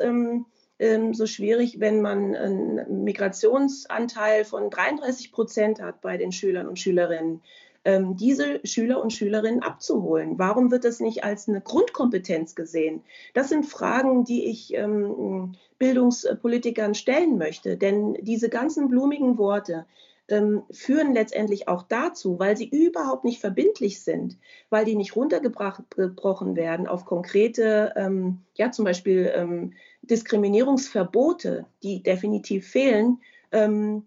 so 1.10 1.26
schwierig, 1.26 1.80
wenn 1.80 2.00
man 2.02 2.36
einen 2.36 3.02
Migrationsanteil 3.02 4.44
von 4.44 4.70
33 4.70 5.32
Prozent 5.32 5.82
hat 5.82 6.00
bei 6.00 6.16
den 6.16 6.30
Schülern 6.30 6.68
und 6.68 6.78
Schülerinnen? 6.78 7.42
Ähm, 7.88 8.16
diese 8.16 8.60
Schüler 8.64 9.02
und 9.02 9.14
Schülerinnen 9.14 9.62
abzuholen? 9.62 10.38
Warum 10.38 10.70
wird 10.70 10.84
das 10.84 11.00
nicht 11.00 11.24
als 11.24 11.48
eine 11.48 11.62
Grundkompetenz 11.62 12.54
gesehen? 12.54 13.00
Das 13.32 13.48
sind 13.48 13.64
Fragen, 13.64 14.24
die 14.24 14.44
ich 14.44 14.74
ähm, 14.74 15.54
Bildungspolitikern 15.78 16.94
stellen 16.94 17.38
möchte. 17.38 17.78
Denn 17.78 18.18
diese 18.20 18.50
ganzen 18.50 18.88
blumigen 18.88 19.38
Worte, 19.38 19.86
ähm, 20.28 20.64
führen 20.70 21.14
letztendlich 21.14 21.68
auch 21.68 21.82
dazu, 21.82 22.38
weil 22.38 22.54
sie 22.58 22.68
überhaupt 22.68 23.24
nicht 23.24 23.40
verbindlich 23.40 24.02
sind, 24.02 24.36
weil 24.68 24.84
die 24.84 24.94
nicht 24.94 25.16
runtergebrochen 25.16 26.56
werden 26.56 26.86
auf 26.86 27.06
konkrete, 27.06 27.94
ähm, 27.96 28.42
ja 28.54 28.70
zum 28.70 28.84
Beispiel 28.84 29.32
ähm, 29.34 29.72
Diskriminierungsverbote, 30.02 31.64
die 31.82 32.02
definitiv 32.02 32.68
fehlen, 32.68 33.22
ähm, 33.52 34.02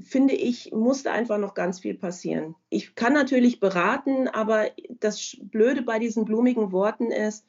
finde 0.00 0.34
ich, 0.34 0.72
musste 0.72 1.10
einfach 1.10 1.38
noch 1.38 1.54
ganz 1.54 1.80
viel 1.80 1.94
passieren. 1.94 2.54
Ich 2.68 2.94
kann 2.94 3.12
natürlich 3.12 3.60
beraten, 3.60 4.28
aber 4.28 4.66
das 5.00 5.36
Blöde 5.40 5.82
bei 5.82 5.98
diesen 5.98 6.24
blumigen 6.24 6.72
Worten 6.72 7.10
ist, 7.10 7.46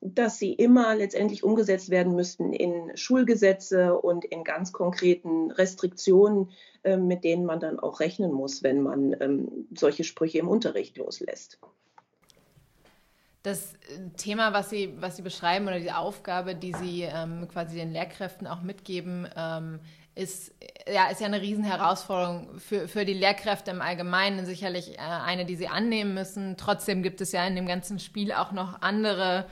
dass 0.00 0.38
sie 0.38 0.52
immer 0.54 0.94
letztendlich 0.94 1.44
umgesetzt 1.44 1.90
werden 1.90 2.14
müssten 2.14 2.52
in 2.54 2.96
Schulgesetze 2.96 3.98
und 3.98 4.24
in 4.24 4.44
ganz 4.44 4.72
konkreten 4.72 5.50
Restriktionen, 5.50 6.50
äh, 6.84 6.96
mit 6.96 7.22
denen 7.22 7.44
man 7.44 7.60
dann 7.60 7.78
auch 7.78 8.00
rechnen 8.00 8.32
muss, 8.32 8.62
wenn 8.62 8.80
man 8.80 9.14
ähm, 9.20 9.66
solche 9.76 10.04
Sprüche 10.04 10.38
im 10.38 10.48
Unterricht 10.48 10.96
loslässt. 10.96 11.58
Das 13.42 13.74
äh, 13.74 14.08
Thema, 14.16 14.54
was 14.54 14.70
Sie, 14.70 14.94
was 15.00 15.16
Sie 15.16 15.22
beschreiben 15.22 15.66
oder 15.66 15.80
die 15.80 15.92
Aufgabe, 15.92 16.54
die 16.54 16.72
Sie 16.74 17.02
ähm, 17.02 17.46
quasi 17.52 17.76
den 17.76 17.92
Lehrkräften 17.92 18.46
auch 18.46 18.62
mitgeben, 18.62 19.28
ähm, 19.36 19.80
ist 20.20 20.52
ja, 20.86 21.08
ist 21.08 21.20
ja 21.20 21.26
eine 21.26 21.40
Riesenherausforderung 21.40 22.58
für, 22.58 22.88
für 22.88 23.04
die 23.04 23.14
Lehrkräfte 23.14 23.70
im 23.70 23.80
Allgemeinen, 23.80 24.46
sicherlich 24.46 24.98
äh, 24.98 25.00
eine, 25.00 25.44
die 25.44 25.56
sie 25.56 25.68
annehmen 25.68 26.14
müssen. 26.14 26.56
Trotzdem 26.56 27.02
gibt 27.02 27.20
es 27.20 27.32
ja 27.32 27.46
in 27.46 27.56
dem 27.56 27.66
ganzen 27.66 27.98
Spiel 27.98 28.32
auch 28.32 28.52
noch 28.52 28.82
andere 28.82 29.46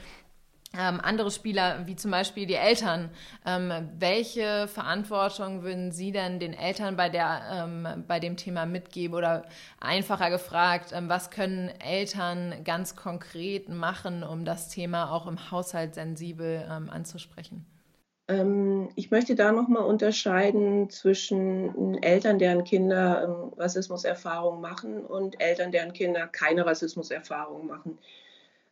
ähm, 0.76 1.00
andere 1.00 1.30
Spieler, 1.30 1.86
wie 1.86 1.96
zum 1.96 2.10
Beispiel 2.10 2.46
die 2.46 2.54
Eltern. 2.54 3.08
Ähm, 3.46 3.88
welche 3.98 4.68
Verantwortung 4.68 5.62
würden 5.62 5.92
Sie 5.92 6.12
denn 6.12 6.38
den 6.40 6.52
Eltern 6.52 6.94
bei, 6.94 7.08
der, 7.08 7.40
ähm, 7.50 8.04
bei 8.06 8.20
dem 8.20 8.36
Thema 8.36 8.66
mitgeben? 8.66 9.16
Oder 9.16 9.46
einfacher 9.80 10.28
gefragt, 10.28 10.90
ähm, 10.92 11.08
was 11.08 11.30
können 11.30 11.68
Eltern 11.80 12.64
ganz 12.64 12.96
konkret 12.96 13.70
machen, 13.70 14.22
um 14.22 14.44
das 14.44 14.68
Thema 14.68 15.10
auch 15.10 15.26
im 15.26 15.50
Haushalt 15.50 15.94
sensibel 15.94 16.68
ähm, 16.70 16.90
anzusprechen? 16.90 17.64
Ähm, 18.28 18.90
ich 18.94 19.10
möchte 19.10 19.34
da 19.34 19.52
nochmal 19.52 19.84
unterscheiden 19.84 20.90
zwischen 20.90 22.02
Eltern, 22.02 22.38
deren 22.38 22.64
Kinder 22.64 23.24
ähm, 23.24 23.52
Rassismuserfahrungen 23.56 24.60
machen 24.60 25.04
und 25.04 25.40
Eltern, 25.40 25.72
deren 25.72 25.94
Kinder 25.94 26.26
keine 26.26 26.66
Rassismuserfahrungen 26.66 27.66
machen. 27.66 27.98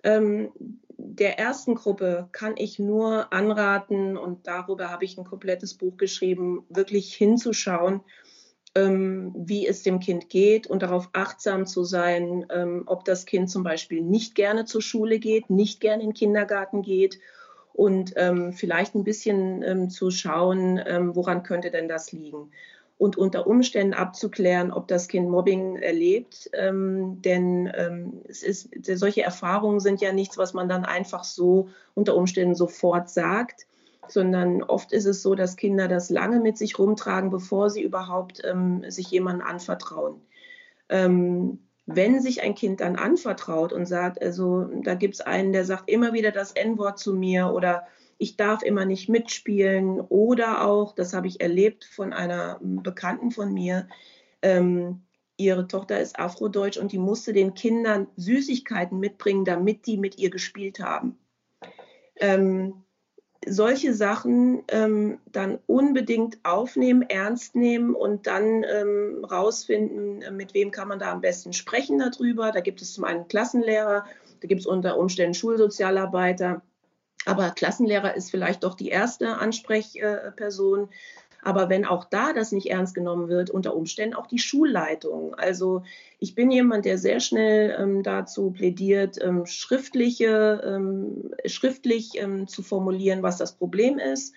Ähm, 0.05 0.53
der 0.99 1.39
ersten 1.39 1.75
Gruppe 1.75 2.29
kann 2.33 2.55
ich 2.57 2.79
nur 2.79 3.33
anraten, 3.33 4.17
und 4.17 4.47
darüber 4.47 4.91
habe 4.91 5.07
ich 5.07 5.17
ein 5.17 5.25
komplettes 5.25 5.75
Buch 5.75 5.97
geschrieben, 5.97 6.65
wirklich 6.69 7.15
hinzuschauen, 7.15 8.01
wie 8.75 9.67
es 9.67 9.83
dem 9.85 10.01
Kind 10.01 10.29
geht 10.29 10.67
und 10.67 10.83
darauf 10.83 11.09
achtsam 11.15 11.65
zu 11.65 11.83
sein, 11.85 12.45
ob 12.85 13.07
das 13.07 13.25
Kind 13.25 13.51
zum 13.51 13.63
Beispiel 13.63 14.03
nicht 14.03 14.35
gerne 14.35 14.67
zur 14.67 14.83
Schule 14.83 15.19
geht, 15.19 15.49
nicht 15.49 15.81
gerne 15.81 16.03
in 16.03 16.11
den 16.11 16.15
Kindergarten 16.15 16.83
geht 16.83 17.19
und 17.77 18.15
ähm, 18.17 18.55
vielleicht 18.55 18.95
ein 18.95 19.05
bisschen 19.05 19.63
ähm, 19.63 19.91
zu 19.91 20.11
schauen, 20.11 20.81
ähm, 20.85 21.15
woran 21.15 21.43
könnte 21.43 21.71
denn 21.71 21.89
das 21.89 22.11
liegen. 22.11 22.51
Und 22.97 23.19
unter 23.19 23.47
Umständen 23.47 23.93
abzuklären, 23.93 24.73
ob 24.73 24.89
das 24.89 25.09
Kind 25.09 25.29
Mobbing 25.29 25.77
erlebt. 25.77 26.49
Ähm, 26.55 27.21
denn 27.21 27.71
ähm, 27.77 28.23
es 28.27 28.43
ist, 28.43 28.71
solche 28.83 29.23
Erfahrungen 29.23 29.81
sind 29.81 30.01
ja 30.01 30.13
nichts, 30.13 30.39
was 30.39 30.55
man 30.55 30.71
dann 30.71 30.87
einfach 30.87 31.23
so 31.23 31.69
unter 31.93 32.17
Umständen 32.17 32.55
sofort 32.55 33.11
sagt, 33.11 33.67
sondern 34.09 34.63
oft 34.63 34.93
ist 34.93 35.05
es 35.05 35.21
so, 35.21 35.35
dass 35.35 35.57
Kinder 35.57 35.87
das 35.87 36.09
lange 36.09 36.41
mit 36.41 36.57
sich 36.57 36.79
rumtragen, 36.79 37.29
bevor 37.29 37.69
sie 37.69 37.83
überhaupt 37.83 38.41
ähm, 38.45 38.91
sich 38.91 39.11
jemandem 39.11 39.47
anvertrauen. 39.47 40.23
Ähm, 40.89 41.59
wenn 41.87 42.21
sich 42.21 42.43
ein 42.43 42.55
Kind 42.55 42.81
dann 42.81 42.97
anvertraut 42.97 43.73
und 43.73 43.87
sagt, 43.87 44.21
also 44.21 44.65
da 44.83 44.95
gibt 44.95 45.15
es 45.15 45.21
einen, 45.21 45.53
der 45.53 45.65
sagt 45.65 45.89
immer 45.89 46.13
wieder 46.13 46.33
das 46.33 46.53
N-Wort 46.53 46.99
zu 46.99 47.15
mir 47.15 47.53
oder 47.53 47.87
ich 48.19 48.37
darf 48.37 48.63
immer 48.63 48.85
nicht 48.85 49.09
mitspielen 49.09 50.01
oder 50.01 50.67
auch, 50.67 50.95
das 50.95 51.13
habe 51.13 51.29
ich 51.29 51.41
erlebt 51.41 51.85
von 51.85 52.13
einer 52.13 52.59
Bekannten 52.61 53.31
von 53.31 53.53
mir, 53.53 53.89
ähm, 54.43 55.03
ihre 55.37 55.69
Tochter 55.69 56.01
ist 56.01 56.19
afrodeutsch 56.19 56.79
und 56.79 56.93
die 56.93 56.99
musste 56.99 57.33
den 57.33 57.55
Kindern 57.55 58.09
Süßigkeiten 58.17 58.99
mitbringen, 58.99 59.45
damit 59.45 59.87
die 59.87 59.99
mit 59.99 60.19
ihr 60.19 60.31
gespielt 60.31 60.81
haben. 60.81 61.19
Ähm, 62.17 62.86
solche 63.47 63.95
Sachen 63.95 64.63
ähm, 64.69 65.19
dann 65.33 65.59
unbedingt 65.67 66.39
aufnehmen, 66.45 67.03
ernst 67.03 67.55
nehmen 67.55 67.95
und 67.95 68.27
dann 68.27 68.65
ähm, 68.65 69.25
rausfinden, 69.25 70.37
mit 70.37 70.53
wem 70.55 70.71
kann 70.71 70.89
man 70.89 70.99
da 70.99 71.13
am 71.13 71.21
besten 71.21 71.53
sprechen 71.53 71.99
darüber. 71.99 72.51
Da 72.51 72.61
gibt 72.61 72.83
es 72.83 72.95
zum 72.95 73.05
einen 73.05 73.29
Klassenlehrer, 73.29 74.05
da 74.41 74.49
gibt 74.49 74.61
es 74.61 74.67
unter 74.67 74.99
Umständen 74.99 75.35
Schulsozialarbeiter, 75.35 76.63
aber 77.27 77.51
Klassenlehrer 77.51 78.15
ist 78.15 78.31
vielleicht 78.31 78.63
doch 78.63 78.75
die 78.75 78.89
erste 78.89 79.37
Ansprechperson. 79.37 80.89
Aber 81.43 81.69
wenn 81.69 81.85
auch 81.85 82.05
da 82.05 82.33
das 82.33 82.53
nicht 82.53 82.71
ernst 82.71 82.95
genommen 82.95 83.29
wird, 83.29 83.51
unter 83.51 83.77
Umständen 83.77 84.17
auch 84.17 84.27
die 84.27 84.39
Schulleitung. 84.39 85.35
Also 85.35 85.83
ich 86.19 86.35
bin 86.35 86.51
jemand, 86.51 86.85
der 86.85 86.99
sehr 86.99 87.21
schnell 87.21 87.77
ähm, 87.79 88.03
dazu 88.03 88.51
plädiert, 88.51 89.19
ähm, 89.23 89.47
schriftliche, 89.47 90.63
ähm, 90.65 91.31
schriftlich 91.45 92.13
ähm, 92.21 92.49
zu 92.49 92.63
formulieren, 92.63 93.23
was 93.23 93.37
das 93.37 93.53
Problem 93.53 93.99
ist, 93.99 94.35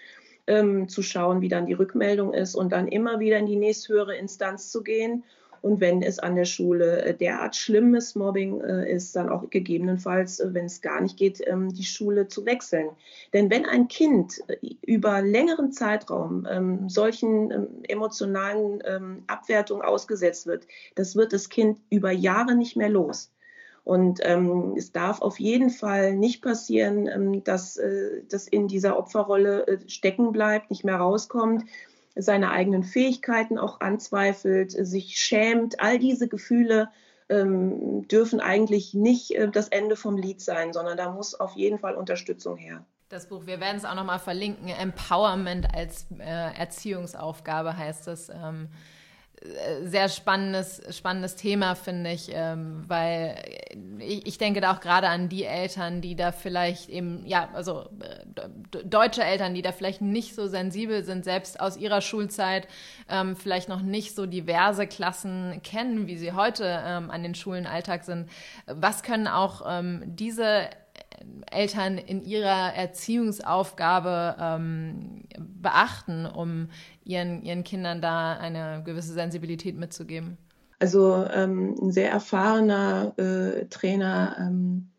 ähm, 0.48 0.88
zu 0.88 1.02
schauen, 1.02 1.42
wie 1.42 1.50
dann 1.50 1.66
die 1.66 1.74
Rückmeldung 1.74 2.34
ist 2.34 2.56
und 2.56 2.72
dann 2.72 2.88
immer 2.88 3.20
wieder 3.20 3.38
in 3.38 3.46
die 3.46 3.56
nächsthöhere 3.56 4.16
Instanz 4.16 4.72
zu 4.72 4.84
gehen 4.84 5.24
und 5.62 5.82
wenn 5.82 6.02
es 6.02 6.20
an 6.20 6.36
der 6.36 6.46
Schule 6.46 7.04
äh, 7.04 7.14
derart 7.14 7.56
schlimmes 7.56 8.16
Mobbing 8.16 8.62
äh, 8.62 8.92
ist, 8.92 9.16
dann 9.16 9.30
auch 9.30 9.50
gegebenenfalls, 9.50 10.40
äh, 10.40 10.54
wenn 10.54 10.66
es 10.66 10.82
gar 10.82 11.02
nicht 11.02 11.18
geht, 11.18 11.42
ähm, 11.48 11.74
die 11.74 11.84
Schule 11.84 12.28
zu 12.28 12.46
wechseln. 12.46 12.90
Denn 13.34 13.50
wenn 13.50 13.66
ein 13.66 13.88
Kind 13.88 14.42
über 14.82 15.22
längeren 15.22 15.72
Zeitraum 15.72 16.48
ähm, 16.50 16.90
solchen 16.90 17.52
ähm, 17.52 17.68
emotionalen 17.88 18.82
Abwertungen 19.28 19.82
ausgesetzt 19.82 20.48
wird, 20.48 20.68
das 20.96 21.16
wird 21.16 21.34
das 21.34 21.50
Kind 21.50 21.80
über 21.90 22.12
Jahre 22.12 22.56
nicht 22.56 22.76
mehr 22.76 22.90
los. 22.90 23.32
Und 23.84 24.20
ähm, 24.24 24.76
es 24.78 24.92
darf 24.92 25.22
auf 25.22 25.40
jeden 25.40 25.70
Fall 25.70 26.16
nicht 26.16 26.44
passieren, 26.44 27.08
ähm, 27.08 27.44
dass 27.44 27.78
äh, 27.78 28.22
das 28.30 28.48
in 28.48 28.68
dieser 28.68 28.98
Opferrolle 28.98 29.68
äh, 29.68 29.90
stecken 29.90 30.32
bleibt, 30.32 30.70
nicht 30.70 30.84
mehr 30.84 30.98
rauskommt 30.98 31.64
seine 32.22 32.52
eigenen 32.52 32.84
Fähigkeiten 32.84 33.58
auch 33.58 33.82
anzweifelt, 33.82 34.72
sich 34.72 35.18
schämt. 35.20 35.80
All 35.80 36.00
diese 36.00 36.28
Gefühle 36.28 36.90
ähm, 37.30 38.08
dürfen 38.08 38.40
eigentlich 38.40 38.94
nicht 38.94 39.32
äh, 39.32 39.50
das 39.50 39.68
Ende 39.68 39.96
vom 39.96 40.18
Lied 40.18 40.42
sein, 40.42 40.74
sondern 40.74 40.98
da 40.98 41.12
muss 41.12 41.40
auf 41.40 41.56
jeden 41.56 41.80
Fall 41.80 41.96
Unterstützung 41.96 42.58
her. 42.58 42.86
Das 43.10 43.28
Buch, 43.28 43.46
wir 43.46 43.60
werden 43.60 43.78
es 43.78 43.86
auch 43.86 43.96
nochmal 43.96 44.20
verlinken. 44.20 44.68
Empowerment 44.68 45.74
als 45.74 46.06
äh, 46.20 46.54
Erziehungsaufgabe 46.60 47.76
heißt 47.76 48.08
es. 48.08 48.30
Ähm, 48.30 48.70
sehr 49.84 50.10
spannendes, 50.10 50.82
spannendes 50.96 51.36
Thema, 51.36 51.76
finde 51.76 52.12
ich, 52.12 52.30
ähm, 52.34 52.84
weil 52.88 53.42
ich, 54.00 54.28
ich, 54.28 54.38
denke 54.38 54.60
da 54.60 54.74
auch 54.74 54.82
gerade 54.82 55.08
an 55.08 55.30
die 55.30 55.46
Eltern, 55.46 56.02
die 56.02 56.16
da 56.16 56.34
vielleicht 56.34 56.90
eben, 56.90 57.26
ja, 57.26 57.48
also 57.54 57.86
äh, 58.02 58.84
deutsche 58.84 59.24
Eltern, 59.24 59.54
die 59.54 59.62
da 59.62 59.72
vielleicht 59.72 60.02
nicht 60.02 60.36
so 60.36 60.48
sensibel 60.48 61.06
sind, 61.06 61.24
selbst 61.24 61.60
aus 61.62 61.78
ihrer 61.78 62.02
Schulzeit 62.02 62.68
ähm, 63.10 63.38
vielleicht 63.38 63.70
noch 63.70 63.82
nicht 63.82 64.14
so 64.14 64.26
diverse 64.26 64.88
Klassen 64.88 65.62
kennen, 65.64 66.08
wie 66.08 66.18
sie 66.18 66.34
heute 66.34 66.84
ähm, 66.86 67.10
an 67.10 67.24
den 67.24 67.34
Schulen 67.34 67.66
Alltag 67.66 68.04
sind. 68.04 68.30
Was 68.66 69.04
können 69.04 69.28
auch 69.28 69.62
ähm, 69.66 70.04
diese 70.06 70.70
Eltern 71.52 71.98
in 71.98 72.22
ihrer 72.22 72.74
Erziehungsaufgabe 72.74 74.36
ähm, 74.40 75.24
beachten, 75.38 76.26
um 76.26 76.70
ihren, 77.04 77.42
ihren 77.42 77.64
Kindern 77.64 78.02
da 78.02 78.34
eine 78.34 78.84
gewisse 78.86 79.14
Sensibilität 79.14 79.78
mitzugeben? 79.78 80.38
Also 80.80 81.26
ähm, 81.32 81.76
ein 81.82 81.92
sehr 81.92 82.10
erfahrener 82.10 83.14
äh, 83.18 83.66
Trainer 83.66 84.38
ähm, 84.40 84.92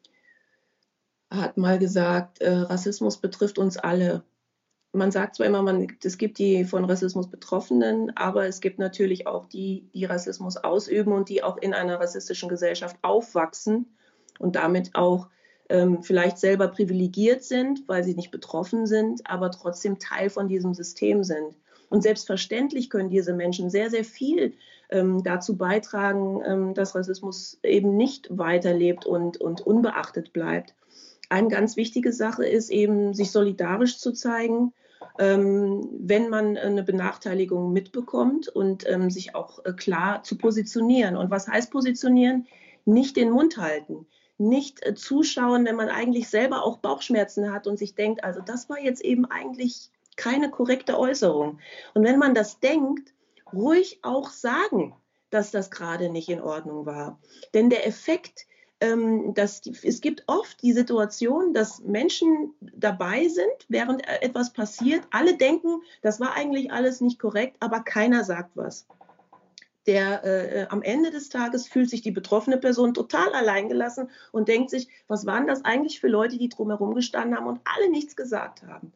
hat 1.31 1.57
mal 1.57 1.79
gesagt, 1.79 2.41
äh, 2.41 2.51
Rassismus 2.51 3.17
betrifft 3.19 3.59
uns 3.59 3.79
alle. 3.79 4.23
Man 4.93 5.13
sagt 5.13 5.37
zwar 5.37 5.47
immer, 5.47 5.63
man, 5.63 5.87
es 6.05 6.19
gibt 6.19 6.39
die 6.39 6.65
von 6.65 6.85
Rassismus 6.85 7.31
Betroffenen, 7.31 8.15
aber 8.17 8.47
es 8.47 8.61
gibt 8.61 8.79
natürlich 8.81 9.27
auch 9.27 9.47
die, 9.47 9.89
die 9.95 10.05
Rassismus 10.05 10.57
ausüben 10.57 11.13
und 11.13 11.29
die 11.29 11.45
auch 11.45 11.57
in 11.57 11.73
einer 11.73 12.01
rassistischen 12.01 12.49
Gesellschaft 12.49 12.97
aufwachsen 13.03 13.97
und 14.41 14.57
damit 14.57 14.97
auch 14.97 15.29
ähm, 15.71 16.03
vielleicht 16.03 16.39
selber 16.39 16.69
privilegiert 16.69 17.43
sind, 17.45 17.85
weil 17.87 18.05
sie 18.05 18.15
nicht 18.15 18.31
betroffen 18.31 18.87
sind, 18.87 19.23
aber 19.25 19.51
trotzdem 19.51 19.99
Teil 19.99 20.29
von 20.29 20.49
diesem 20.49 20.75
System 20.75 21.25
sind. 21.25 21.57
Und 21.89 22.03
selbstverständlich 22.03 22.91
können 22.91 23.11
diese 23.11 23.33
Menschen 23.33 23.71
sehr, 23.71 23.91
sehr 23.91 24.05
viel 24.05 24.55
ähm, 24.91 25.23
dazu 25.23 25.57
beitragen, 25.57 26.43
ähm, 26.45 26.75
dass 26.75 26.95
Rassismus 26.95 27.59
eben 27.63 27.97
nicht 27.97 28.29
weiterlebt 28.31 29.07
und, 29.07 29.41
und 29.41 29.61
unbeachtet 29.61 30.33
bleibt. 30.33 30.75
Eine 31.29 31.49
ganz 31.49 31.77
wichtige 31.77 32.13
Sache 32.13 32.45
ist 32.45 32.71
eben, 32.71 33.15
sich 33.15 33.31
solidarisch 33.31 33.99
zu 33.99 34.13
zeigen, 34.13 34.73
ähm, 35.19 35.89
wenn 36.01 36.29
man 36.29 36.57
eine 36.57 36.83
Benachteiligung 36.83 37.73
mitbekommt 37.73 38.49
und 38.49 38.89
ähm, 38.89 39.11
sich 39.11 39.35
auch 39.35 39.65
äh, 39.65 39.73
klar 39.73 40.23
zu 40.25 40.37
positionieren. 40.37 41.17
Und 41.17 41.31
was 41.31 41.49
heißt 41.49 41.71
positionieren? 41.71 42.47
Nicht 42.85 43.17
den 43.17 43.31
Mund 43.31 43.57
halten 43.57 44.07
nicht 44.41 44.85
äh, 44.85 44.95
zuschauen, 44.95 45.67
wenn 45.67 45.77
man 45.77 45.89
eigentlich 45.89 46.29
selber 46.29 46.65
auch 46.65 46.79
Bauchschmerzen 46.79 47.53
hat 47.53 47.67
und 47.67 47.79
sich 47.79 47.95
denkt, 47.95 48.25
also 48.25 48.41
das 48.41 48.69
war 48.69 48.81
jetzt 48.81 49.05
eben 49.05 49.27
eigentlich 49.27 49.91
keine 50.17 50.51
korrekte 50.51 50.99
Äußerung. 50.99 51.59
Und 51.95 52.05
wenn 52.05 52.19
man 52.19 52.35
das 52.35 52.59
denkt, 52.59 53.13
ruhig 53.53 54.01
auch 54.03 54.31
sagen, 54.31 54.95
dass 55.29 55.51
das 55.51 55.71
gerade 55.71 56.09
nicht 56.09 56.29
in 56.29 56.41
Ordnung 56.41 56.87
war. 56.87 57.21
Denn 57.55 57.71
der 57.71 57.87
Effekt, 57.87 58.47
ähm, 58.81 59.35
dass 59.35 59.63
es 59.67 60.01
gibt 60.01 60.25
oft 60.27 60.63
die 60.63 60.73
Situation, 60.73 61.53
dass 61.53 61.81
Menschen 61.81 62.55
dabei 62.61 63.29
sind, 63.29 63.67
während 63.69 64.07
äh, 64.09 64.23
etwas 64.23 64.53
passiert. 64.53 65.03
Alle 65.11 65.37
denken, 65.37 65.83
das 66.03 66.19
war 66.19 66.35
eigentlich 66.35 66.73
alles 66.73 67.01
nicht 67.01 67.19
korrekt, 67.19 67.57
aber 67.61 67.81
keiner 67.81 68.25
sagt 68.25 68.57
was 68.57 68.87
der 69.91 70.25
äh, 70.25 70.67
am 70.71 70.83
Ende 70.83 71.11
des 71.11 71.31
Tages 71.31 71.67
fühlt 71.67 71.91
sich 71.91 72.01
die 72.01 72.13
betroffene 72.13 72.59
Person 72.59 72.95
total 72.95 73.33
alleingelassen 73.33 74.09
und 74.31 74.47
denkt 74.47 74.71
sich, 74.71 74.87
was 75.09 75.27
waren 75.27 75.49
das 75.49 75.65
eigentlich 75.65 75.99
für 75.99 76.07
Leute, 76.07 76.39
die 76.39 76.49
drumherum 76.49 76.95
gestanden 76.95 77.37
haben 77.37 77.49
und 77.49 77.61
alle 77.65 77.91
nichts 77.91 78.15
gesagt 78.15 78.63
haben. 78.63 78.93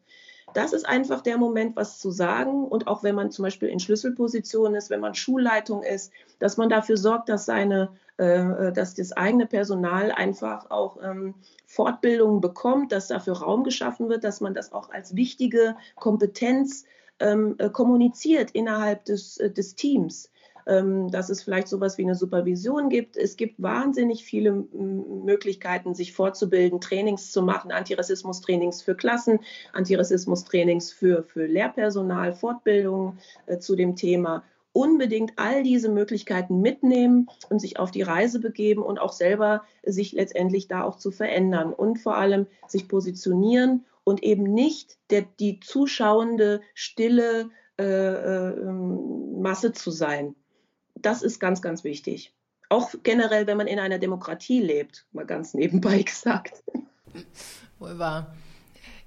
Das 0.53 0.71
ist 0.71 0.87
einfach 0.87 1.19
der 1.19 1.37
Moment, 1.37 1.75
was 1.75 1.99
zu 1.99 2.11
sagen. 2.11 2.65
Und 2.65 2.87
auch 2.87 3.03
wenn 3.03 3.13
man 3.13 3.29
zum 3.29 3.43
Beispiel 3.43 3.67
in 3.67 3.81
Schlüsselpositionen 3.81 4.75
ist, 4.75 4.89
wenn 4.89 5.01
man 5.01 5.13
Schulleitung 5.13 5.83
ist, 5.83 6.13
dass 6.39 6.55
man 6.55 6.69
dafür 6.69 6.95
sorgt, 6.95 7.27
dass 7.27 7.45
seine, 7.45 7.89
äh, 8.15 8.71
dass 8.71 8.93
das 8.93 9.11
eigene 9.11 9.47
Personal 9.47 10.13
einfach 10.13 10.71
auch 10.71 10.97
ähm, 11.03 11.33
Fortbildungen 11.65 12.39
bekommt, 12.39 12.93
dass 12.93 13.07
dafür 13.07 13.39
Raum 13.41 13.65
geschaffen 13.65 14.07
wird, 14.07 14.23
dass 14.23 14.39
man 14.39 14.53
das 14.53 14.71
auch 14.71 14.91
als 14.91 15.17
wichtige 15.17 15.75
Kompetenz 15.95 16.85
ähm, 17.19 17.55
äh, 17.57 17.69
kommuniziert 17.69 18.51
innerhalb 18.51 19.03
des, 19.03 19.37
äh, 19.37 19.51
des 19.51 19.75
Teams. 19.75 20.31
Ähm, 20.67 21.11
dass 21.11 21.29
es 21.29 21.43
vielleicht 21.43 21.67
sowas 21.67 21.99
wie 21.99 22.03
eine 22.03 22.15
Supervision 22.15 22.89
gibt. 22.89 23.17
Es 23.17 23.37
gibt 23.37 23.61
wahnsinnig 23.61 24.25
viele 24.25 24.51
Möglichkeiten, 24.51 25.93
sich 25.93 26.11
fortzubilden, 26.13 26.81
Trainings 26.81 27.31
zu 27.31 27.43
machen, 27.43 27.71
Antirassismus-Trainings 27.71 28.81
für 28.81 28.95
Klassen, 28.95 29.41
Antirassismus-Trainings 29.73 30.91
für, 30.91 31.23
für 31.23 31.45
Lehrpersonal, 31.45 32.33
Fortbildungen 32.33 33.19
äh, 33.45 33.59
zu 33.59 33.75
dem 33.75 33.95
Thema 33.95 34.43
unbedingt 34.73 35.33
all 35.37 35.61
diese 35.61 35.87
Möglichkeiten 35.87 36.59
mitnehmen 36.61 37.29
und 37.49 37.59
sich 37.59 37.79
auf 37.79 37.91
die 37.91 38.01
Reise 38.01 38.39
begeben 38.39 38.81
und 38.81 38.99
auch 38.99 39.13
selber 39.13 39.63
sich 39.83 40.13
letztendlich 40.13 40.67
da 40.67 40.83
auch 40.83 40.97
zu 40.97 41.11
verändern 41.11 41.73
und 41.73 41.97
vor 41.97 42.17
allem 42.17 42.47
sich 42.67 42.89
positionieren 42.89 43.85
und 44.03 44.21
eben 44.23 44.43
nicht 44.43 44.97
der, 45.11 45.21
die 45.39 45.59
zuschauende, 45.61 46.59
stille 46.73 47.51
äh, 47.79 47.83
äh, 47.85 48.71
Masse 49.39 49.71
zu 49.71 49.91
sein 49.91 50.35
das 50.95 51.21
ist 51.21 51.39
ganz, 51.39 51.61
ganz 51.61 51.83
wichtig. 51.83 52.33
Auch 52.69 52.91
generell, 53.03 53.47
wenn 53.47 53.57
man 53.57 53.67
in 53.67 53.79
einer 53.79 53.99
Demokratie 53.99 54.61
lebt, 54.61 55.05
mal 55.11 55.25
ganz 55.25 55.53
nebenbei 55.53 56.01
gesagt. 56.03 56.63
Wohl 57.79 57.99
wahr. 57.99 58.35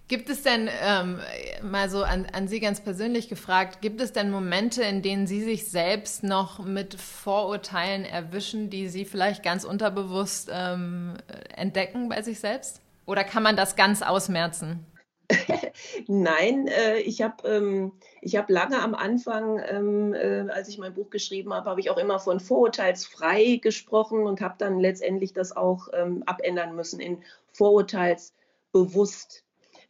Gibt 0.08 0.30
es 0.30 0.42
denn, 0.42 0.70
ähm, 0.82 1.20
mal 1.62 1.90
so 1.90 2.02
an, 2.02 2.26
an 2.32 2.48
Sie 2.48 2.60
ganz 2.60 2.80
persönlich 2.80 3.28
gefragt, 3.28 3.82
gibt 3.82 4.00
es 4.00 4.14
denn 4.14 4.30
Momente, 4.30 4.82
in 4.82 5.02
denen 5.02 5.26
Sie 5.26 5.42
sich 5.42 5.68
selbst 5.68 6.24
noch 6.24 6.64
mit 6.64 6.94
Vorurteilen 6.94 8.06
erwischen, 8.06 8.70
die 8.70 8.88
Sie 8.88 9.04
vielleicht 9.04 9.42
ganz 9.42 9.64
unterbewusst 9.64 10.48
ähm, 10.50 11.18
entdecken 11.54 12.08
bei 12.08 12.22
sich 12.22 12.40
selbst? 12.40 12.80
Oder 13.04 13.22
kann 13.22 13.42
man 13.42 13.54
das 13.54 13.76
ganz 13.76 14.00
ausmerzen? 14.00 14.86
Nein, 16.06 16.68
äh, 16.68 16.98
ich 17.00 17.22
habe 17.22 17.46
ähm, 17.48 17.92
hab 18.24 18.48
lange 18.50 18.80
am 18.80 18.94
Anfang, 18.94 19.60
ähm, 19.68 20.14
äh, 20.14 20.50
als 20.50 20.68
ich 20.68 20.78
mein 20.78 20.94
Buch 20.94 21.10
geschrieben 21.10 21.52
habe, 21.52 21.68
habe 21.68 21.80
ich 21.80 21.90
auch 21.90 21.98
immer 21.98 22.18
von 22.18 22.40
vorurteilsfrei 22.40 23.56
gesprochen 23.62 24.26
und 24.26 24.40
habe 24.40 24.54
dann 24.58 24.80
letztendlich 24.80 25.32
das 25.32 25.56
auch 25.56 25.88
ähm, 25.92 26.22
abändern 26.24 26.74
müssen 26.74 27.00
in 27.00 27.22
vorurteilsbewusst. 27.52 29.44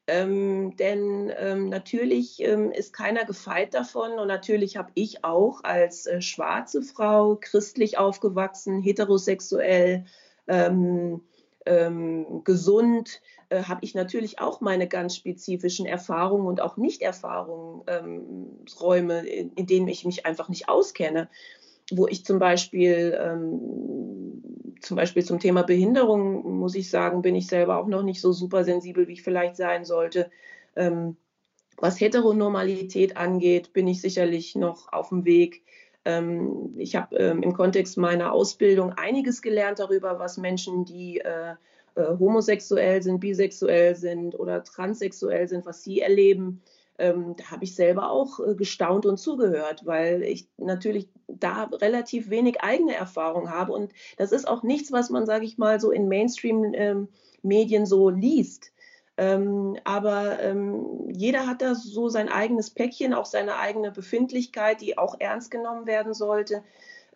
Ähm, 0.08 0.74
denn 0.76 1.30
ähm, 1.36 1.68
natürlich 1.68 2.40
ähm, 2.40 2.72
ist 2.72 2.94
keiner 2.94 3.26
gefeit 3.26 3.74
davon 3.74 4.12
und 4.18 4.26
natürlich 4.26 4.78
habe 4.78 4.90
ich 4.94 5.22
auch 5.22 5.62
als 5.64 6.06
äh, 6.06 6.22
schwarze 6.22 6.82
Frau, 6.82 7.36
christlich 7.38 7.98
aufgewachsen, 7.98 8.80
heterosexuell, 8.80 10.06
ähm, 10.46 11.20
gesund, 12.44 13.20
äh, 13.50 13.62
habe 13.62 13.80
ich 13.82 13.94
natürlich 13.94 14.40
auch 14.40 14.60
meine 14.60 14.88
ganz 14.88 15.16
spezifischen 15.16 15.86
Erfahrungen 15.86 16.46
und 16.46 16.60
auch 16.60 16.76
Nichterfahrungen, 16.76 17.82
ähm, 17.86 19.26
in, 19.26 19.52
in, 19.54 19.66
denen 19.66 19.88
ich 19.88 20.04
mich 20.04 20.26
einfach 20.26 20.48
nicht 20.48 20.68
auskenne. 20.68 21.28
Wo 21.90 22.06
ich 22.06 22.24
zum 22.26 22.38
Beispiel, 22.38 23.18
ähm, 23.18 24.76
zum 24.80 24.96
Beispiel 24.96 25.24
zum 25.24 25.38
Thema 25.38 25.62
Behinderung, 25.62 26.58
muss 26.58 26.74
ich 26.74 26.90
sagen, 26.90 27.22
bin 27.22 27.34
ich 27.34 27.46
selber 27.46 27.78
auch 27.78 27.86
noch 27.86 28.02
nicht 28.02 28.20
so 28.20 28.32
super 28.32 28.64
sensibel, 28.64 29.08
wie 29.08 29.14
ich 29.14 29.22
vielleicht 29.22 29.56
sein 29.56 29.86
sollte. 29.86 30.30
Ähm, 30.76 31.16
was 31.78 31.98
Heteronormalität 31.98 33.16
angeht, 33.16 33.72
bin 33.72 33.86
ich 33.86 34.02
sicherlich 34.02 34.54
noch 34.56 34.92
auf 34.92 35.08
dem 35.08 35.24
Weg. 35.24 35.62
Ähm, 36.04 36.74
ich 36.76 36.96
habe 36.96 37.16
ähm, 37.16 37.42
im 37.42 37.54
Kontext 37.54 37.96
meiner 37.96 38.32
Ausbildung 38.32 38.92
einiges 38.92 39.40
gelernt 39.40 39.78
darüber, 39.78 40.18
was 40.18 40.36
Menschen, 40.36 40.84
die 40.84 41.22
äh, 41.98 42.16
homosexuell 42.18 43.02
sind, 43.02 43.18
bisexuell 43.18 43.96
sind 43.96 44.38
oder 44.38 44.62
transsexuell 44.62 45.48
sind, 45.48 45.66
was 45.66 45.82
sie 45.82 46.00
erleben. 46.00 46.62
Ähm, 46.96 47.34
da 47.36 47.50
habe 47.50 47.64
ich 47.64 47.74
selber 47.74 48.10
auch 48.10 48.38
äh, 48.38 48.54
gestaunt 48.54 49.04
und 49.04 49.18
zugehört, 49.18 49.82
weil 49.84 50.22
ich 50.22 50.48
natürlich 50.58 51.08
da 51.26 51.64
relativ 51.64 52.30
wenig 52.30 52.60
eigene 52.60 52.94
Erfahrung 52.94 53.50
habe. 53.50 53.72
Und 53.72 53.92
das 54.16 54.30
ist 54.32 54.46
auch 54.46 54.62
nichts, 54.62 54.92
was 54.92 55.10
man, 55.10 55.26
sage 55.26 55.44
ich 55.44 55.58
mal, 55.58 55.80
so 55.80 55.90
in 55.90 56.08
Mainstream-Medien 56.08 57.82
ähm, 57.82 57.86
so 57.86 58.10
liest. 58.10 58.72
Ähm, 59.16 59.76
aber 59.82 60.40
ähm, 60.40 61.10
jeder 61.12 61.48
hat 61.48 61.62
da 61.62 61.74
so 61.74 62.08
sein 62.08 62.28
eigenes 62.28 62.70
Päckchen, 62.70 63.12
auch 63.12 63.26
seine 63.26 63.56
eigene 63.56 63.90
Befindlichkeit, 63.90 64.80
die 64.80 64.96
auch 64.98 65.16
ernst 65.18 65.50
genommen 65.50 65.86
werden 65.86 66.14
sollte. 66.14 66.62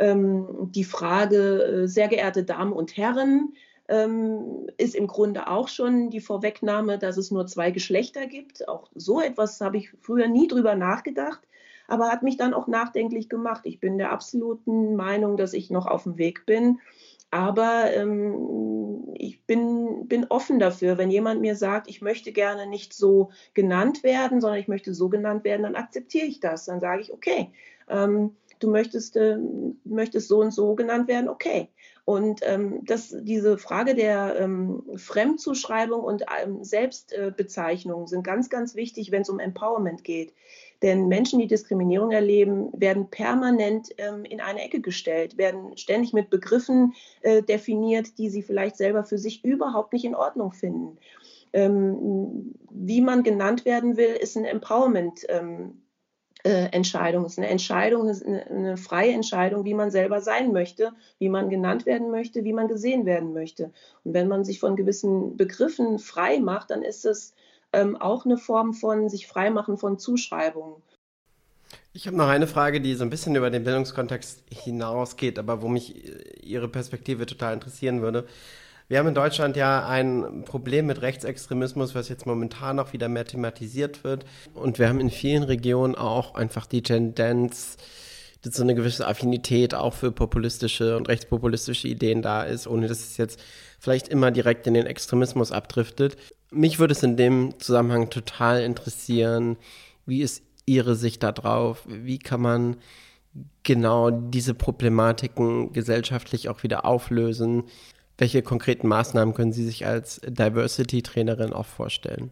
Ähm, 0.00 0.70
die 0.72 0.84
Frage, 0.84 1.62
äh, 1.62 1.86
sehr 1.86 2.08
geehrte 2.08 2.42
Damen 2.42 2.72
und 2.72 2.96
Herren, 2.96 3.54
ähm, 3.88 4.68
ist 4.76 4.94
im 4.94 5.06
Grunde 5.06 5.48
auch 5.48 5.68
schon 5.68 6.10
die 6.10 6.20
Vorwegnahme, 6.20 6.98
dass 6.98 7.16
es 7.16 7.30
nur 7.30 7.46
zwei 7.46 7.70
Geschlechter 7.70 8.26
gibt. 8.26 8.68
Auch 8.68 8.88
so 8.94 9.20
etwas 9.20 9.60
habe 9.60 9.76
ich 9.76 9.90
früher 10.00 10.28
nie 10.28 10.48
drüber 10.48 10.74
nachgedacht, 10.74 11.40
aber 11.88 12.10
hat 12.10 12.22
mich 12.22 12.36
dann 12.36 12.54
auch 12.54 12.68
nachdenklich 12.68 13.28
gemacht. 13.28 13.62
Ich 13.64 13.80
bin 13.80 13.98
der 13.98 14.12
absoluten 14.12 14.96
Meinung, 14.96 15.36
dass 15.36 15.52
ich 15.52 15.70
noch 15.70 15.86
auf 15.86 16.04
dem 16.04 16.18
Weg 16.18 16.46
bin. 16.46 16.78
Aber 17.30 17.90
ähm, 17.94 19.08
ich 19.14 19.42
bin, 19.46 20.06
bin 20.06 20.26
offen 20.28 20.58
dafür. 20.58 20.98
Wenn 20.98 21.10
jemand 21.10 21.40
mir 21.40 21.56
sagt, 21.56 21.88
ich 21.88 22.02
möchte 22.02 22.30
gerne 22.30 22.66
nicht 22.66 22.92
so 22.92 23.30
genannt 23.54 24.04
werden, 24.04 24.42
sondern 24.42 24.60
ich 24.60 24.68
möchte 24.68 24.92
so 24.92 25.08
genannt 25.08 25.42
werden, 25.42 25.62
dann 25.62 25.74
akzeptiere 25.74 26.26
ich 26.26 26.40
das. 26.40 26.66
Dann 26.66 26.78
sage 26.78 27.00
ich, 27.00 27.10
okay, 27.10 27.50
ähm, 27.88 28.36
du 28.62 28.70
möchtest, 28.70 29.16
äh, 29.16 29.38
möchtest 29.84 30.28
so 30.28 30.40
und 30.40 30.52
so 30.52 30.74
genannt 30.74 31.08
werden, 31.08 31.28
okay. 31.28 31.68
Und 32.04 32.40
ähm, 32.42 32.80
das, 32.84 33.14
diese 33.20 33.58
Frage 33.58 33.94
der 33.94 34.36
ähm, 34.40 34.82
Fremdzuschreibung 34.96 36.02
und 36.02 36.24
ähm, 36.42 36.64
Selbstbezeichnung 36.64 38.08
sind 38.08 38.24
ganz, 38.24 38.50
ganz 38.50 38.74
wichtig, 38.74 39.12
wenn 39.12 39.22
es 39.22 39.28
um 39.28 39.38
Empowerment 39.38 40.02
geht. 40.02 40.34
Denn 40.82 41.06
Menschen, 41.06 41.38
die 41.38 41.46
Diskriminierung 41.46 42.10
erleben, 42.10 42.70
werden 42.72 43.08
permanent 43.08 43.90
ähm, 43.98 44.24
in 44.24 44.40
eine 44.40 44.62
Ecke 44.62 44.80
gestellt, 44.80 45.38
werden 45.38 45.76
ständig 45.76 46.12
mit 46.12 46.28
Begriffen 46.28 46.94
äh, 47.20 47.40
definiert, 47.40 48.18
die 48.18 48.30
sie 48.30 48.42
vielleicht 48.42 48.76
selber 48.76 49.04
für 49.04 49.18
sich 49.18 49.44
überhaupt 49.44 49.92
nicht 49.92 50.04
in 50.04 50.16
Ordnung 50.16 50.50
finden. 50.50 50.98
Ähm, 51.52 52.54
wie 52.70 53.00
man 53.00 53.22
genannt 53.22 53.64
werden 53.64 53.96
will, 53.96 54.10
ist 54.10 54.36
ein 54.36 54.44
Empowerment. 54.44 55.24
Ähm, 55.28 55.81
äh, 56.44 56.68
Entscheidung. 56.72 57.24
Es 57.24 57.32
ist 57.32 57.38
eine 57.38 57.48
Entscheidung, 57.48 58.08
es 58.08 58.18
ist 58.18 58.26
eine, 58.26 58.46
eine, 58.46 58.76
freie 58.76 59.12
Entscheidung, 59.12 59.64
wie 59.64 59.74
man 59.74 59.90
selber 59.90 60.20
sein 60.20 60.52
möchte, 60.52 60.92
wie 61.18 61.28
man 61.28 61.50
genannt 61.50 61.86
werden 61.86 62.10
möchte, 62.10 62.44
wie 62.44 62.52
man 62.52 62.68
gesehen 62.68 63.06
werden 63.06 63.32
möchte. 63.32 63.70
Und 64.04 64.14
wenn 64.14 64.28
man 64.28 64.44
sich 64.44 64.58
von 64.58 64.76
gewissen 64.76 65.36
Begriffen 65.36 65.98
frei 65.98 66.40
macht, 66.40 66.70
dann 66.70 66.82
ist 66.82 67.04
es 67.04 67.34
ähm, 67.72 67.96
auch 67.96 68.24
eine 68.24 68.38
Form 68.38 68.74
von 68.74 69.08
sich 69.08 69.26
freimachen 69.26 69.78
von 69.78 69.98
Zuschreibungen. 69.98 70.82
Ich 71.94 72.06
habe 72.06 72.16
noch 72.16 72.28
eine 72.28 72.46
Frage, 72.46 72.80
die 72.80 72.94
so 72.94 73.04
ein 73.04 73.10
bisschen 73.10 73.36
über 73.36 73.50
den 73.50 73.64
Bildungskontext 73.64 74.42
hinausgeht, 74.50 75.38
aber 75.38 75.62
wo 75.62 75.68
mich 75.68 76.06
äh, 76.06 76.40
Ihre 76.40 76.68
Perspektive 76.68 77.26
total 77.26 77.54
interessieren 77.54 78.02
würde. 78.02 78.26
Wir 78.88 78.98
haben 78.98 79.08
in 79.08 79.14
Deutschland 79.14 79.56
ja 79.56 79.86
ein 79.86 80.44
Problem 80.44 80.86
mit 80.86 81.02
Rechtsextremismus, 81.02 81.94
was 81.94 82.08
jetzt 82.08 82.26
momentan 82.26 82.78
auch 82.78 82.92
wieder 82.92 83.08
mehr 83.08 83.24
thematisiert 83.24 84.04
wird. 84.04 84.24
Und 84.54 84.78
wir 84.78 84.88
haben 84.88 85.00
in 85.00 85.10
vielen 85.10 85.42
Regionen 85.42 85.94
auch 85.94 86.34
einfach 86.34 86.66
die 86.66 86.82
Tendenz, 86.82 87.76
dass 88.42 88.56
so 88.56 88.62
eine 88.62 88.74
gewisse 88.74 89.06
Affinität 89.06 89.74
auch 89.74 89.94
für 89.94 90.12
populistische 90.12 90.96
und 90.96 91.08
rechtspopulistische 91.08 91.88
Ideen 91.88 92.22
da 92.22 92.42
ist, 92.42 92.66
ohne 92.66 92.88
dass 92.88 93.00
es 93.00 93.16
jetzt 93.16 93.40
vielleicht 93.78 94.08
immer 94.08 94.30
direkt 94.30 94.66
in 94.66 94.74
den 94.74 94.86
Extremismus 94.86 95.52
abdriftet. 95.52 96.16
Mich 96.50 96.78
würde 96.78 96.92
es 96.92 97.02
in 97.02 97.16
dem 97.16 97.58
Zusammenhang 97.58 98.10
total 98.10 98.62
interessieren, 98.62 99.56
wie 100.06 100.22
ist 100.22 100.42
Ihre 100.66 100.96
Sicht 100.96 101.22
darauf? 101.22 101.82
Wie 101.86 102.18
kann 102.18 102.40
man 102.40 102.76
genau 103.62 104.10
diese 104.10 104.54
Problematiken 104.54 105.72
gesellschaftlich 105.72 106.48
auch 106.48 106.62
wieder 106.62 106.84
auflösen? 106.84 107.64
Welche 108.22 108.42
konkreten 108.42 108.86
Maßnahmen 108.86 109.34
können 109.34 109.52
Sie 109.52 109.64
sich 109.64 109.84
als 109.84 110.20
Diversity-Trainerin 110.24 111.52
auch 111.52 111.66
vorstellen? 111.66 112.30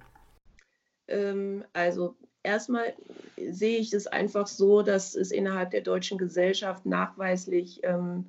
Ähm, 1.09 1.65
also 1.73 2.15
erstmal 2.45 2.95
sehe 3.37 3.79
ich 3.79 3.93
es 3.93 4.07
einfach 4.07 4.47
so, 4.47 4.83
dass 4.83 5.17
es 5.17 5.33
innerhalb 5.33 5.73
der 5.73 5.81
deutschen 5.81 6.17
Gesellschaft 6.17 6.87
nachweislich 6.87 7.81
ähm, 7.83 8.27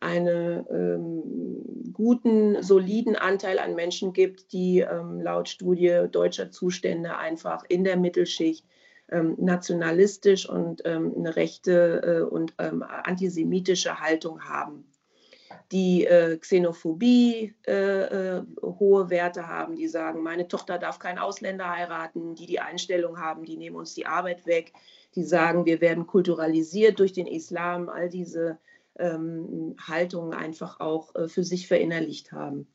einen 0.00 0.66
ähm, 0.70 1.92
guten, 1.94 2.62
soliden 2.62 3.16
Anteil 3.16 3.58
an 3.58 3.74
Menschen 3.74 4.12
gibt, 4.12 4.52
die 4.52 4.80
ähm, 4.80 5.22
laut 5.22 5.48
Studie 5.48 6.08
deutscher 6.12 6.50
Zustände 6.50 7.16
einfach 7.16 7.64
in 7.70 7.84
der 7.84 7.96
Mittelschicht 7.96 8.66
ähm, 9.10 9.34
nationalistisch 9.38 10.46
und 10.46 10.82
ähm, 10.84 11.14
eine 11.16 11.36
rechte 11.36 12.02
äh, 12.04 12.30
und 12.30 12.52
ähm, 12.58 12.82
antisemitische 12.82 13.98
Haltung 13.98 14.42
haben 14.42 14.84
die 15.72 16.06
äh, 16.06 16.38
Xenophobie 16.38 17.54
äh, 17.66 18.36
äh, 18.36 18.42
hohe 18.62 19.10
Werte 19.10 19.46
haben, 19.46 19.76
die 19.76 19.88
sagen, 19.88 20.22
meine 20.22 20.48
Tochter 20.48 20.78
darf 20.78 20.98
keinen 20.98 21.18
Ausländer 21.18 21.70
heiraten, 21.70 22.34
die 22.34 22.46
die 22.46 22.60
Einstellung 22.60 23.20
haben, 23.20 23.44
die 23.44 23.56
nehmen 23.56 23.76
uns 23.76 23.94
die 23.94 24.06
Arbeit 24.06 24.46
weg, 24.46 24.72
die 25.14 25.24
sagen, 25.24 25.66
wir 25.66 25.80
werden 25.80 26.06
kulturalisiert 26.06 26.98
durch 26.98 27.12
den 27.12 27.26
Islam, 27.26 27.88
all 27.88 28.08
diese 28.08 28.58
ähm, 28.98 29.76
Haltungen 29.80 30.32
einfach 30.32 30.80
auch 30.80 31.14
äh, 31.14 31.28
für 31.28 31.44
sich 31.44 31.68
verinnerlicht 31.68 32.32
haben. 32.32 32.66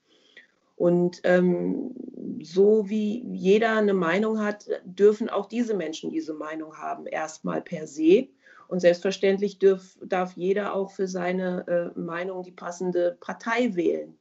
Und 0.76 1.22
ähm, 1.24 1.96
so 2.42 2.90
wie 2.90 3.24
jeder 3.34 3.78
eine 3.78 3.94
Meinung 3.94 4.40
hat, 4.40 4.68
dürfen 4.86 5.30
auch 5.30 5.48
diese 5.48 5.76
Menschen 5.76 6.10
diese 6.10 6.34
Meinung 6.34 6.78
haben, 6.78 7.06
erstmal 7.06 7.62
per 7.62 7.88
se. 7.88 8.28
Und 8.74 8.80
selbstverständlich 8.80 9.60
dürf, 9.60 10.00
darf 10.04 10.36
jeder 10.36 10.74
auch 10.74 10.90
für 10.90 11.08
seine 11.08 11.92
äh, 11.96 12.00
Meinung 12.00 12.42
die 12.42 12.50
passende 12.50 13.16
Partei 13.20 13.76
wählen. 13.76 14.18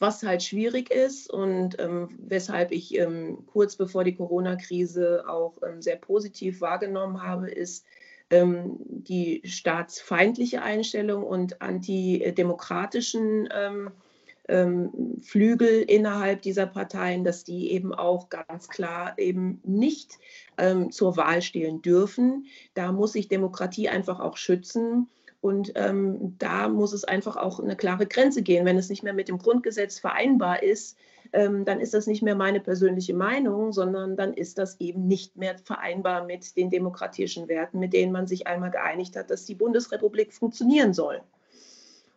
Was 0.00 0.24
halt 0.24 0.42
schwierig 0.42 0.90
ist 0.90 1.30
und 1.30 1.78
ähm, 1.78 2.08
weshalb 2.18 2.72
ich 2.72 2.98
ähm, 2.98 3.46
kurz 3.46 3.76
bevor 3.76 4.02
die 4.02 4.16
Corona-Krise 4.16 5.26
auch 5.28 5.58
ähm, 5.64 5.80
sehr 5.80 5.94
positiv 5.94 6.60
wahrgenommen 6.60 7.22
habe, 7.22 7.48
ist 7.48 7.86
ähm, 8.30 8.78
die 8.80 9.42
staatsfeindliche 9.44 10.62
Einstellung 10.62 11.22
und 11.22 11.62
antidemokratischen 11.62 13.48
ähm, 13.54 13.92
Flügel 15.22 15.82
innerhalb 15.82 16.42
dieser 16.42 16.66
Parteien, 16.66 17.24
dass 17.24 17.44
die 17.44 17.70
eben 17.72 17.94
auch 17.94 18.28
ganz 18.28 18.68
klar 18.68 19.14
eben 19.18 19.60
nicht 19.64 20.18
ähm, 20.58 20.90
zur 20.90 21.16
Wahl 21.16 21.42
stehen 21.42 21.82
dürfen. 21.82 22.46
Da 22.74 22.92
muss 22.92 23.12
sich 23.12 23.28
Demokratie 23.28 23.88
einfach 23.88 24.20
auch 24.20 24.36
schützen. 24.36 25.08
Und 25.40 25.72
ähm, 25.74 26.36
da 26.38 26.68
muss 26.68 26.92
es 26.92 27.04
einfach 27.04 27.36
auch 27.36 27.60
eine 27.60 27.74
klare 27.74 28.06
Grenze 28.06 28.42
gehen. 28.42 28.66
Wenn 28.66 28.76
es 28.76 28.90
nicht 28.90 29.02
mehr 29.02 29.14
mit 29.14 29.28
dem 29.28 29.38
Grundgesetz 29.38 29.98
vereinbar 29.98 30.62
ist, 30.62 30.98
ähm, 31.32 31.64
dann 31.64 31.80
ist 31.80 31.94
das 31.94 32.06
nicht 32.06 32.22
mehr 32.22 32.34
meine 32.34 32.60
persönliche 32.60 33.14
Meinung, 33.14 33.72
sondern 33.72 34.16
dann 34.16 34.34
ist 34.34 34.58
das 34.58 34.78
eben 34.80 35.06
nicht 35.06 35.36
mehr 35.36 35.56
vereinbar 35.58 36.24
mit 36.24 36.56
den 36.56 36.70
demokratischen 36.70 37.48
Werten, 37.48 37.78
mit 37.78 37.92
denen 37.92 38.12
man 38.12 38.26
sich 38.26 38.46
einmal 38.46 38.70
geeinigt 38.70 39.16
hat, 39.16 39.30
dass 39.30 39.46
die 39.46 39.54
Bundesrepublik 39.54 40.34
funktionieren 40.34 40.92
soll. 40.92 41.22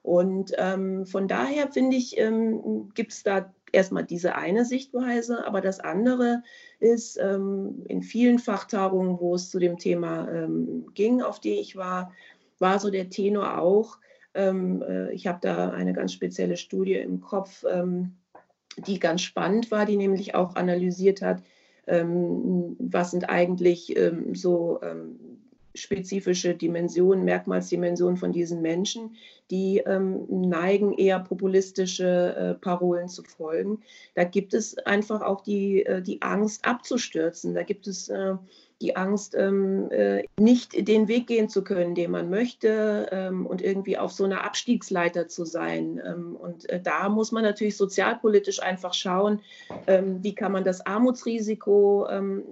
Und 0.03 0.53
ähm, 0.57 1.05
von 1.05 1.29
daher 1.29 1.71
finde 1.71 1.95
ich, 1.95 2.17
ähm, 2.19 2.91
gibt 2.93 3.13
es 3.13 3.23
da 3.23 3.51
erstmal 3.71 4.03
diese 4.03 4.35
eine 4.35 4.65
Sichtweise, 4.65 5.47
aber 5.47 5.61
das 5.61 5.79
andere 5.79 6.43
ist 6.79 7.17
ähm, 7.17 7.83
in 7.87 8.03
vielen 8.03 8.37
Fachtagungen, 8.37 9.19
wo 9.19 9.33
es 9.35 9.49
zu 9.49 9.59
dem 9.59 9.77
Thema 9.77 10.29
ähm, 10.29 10.85
ging, 10.93 11.21
auf 11.21 11.39
die 11.39 11.53
ich 11.53 11.77
war, 11.77 12.11
war 12.59 12.79
so 12.79 12.91
der 12.91 13.09
Tenor 13.09 13.59
auch. 13.59 13.97
Ähm, 14.33 14.81
äh, 14.81 15.11
ich 15.13 15.25
habe 15.25 15.39
da 15.41 15.69
eine 15.69 15.93
ganz 15.93 16.11
spezielle 16.11 16.57
Studie 16.57 16.95
im 16.95 17.21
Kopf, 17.21 17.63
ähm, 17.69 18.17
die 18.85 18.99
ganz 18.99 19.21
spannend 19.21 19.71
war, 19.71 19.85
die 19.85 19.97
nämlich 19.97 20.35
auch 20.35 20.55
analysiert 20.55 21.21
hat, 21.21 21.43
was 21.85 23.11
sind 23.11 23.29
eigentlich 23.29 23.93
so 24.31 24.79
spezifische 25.75 26.55
Dimensionen, 26.55 27.25
Merkmalsdimensionen 27.25 28.17
von 28.17 28.31
diesen 28.31 28.61
Menschen, 28.61 29.15
die 29.51 29.79
ähm, 29.79 30.25
neigen, 30.29 30.93
eher 30.93 31.19
populistische 31.19 32.35
äh, 32.35 32.53
Parolen 32.55 33.07
zu 33.07 33.23
folgen. 33.23 33.81
Da 34.15 34.23
gibt 34.23 34.53
es 34.53 34.77
einfach 34.79 35.21
auch 35.21 35.41
die, 35.41 35.85
äh, 35.85 36.01
die 36.01 36.21
Angst 36.21 36.65
abzustürzen. 36.65 37.53
Da 37.53 37.63
gibt 37.63 37.87
es 37.87 38.09
äh, 38.09 38.35
die 38.83 38.97
Angst, 38.97 39.33
ähm, 39.35 39.89
äh, 39.91 40.23
nicht 40.37 40.87
den 40.87 41.07
Weg 41.07 41.27
gehen 41.27 41.47
zu 41.47 41.63
können, 41.63 41.95
den 41.95 42.11
man 42.11 42.29
möchte 42.29 43.07
ähm, 43.11 43.45
und 43.45 43.61
irgendwie 43.61 43.97
auf 43.97 44.11
so 44.11 44.25
einer 44.25 44.43
Abstiegsleiter 44.43 45.29
zu 45.29 45.45
sein. 45.45 46.01
Ähm, 46.05 46.35
und 46.35 46.69
äh, 46.69 46.81
da 46.81 47.07
muss 47.07 47.31
man 47.31 47.43
natürlich 47.43 47.77
sozialpolitisch 47.77 48.61
einfach 48.61 48.93
schauen, 48.93 49.39
ähm, 49.87 50.21
wie 50.21 50.35
kann 50.35 50.51
man 50.51 50.65
das 50.65 50.85
Armutsrisiko 50.85 52.07
ähm, 52.09 52.43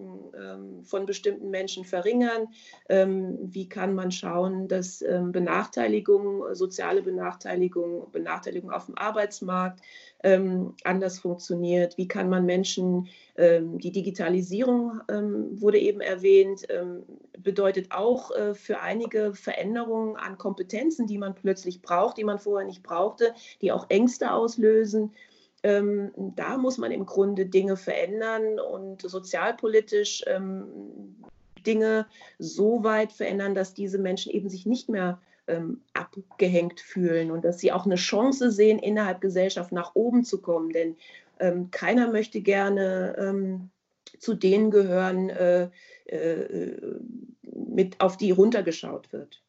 von 0.83 1.05
bestimmten 1.05 1.49
Menschen 1.49 1.85
verringern, 1.85 2.47
wie 2.87 3.69
kann 3.69 3.93
man 3.93 4.11
schauen, 4.11 4.67
dass 4.67 4.99
Benachteiligung, 4.99 6.53
soziale 6.53 7.01
Benachteiligung, 7.01 8.11
Benachteiligung 8.11 8.71
auf 8.71 8.85
dem 8.85 8.97
Arbeitsmarkt, 8.97 9.81
ähm, 10.23 10.75
anders 10.83 11.19
funktioniert? 11.19 11.97
Wie 11.97 12.07
kann 12.07 12.29
man 12.29 12.45
Menschen, 12.45 13.07
ähm, 13.37 13.77
die 13.79 13.91
Digitalisierung 13.91 15.01
ähm, 15.09 15.61
wurde 15.61 15.79
eben 15.79 16.01
erwähnt, 16.01 16.65
ähm, 16.69 17.03
bedeutet 17.37 17.91
auch 17.91 18.31
äh, 18.31 18.53
für 18.53 18.81
einige 18.81 19.33
Veränderungen 19.33 20.15
an 20.15 20.37
Kompetenzen, 20.37 21.07
die 21.07 21.17
man 21.17 21.35
plötzlich 21.35 21.81
braucht, 21.81 22.17
die 22.17 22.23
man 22.23 22.39
vorher 22.39 22.67
nicht 22.67 22.83
brauchte, 22.83 23.33
die 23.61 23.71
auch 23.71 23.89
Ängste 23.89 24.31
auslösen. 24.31 25.13
Ähm, 25.63 26.11
da 26.35 26.57
muss 26.57 26.77
man 26.77 26.91
im 26.91 27.05
Grunde 27.05 27.45
Dinge 27.45 27.77
verändern 27.77 28.59
und 28.59 29.01
sozialpolitisch 29.01 30.23
ähm, 30.27 31.15
Dinge 31.65 32.07
so 32.39 32.83
weit 32.83 33.11
verändern, 33.11 33.53
dass 33.53 33.73
diese 33.73 33.99
Menschen 33.99 34.31
eben 34.31 34.49
sich 34.49 34.65
nicht 34.65 34.89
mehr 34.89 35.19
ähm, 35.47 35.81
abgehängt 35.93 36.79
fühlen 36.79 37.29
und 37.31 37.45
dass 37.45 37.59
sie 37.59 37.71
auch 37.71 37.85
eine 37.85 37.95
Chance 37.95 38.51
sehen, 38.51 38.79
innerhalb 38.79 39.21
Gesellschaft 39.21 39.71
nach 39.71 39.91
oben 39.93 40.23
zu 40.23 40.41
kommen. 40.41 40.71
Denn 40.71 40.95
ähm, 41.39 41.69
keiner 41.71 42.11
möchte 42.11 42.41
gerne 42.41 43.15
ähm, 43.17 43.69
zu 44.17 44.33
denen 44.33 44.71
gehören, 44.71 45.29
äh, 45.29 45.69
äh, 46.05 46.99
mit, 47.43 47.99
auf 48.01 48.17
die 48.17 48.31
runtergeschaut 48.31 49.11
wird 49.13 49.41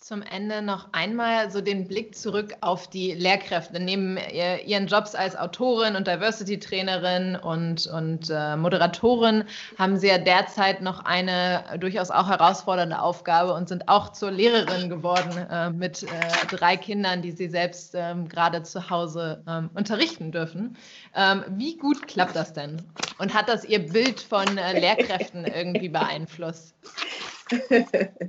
zum 0.00 0.22
Ende 0.22 0.62
noch 0.62 0.88
einmal 0.92 1.50
so 1.50 1.60
den 1.60 1.86
Blick 1.86 2.16
zurück 2.16 2.54
auf 2.62 2.88
die 2.88 3.12
Lehrkräfte. 3.12 3.78
Neben 3.78 4.16
Ihren 4.64 4.86
Jobs 4.86 5.14
als 5.14 5.36
Autorin 5.36 5.94
und 5.94 6.06
Diversity-Trainerin 6.08 7.36
und, 7.36 7.86
und 7.86 8.30
äh, 8.30 8.56
Moderatorin 8.56 9.44
haben 9.78 9.98
Sie 9.98 10.08
ja 10.08 10.16
derzeit 10.16 10.80
noch 10.80 11.04
eine 11.04 11.64
durchaus 11.78 12.10
auch 12.10 12.28
herausfordernde 12.28 12.98
Aufgabe 12.98 13.52
und 13.52 13.68
sind 13.68 13.88
auch 13.88 14.10
zur 14.12 14.30
Lehrerin 14.30 14.88
geworden 14.88 15.36
äh, 15.50 15.68
mit 15.68 16.02
äh, 16.02 16.06
drei 16.48 16.78
Kindern, 16.78 17.20
die 17.20 17.32
Sie 17.32 17.48
selbst 17.48 17.94
ähm, 17.94 18.26
gerade 18.26 18.62
zu 18.62 18.88
Hause 18.88 19.42
ähm, 19.46 19.68
unterrichten 19.74 20.32
dürfen. 20.32 20.78
Ähm, 21.14 21.44
wie 21.50 21.76
gut 21.76 22.08
klappt 22.08 22.36
das 22.36 22.54
denn? 22.54 22.82
Und 23.18 23.34
hat 23.34 23.50
das 23.50 23.66
Ihr 23.66 23.80
Bild 23.80 24.18
von 24.18 24.56
äh, 24.56 24.80
Lehrkräften 24.80 25.44
irgendwie 25.44 25.90
beeinflusst? 25.90 26.74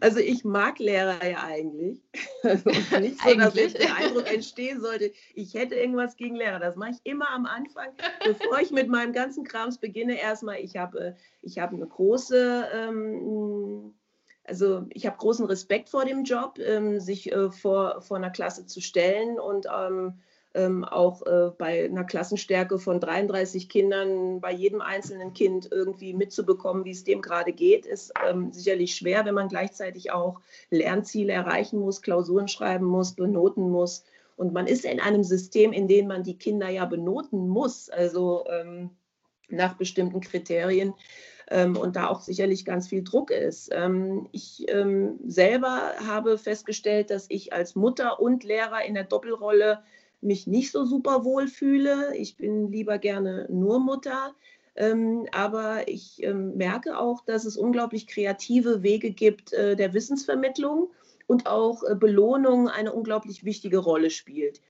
Also 0.00 0.20
ich 0.20 0.44
mag 0.44 0.78
Lehrer 0.78 1.26
ja 1.26 1.42
eigentlich. 1.44 2.00
Also 2.42 2.70
nicht 3.00 3.20
so, 3.20 3.34
dass 3.34 3.54
jetzt 3.54 3.78
der 3.78 3.94
Eindruck 3.96 4.32
entstehen 4.32 4.80
sollte, 4.80 5.12
ich 5.34 5.54
hätte 5.54 5.74
irgendwas 5.74 6.16
gegen 6.16 6.36
Lehrer. 6.36 6.58
Das 6.58 6.76
mache 6.76 6.92
ich 6.92 6.98
immer 7.04 7.28
am 7.30 7.44
Anfang, 7.44 7.88
bevor 8.24 8.60
ich 8.60 8.70
mit 8.70 8.88
meinem 8.88 9.12
ganzen 9.12 9.44
Krams 9.44 9.78
beginne. 9.78 10.18
Erstmal, 10.18 10.60
ich 10.60 10.76
habe 10.76 11.16
ich 11.42 11.58
hab 11.58 11.72
eine 11.72 11.86
große, 11.86 12.68
ähm, 12.72 13.94
also 14.44 14.86
ich 14.90 15.06
habe 15.06 15.18
großen 15.18 15.44
Respekt 15.46 15.90
vor 15.90 16.04
dem 16.04 16.24
Job, 16.24 16.58
ähm, 16.58 17.00
sich 17.00 17.30
äh, 17.32 17.50
vor, 17.50 18.00
vor 18.00 18.16
einer 18.16 18.30
Klasse 18.30 18.66
zu 18.66 18.80
stellen 18.80 19.38
und 19.38 19.66
ähm, 19.66 20.20
ähm, 20.54 20.84
auch 20.84 21.22
äh, 21.26 21.50
bei 21.56 21.84
einer 21.84 22.04
Klassenstärke 22.04 22.78
von 22.78 23.00
33 23.00 23.68
Kindern 23.68 24.40
bei 24.40 24.52
jedem 24.52 24.80
einzelnen 24.80 25.32
Kind 25.32 25.68
irgendwie 25.70 26.12
mitzubekommen, 26.12 26.84
wie 26.84 26.90
es 26.90 27.04
dem 27.04 27.22
gerade 27.22 27.52
geht, 27.52 27.86
ist 27.86 28.12
ähm, 28.28 28.52
sicherlich 28.52 28.94
schwer, 28.94 29.24
wenn 29.24 29.34
man 29.34 29.48
gleichzeitig 29.48 30.10
auch 30.10 30.40
Lernziele 30.70 31.32
erreichen 31.32 31.78
muss, 31.78 32.02
Klausuren 32.02 32.48
schreiben 32.48 32.86
muss, 32.86 33.14
benoten 33.14 33.70
muss. 33.70 34.04
Und 34.36 34.52
man 34.52 34.66
ist 34.66 34.84
in 34.84 35.00
einem 35.00 35.22
System, 35.22 35.72
in 35.72 35.86
dem 35.86 36.08
man 36.08 36.22
die 36.22 36.38
Kinder 36.38 36.68
ja 36.68 36.84
benoten 36.84 37.48
muss, 37.48 37.90
also 37.90 38.44
ähm, 38.48 38.90
nach 39.48 39.74
bestimmten 39.74 40.20
Kriterien 40.20 40.94
ähm, 41.50 41.76
und 41.76 41.96
da 41.96 42.08
auch 42.08 42.20
sicherlich 42.20 42.64
ganz 42.64 42.88
viel 42.88 43.04
Druck 43.04 43.30
ist. 43.30 43.68
Ähm, 43.72 44.28
ich 44.32 44.64
ähm, 44.68 45.18
selber 45.26 45.92
habe 46.06 46.38
festgestellt, 46.38 47.10
dass 47.10 47.26
ich 47.28 47.52
als 47.52 47.74
Mutter 47.74 48.20
und 48.20 48.44
Lehrer 48.44 48.84
in 48.84 48.94
der 48.94 49.04
Doppelrolle 49.04 49.82
mich 50.20 50.46
nicht 50.46 50.70
so 50.70 50.84
super 50.84 51.24
wohl 51.24 51.48
fühle. 51.48 52.14
Ich 52.16 52.36
bin 52.36 52.70
lieber 52.70 52.98
gerne 52.98 53.46
nur 53.50 53.80
Mutter. 53.80 54.34
Ähm, 54.76 55.26
aber 55.32 55.88
ich 55.88 56.22
ähm, 56.22 56.56
merke 56.56 56.98
auch, 56.98 57.24
dass 57.24 57.44
es 57.44 57.56
unglaublich 57.56 58.06
kreative 58.06 58.82
Wege 58.82 59.10
gibt 59.10 59.52
äh, 59.52 59.76
der 59.76 59.92
Wissensvermittlung 59.92 60.90
und 61.26 61.46
auch 61.46 61.82
äh, 61.82 61.94
Belohnung 61.94 62.68
eine 62.68 62.92
unglaublich 62.92 63.44
wichtige 63.44 63.78
Rolle 63.78 64.10
spielt. 64.10 64.60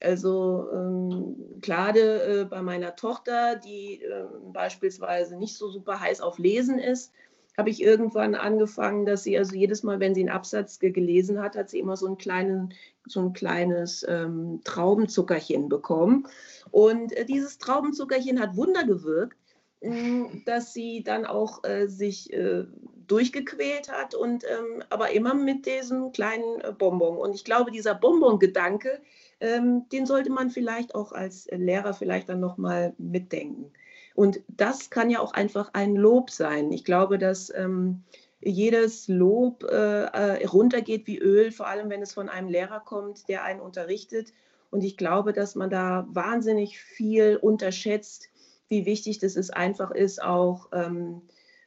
Also 0.00 0.68
ähm, 0.72 1.36
gerade 1.60 2.42
äh, 2.42 2.44
bei 2.44 2.60
meiner 2.60 2.96
Tochter, 2.96 3.56
die 3.56 4.02
ähm, 4.02 4.52
beispielsweise 4.52 5.36
nicht 5.36 5.56
so 5.56 5.70
super 5.70 6.00
heiß 6.00 6.20
auf 6.20 6.38
Lesen 6.38 6.78
ist, 6.78 7.12
habe 7.56 7.70
ich 7.70 7.82
irgendwann 7.82 8.34
angefangen, 8.34 9.06
dass 9.06 9.22
sie 9.22 9.38
also 9.38 9.54
jedes 9.54 9.82
Mal, 9.82 9.98
wenn 9.98 10.14
sie 10.14 10.20
einen 10.20 10.30
Absatz 10.30 10.78
gelesen 10.78 11.40
hat, 11.40 11.56
hat 11.56 11.70
sie 11.70 11.78
immer 11.78 11.96
so, 11.96 12.06
einen 12.06 12.18
kleinen, 12.18 12.74
so 13.06 13.20
ein 13.20 13.32
kleines 13.32 14.04
ähm, 14.08 14.60
Traubenzuckerchen 14.64 15.68
bekommen. 15.68 16.26
Und 16.70 17.12
äh, 17.12 17.24
dieses 17.24 17.58
Traubenzuckerchen 17.58 18.40
hat 18.40 18.56
Wunder 18.56 18.84
gewirkt, 18.84 19.38
äh, 19.80 20.24
dass 20.44 20.74
sie 20.74 21.02
dann 21.02 21.24
auch 21.24 21.64
äh, 21.64 21.86
sich 21.86 22.30
äh, 22.32 22.64
durchgequält 23.06 23.90
hat 23.90 24.14
und 24.14 24.44
ähm, 24.44 24.82
aber 24.90 25.12
immer 25.12 25.32
mit 25.32 25.64
diesem 25.64 26.12
kleinen 26.12 26.60
äh, 26.60 26.72
Bonbon. 26.76 27.16
Und 27.16 27.34
ich 27.34 27.44
glaube, 27.44 27.70
dieser 27.70 27.94
Bonbon-Gedanke, 27.94 29.00
ähm, 29.40 29.88
den 29.90 30.04
sollte 30.04 30.30
man 30.30 30.50
vielleicht 30.50 30.94
auch 30.94 31.12
als 31.12 31.48
Lehrer 31.50 31.94
vielleicht 31.94 32.28
dann 32.28 32.40
nochmal 32.40 32.94
mitdenken. 32.98 33.72
Und 34.16 34.40
das 34.48 34.88
kann 34.88 35.10
ja 35.10 35.20
auch 35.20 35.34
einfach 35.34 35.70
ein 35.74 35.94
Lob 35.94 36.30
sein. 36.30 36.72
Ich 36.72 36.84
glaube, 36.84 37.18
dass 37.18 37.52
ähm, 37.54 38.02
jedes 38.40 39.08
Lob 39.08 39.62
äh, 39.64 40.04
äh, 40.04 40.46
runtergeht 40.46 41.06
wie 41.06 41.18
Öl, 41.18 41.52
vor 41.52 41.66
allem 41.66 41.90
wenn 41.90 42.00
es 42.00 42.14
von 42.14 42.30
einem 42.30 42.48
Lehrer 42.48 42.80
kommt, 42.80 43.28
der 43.28 43.44
einen 43.44 43.60
unterrichtet. 43.60 44.32
Und 44.70 44.82
ich 44.82 44.96
glaube, 44.96 45.34
dass 45.34 45.54
man 45.54 45.68
da 45.68 46.06
wahnsinnig 46.08 46.80
viel 46.80 47.36
unterschätzt, 47.36 48.30
wie 48.68 48.86
wichtig 48.86 49.18
das 49.18 49.36
ist, 49.36 49.54
einfach 49.54 49.90
ist, 49.90 50.22
auch 50.22 50.70
ähm, 50.72 51.20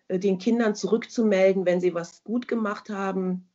den 0.10 0.40
Kindern 0.40 0.74
zurückzumelden, 0.74 1.68
wenn 1.68 1.80
sie 1.80 1.94
was 1.94 2.24
gut 2.24 2.48
gemacht 2.48 2.90
haben 2.90 3.48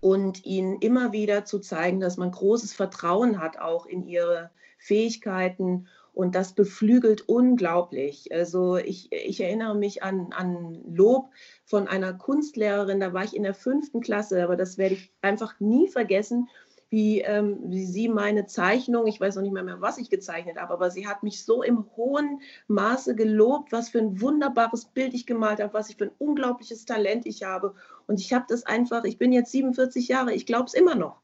und 0.00 0.46
ihnen 0.46 0.78
immer 0.80 1.12
wieder 1.12 1.44
zu 1.44 1.58
zeigen, 1.58 2.00
dass 2.00 2.16
man 2.16 2.30
großes 2.30 2.72
Vertrauen 2.72 3.40
hat, 3.40 3.58
auch 3.58 3.84
in 3.84 4.06
ihre 4.06 4.50
Fähigkeiten 4.78 5.86
und 6.18 6.34
das 6.34 6.52
beflügelt 6.52 7.28
unglaublich. 7.28 8.32
Also 8.32 8.76
ich, 8.76 9.12
ich 9.12 9.40
erinnere 9.40 9.76
mich 9.76 10.02
an, 10.02 10.32
an 10.32 10.82
Lob 10.92 11.30
von 11.64 11.86
einer 11.86 12.12
Kunstlehrerin, 12.12 12.98
da 12.98 13.12
war 13.12 13.22
ich 13.22 13.36
in 13.36 13.44
der 13.44 13.54
fünften 13.54 14.00
Klasse, 14.00 14.42
aber 14.42 14.56
das 14.56 14.78
werde 14.78 14.96
ich 14.96 15.12
einfach 15.22 15.60
nie 15.60 15.86
vergessen, 15.86 16.48
wie, 16.90 17.20
ähm, 17.20 17.60
wie 17.66 17.86
sie 17.86 18.08
meine 18.08 18.46
Zeichnung, 18.46 19.06
ich 19.06 19.20
weiß 19.20 19.36
noch 19.36 19.42
nicht 19.42 19.52
mehr, 19.52 19.62
mehr, 19.62 19.80
was 19.80 19.98
ich 19.98 20.10
gezeichnet 20.10 20.56
habe, 20.56 20.72
aber 20.72 20.90
sie 20.90 21.06
hat 21.06 21.22
mich 21.22 21.44
so 21.44 21.62
im 21.62 21.84
hohen 21.96 22.40
Maße 22.66 23.14
gelobt, 23.14 23.70
was 23.70 23.90
für 23.90 24.00
ein 24.00 24.20
wunderbares 24.20 24.86
Bild 24.86 25.14
ich 25.14 25.24
gemalt 25.24 25.60
habe, 25.60 25.72
was 25.72 25.88
ich 25.88 25.98
für 25.98 26.06
ein 26.06 26.14
unglaubliches 26.18 26.84
Talent 26.84 27.26
ich 27.26 27.44
habe. 27.44 27.76
Und 28.08 28.18
ich 28.18 28.32
habe 28.32 28.46
das 28.48 28.66
einfach, 28.66 29.04
ich 29.04 29.18
bin 29.18 29.32
jetzt 29.32 29.52
47 29.52 30.08
Jahre, 30.08 30.34
ich 30.34 30.46
glaube 30.46 30.64
es 30.64 30.74
immer 30.74 30.96
noch. 30.96 31.22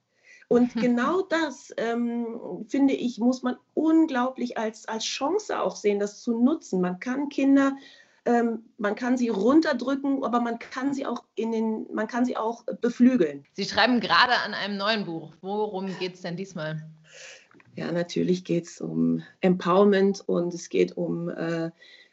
Und 0.54 0.74
genau 0.74 1.22
das, 1.22 1.72
ähm, 1.76 2.64
finde 2.68 2.94
ich, 2.94 3.18
muss 3.18 3.42
man 3.42 3.56
unglaublich 3.74 4.56
als, 4.56 4.86
als 4.86 5.04
Chance 5.04 5.60
auch 5.60 5.76
sehen, 5.76 5.98
das 5.98 6.22
zu 6.22 6.40
nutzen. 6.42 6.80
Man 6.80 7.00
kann 7.00 7.28
Kinder, 7.28 7.76
ähm, 8.24 8.64
man 8.78 8.94
kann 8.94 9.18
sie 9.18 9.28
runterdrücken, 9.28 10.24
aber 10.24 10.40
man 10.40 10.58
kann 10.58 10.94
sie 10.94 11.06
auch 11.06 11.24
in 11.34 11.52
den, 11.52 11.86
man 11.92 12.06
kann 12.06 12.24
sie 12.24 12.36
auch 12.36 12.64
beflügeln. 12.80 13.44
Sie 13.52 13.64
schreiben 13.64 14.00
gerade 14.00 14.34
an 14.44 14.54
einem 14.54 14.76
neuen 14.76 15.04
Buch. 15.04 15.32
Worum 15.40 15.86
geht 15.98 16.14
es 16.14 16.22
denn 16.22 16.36
diesmal? 16.36 16.86
Ja, 17.76 17.90
natürlich 17.90 18.44
geht 18.44 18.66
es 18.66 18.80
um 18.80 19.22
Empowerment 19.40 20.22
und 20.26 20.54
es 20.54 20.68
geht 20.68 20.96
um 20.96 21.28
äh, 21.28 21.70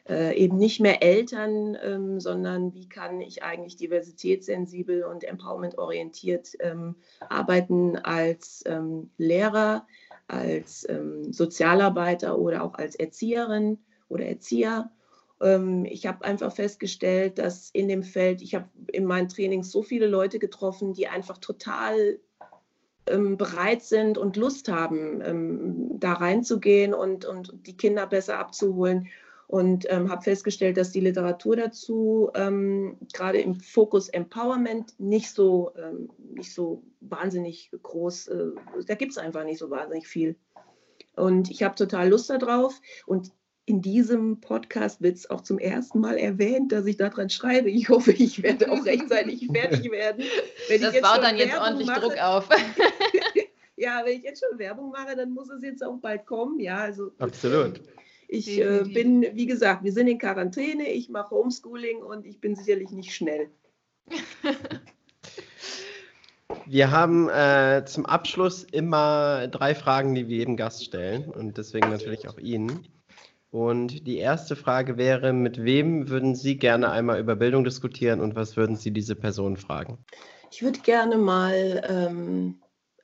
äh, 0.10 0.36
eben 0.36 0.58
nicht 0.58 0.80
mehr 0.80 1.04
Eltern, 1.04 1.78
ähm, 1.82 2.20
sondern 2.20 2.74
wie 2.74 2.90
kann 2.90 3.22
ich 3.22 3.44
eigentlich 3.44 3.76
diversitätssensibel 3.76 5.04
und 5.04 5.24
empowerment-orientiert 5.24 6.58
ähm, 6.60 6.96
arbeiten 7.30 7.98
als 7.98 8.64
ähm, 8.66 9.12
Lehrer, 9.18 9.86
als 10.28 10.88
ähm, 10.90 11.32
Sozialarbeiter 11.32 12.38
oder 12.38 12.64
auch 12.64 12.74
als 12.74 12.96
Erzieherin 12.96 13.78
oder 14.10 14.26
Erzieher. 14.26 14.92
Ähm, 15.40 15.86
ich 15.86 16.08
habe 16.08 16.26
einfach 16.26 16.54
festgestellt, 16.54 17.38
dass 17.38 17.70
in 17.72 17.88
dem 17.88 18.04
Feld, 18.04 18.42
ich 18.42 18.56
habe 18.56 18.70
in 18.92 19.06
meinen 19.06 19.30
Trainings 19.30 19.72
so 19.72 19.84
viele 19.84 20.08
Leute 20.08 20.40
getroffen, 20.40 20.94
die 20.94 21.08
einfach 21.08 21.38
total 21.38 22.20
ähm, 23.06 23.38
bereit 23.38 23.84
sind 23.84 24.18
und 24.18 24.36
Lust 24.36 24.68
haben, 24.68 26.00
da 26.00 26.14
reinzugehen 26.14 26.94
und, 26.94 27.26
und 27.26 27.54
die 27.68 27.78
Kinder 27.78 28.08
besser 28.08 28.40
abzuholen. 28.40 29.08
Und 29.52 29.86
ähm, 29.90 30.10
habe 30.10 30.22
festgestellt, 30.22 30.78
dass 30.78 30.94
die 30.94 31.02
Literatur 31.02 31.58
dazu 31.58 32.30
ähm, 32.36 32.96
gerade 33.12 33.42
im 33.42 33.56
Fokus 33.56 34.08
Empowerment 34.08 34.98
nicht 34.98 35.30
so, 35.30 35.74
ähm, 35.76 36.10
nicht 36.34 36.54
so 36.54 36.84
wahnsinnig 37.02 37.70
groß, 37.84 38.28
äh, 38.30 38.46
da 38.88 38.96
gibt 38.96 39.12
es 39.12 39.18
einfach 39.18 39.44
nicht 39.44 39.60
so 39.60 39.70
wahnsinnig 39.70 40.08
viel. 40.08 40.38
Und 41.18 41.52
ich 41.52 41.64
habe 41.64 41.76
total 41.76 42.08
Lust 42.08 42.30
darauf. 42.30 42.80
Und 43.06 43.34
in 43.66 43.82
diesem 43.82 44.40
Podcast 44.40 45.02
wird 45.02 45.18
es 45.18 45.30
auch 45.30 45.42
zum 45.42 45.60
ersten 45.60 46.00
Mal 46.00 46.18
erwähnt, 46.18 46.72
dass 46.72 46.86
ich 46.86 46.96
daran 46.96 47.30
schreibe. 47.30 47.70
Ich 47.70 47.90
hoffe, 47.90 48.14
ich 48.14 48.42
werde 48.44 48.72
auch 48.72 48.86
rechtzeitig 48.86 49.48
fertig 49.54 49.92
werden. 49.92 50.24
das 50.70 51.02
baut 51.02 51.24
dann 51.24 51.36
jetzt 51.36 51.52
Werbung 51.52 51.68
ordentlich 51.68 51.88
mache, 51.88 52.00
Druck 52.00 52.18
auf. 52.24 52.48
ja, 53.76 54.02
wenn 54.06 54.18
ich 54.18 54.24
jetzt 54.24 54.42
schon 54.48 54.58
Werbung 54.58 54.92
mache, 54.92 55.14
dann 55.18 55.32
muss 55.32 55.50
es 55.50 55.62
jetzt 55.62 55.84
auch 55.84 55.98
bald 55.98 56.26
kommen. 56.26 56.58
Ja, 56.62 56.78
also 56.78 57.12
absolut. 57.20 57.82
Ich 58.34 58.62
äh, 58.62 58.86
bin, 58.86 59.28
wie 59.34 59.46
gesagt, 59.46 59.84
wir 59.84 59.92
sind 59.92 60.08
in 60.08 60.18
Quarantäne, 60.18 60.90
ich 60.90 61.10
mache 61.10 61.36
Homeschooling 61.36 62.02
und 62.02 62.26
ich 62.26 62.40
bin 62.40 62.56
sicherlich 62.56 62.90
nicht 62.92 63.14
schnell. 63.14 63.50
Wir 66.66 66.92
haben 66.92 67.28
äh, 67.30 67.84
zum 67.86 68.06
Abschluss 68.06 68.64
immer 68.64 69.48
drei 69.48 69.74
Fragen, 69.74 70.16
die 70.16 70.28
wir 70.28 70.38
jedem 70.38 70.58
Gast 70.58 70.86
stellen 70.86 71.26
und 71.26 71.58
deswegen 71.58 71.90
natürlich 71.90 72.28
auch 72.30 72.38
Ihnen. 72.38 72.88
Und 73.52 74.06
die 74.08 74.18
erste 74.18 74.56
Frage 74.56 74.98
wäre, 74.98 75.34
mit 75.34 75.64
wem 75.64 76.10
würden 76.10 76.36
Sie 76.36 76.58
gerne 76.58 76.90
einmal 76.92 77.20
über 77.20 77.36
Bildung 77.36 77.64
diskutieren 77.64 78.22
und 78.22 78.36
was 78.36 78.56
würden 78.56 78.76
Sie 78.76 78.92
diese 78.92 79.16
Person 79.16 79.58
fragen? 79.58 79.98
Ich 80.52 80.62
würde 80.62 80.80
gerne 80.80 81.18
mal, 81.18 81.82
ähm, 81.90 82.62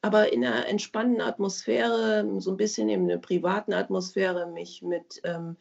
aber 0.07 0.31
in 0.31 0.45
einer 0.45 0.67
entspannten 0.67 1.19
Atmosphäre, 1.19 2.25
so 2.39 2.51
ein 2.51 2.57
bisschen 2.57 2.87
in 2.87 3.11
einer 3.11 3.17
privaten 3.17 3.73
Atmosphäre, 3.73 4.47
mich 4.47 4.81
mit 4.81 5.19
ähm, 5.25 5.57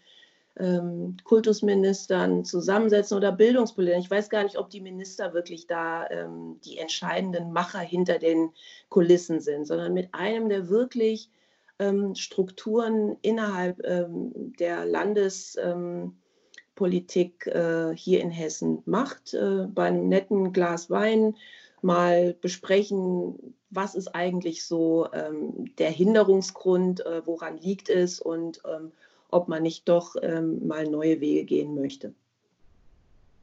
ähm, 0.56 1.16
Kultusministern 1.24 2.44
zusammensetzen 2.44 3.16
oder 3.16 3.32
Bildungspolitikern. 3.32 4.02
Ich 4.02 4.10
weiß 4.10 4.30
gar 4.30 4.44
nicht, 4.44 4.56
ob 4.56 4.70
die 4.70 4.80
Minister 4.80 5.34
wirklich 5.34 5.66
da 5.66 6.08
ähm, 6.10 6.60
die 6.64 6.78
entscheidenden 6.78 7.52
Macher 7.52 7.80
hinter 7.80 8.20
den 8.20 8.50
Kulissen 8.88 9.40
sind, 9.40 9.66
sondern 9.66 9.92
mit 9.92 10.14
einem, 10.14 10.48
der 10.48 10.68
wirklich 10.68 11.28
ähm, 11.80 12.14
Strukturen 12.14 13.16
innerhalb 13.22 13.84
ähm, 13.84 14.54
der 14.60 14.86
Landespolitik 14.86 17.48
äh, 17.48 17.96
hier 17.96 18.20
in 18.20 18.30
Hessen 18.30 18.84
macht. 18.86 19.34
Äh, 19.34 19.66
bei 19.66 19.90
netten 19.90 20.52
Glas 20.52 20.88
Wein 20.88 21.34
mal 21.82 22.34
besprechen, 22.40 23.54
was 23.70 23.94
ist 23.94 24.08
eigentlich 24.08 24.64
so 24.64 25.08
ähm, 25.12 25.74
der 25.76 25.90
Hinderungsgrund, 25.90 27.04
äh, 27.04 27.22
woran 27.26 27.58
liegt 27.58 27.88
es 27.88 28.20
und 28.20 28.62
ähm, 28.66 28.92
ob 29.30 29.48
man 29.48 29.62
nicht 29.62 29.88
doch 29.88 30.16
ähm, 30.22 30.66
mal 30.66 30.86
neue 30.86 31.20
Wege 31.20 31.44
gehen 31.44 31.74
möchte. 31.74 32.14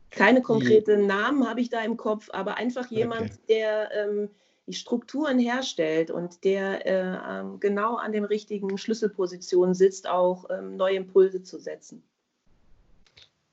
Keine 0.10 0.42
konkreten 0.42 1.08
Namen 1.08 1.48
habe 1.48 1.62
ich 1.62 1.70
da 1.70 1.84
im 1.84 1.98
Kopf, 1.98 2.30
aber 2.32 2.58
einfach 2.58 2.90
jemand, 2.92 3.32
okay. 3.32 3.40
der 3.50 3.90
ähm, 3.94 4.30
die 4.68 4.74
Strukturen 4.74 5.40
herstellt 5.40 6.10
und 6.12 6.44
der 6.44 6.86
äh, 6.86 7.44
genau 7.60 7.96
an 7.96 8.12
den 8.12 8.24
richtigen 8.24 8.78
Schlüsselpositionen 8.78 9.74
sitzt, 9.74 10.08
auch 10.08 10.46
ähm, 10.50 10.78
neue 10.78 10.96
Impulse 10.96 11.44
zu 11.44 11.60
setzen. 11.60 12.04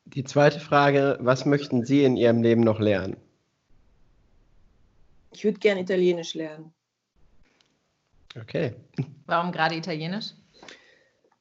Die 0.04 0.24
zweite 0.24 0.60
Frage, 0.60 1.18
was 1.20 1.46
möchten 1.46 1.84
Sie 1.84 2.04
in 2.04 2.16
Ihrem 2.16 2.42
Leben 2.42 2.62
noch 2.62 2.78
lernen? 2.78 3.16
Ich 5.32 5.44
würde 5.44 5.58
gerne 5.58 5.80
Italienisch 5.80 6.34
lernen. 6.34 6.72
Okay. 8.40 8.74
Warum 9.26 9.52
gerade 9.52 9.76
Italienisch? 9.76 10.32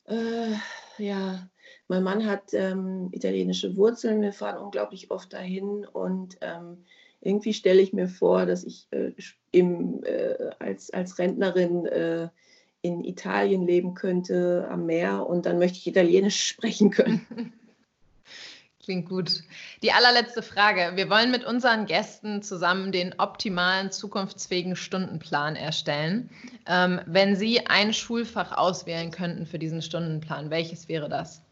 Äh, 0.05 0.53
ja, 0.97 1.47
mein 1.87 2.03
Mann 2.03 2.25
hat 2.25 2.53
ähm, 2.53 3.09
italienische 3.11 3.75
Wurzeln. 3.75 4.21
Wir 4.21 4.33
fahren 4.33 4.57
unglaublich 4.57 5.11
oft 5.11 5.33
dahin 5.33 5.85
und 5.85 6.37
ähm, 6.41 6.85
irgendwie 7.21 7.53
stelle 7.53 7.81
ich 7.81 7.93
mir 7.93 8.07
vor, 8.07 8.45
dass 8.45 8.63
ich 8.63 8.87
äh, 8.91 9.11
im, 9.51 10.03
äh, 10.03 10.51
als, 10.59 10.89
als 10.91 11.19
Rentnerin 11.19 11.85
äh, 11.85 12.29
in 12.81 13.03
Italien 13.03 13.65
leben 13.65 13.93
könnte, 13.93 14.67
am 14.71 14.85
Meer 14.85 15.27
und 15.27 15.45
dann 15.45 15.59
möchte 15.59 15.77
ich 15.77 15.87
Italienisch 15.87 16.41
sprechen 16.47 16.91
können. 16.91 17.53
Klingt 18.89 19.07
gut. 19.07 19.43
Die 19.83 19.91
allerletzte 19.91 20.41
Frage. 20.41 20.93
Wir 20.95 21.11
wollen 21.11 21.29
mit 21.29 21.45
unseren 21.45 21.85
Gästen 21.85 22.41
zusammen 22.41 22.91
den 22.91 23.13
optimalen, 23.19 23.91
zukunftsfähigen 23.91 24.75
Stundenplan 24.75 25.55
erstellen. 25.55 26.31
Ähm, 26.65 26.99
wenn 27.05 27.35
Sie 27.35 27.67
ein 27.67 27.93
Schulfach 27.93 28.57
auswählen 28.57 29.11
könnten 29.11 29.45
für 29.45 29.59
diesen 29.59 29.83
Stundenplan, 29.83 30.49
welches 30.49 30.89
wäre 30.89 31.07
das? 31.07 31.43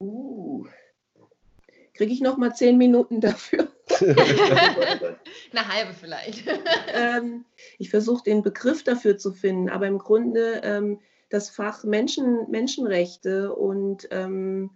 Uh, 0.00 0.66
Kriege 1.94 2.12
ich 2.12 2.20
noch 2.20 2.36
mal 2.36 2.52
zehn 2.52 2.78
Minuten 2.78 3.20
dafür? 3.20 3.68
Eine 4.00 5.68
halbe 5.68 5.94
vielleicht. 5.94 6.48
ähm, 6.92 7.44
ich 7.78 7.90
versuche 7.90 8.24
den 8.24 8.42
Begriff 8.42 8.82
dafür 8.82 9.18
zu 9.18 9.30
finden, 9.30 9.68
aber 9.68 9.86
im 9.86 9.98
Grunde 9.98 10.62
ähm, 10.64 10.98
das 11.30 11.48
Fach 11.48 11.84
Menschen, 11.84 12.50
Menschenrechte 12.50 13.54
und 13.54 14.08
ähm, 14.10 14.70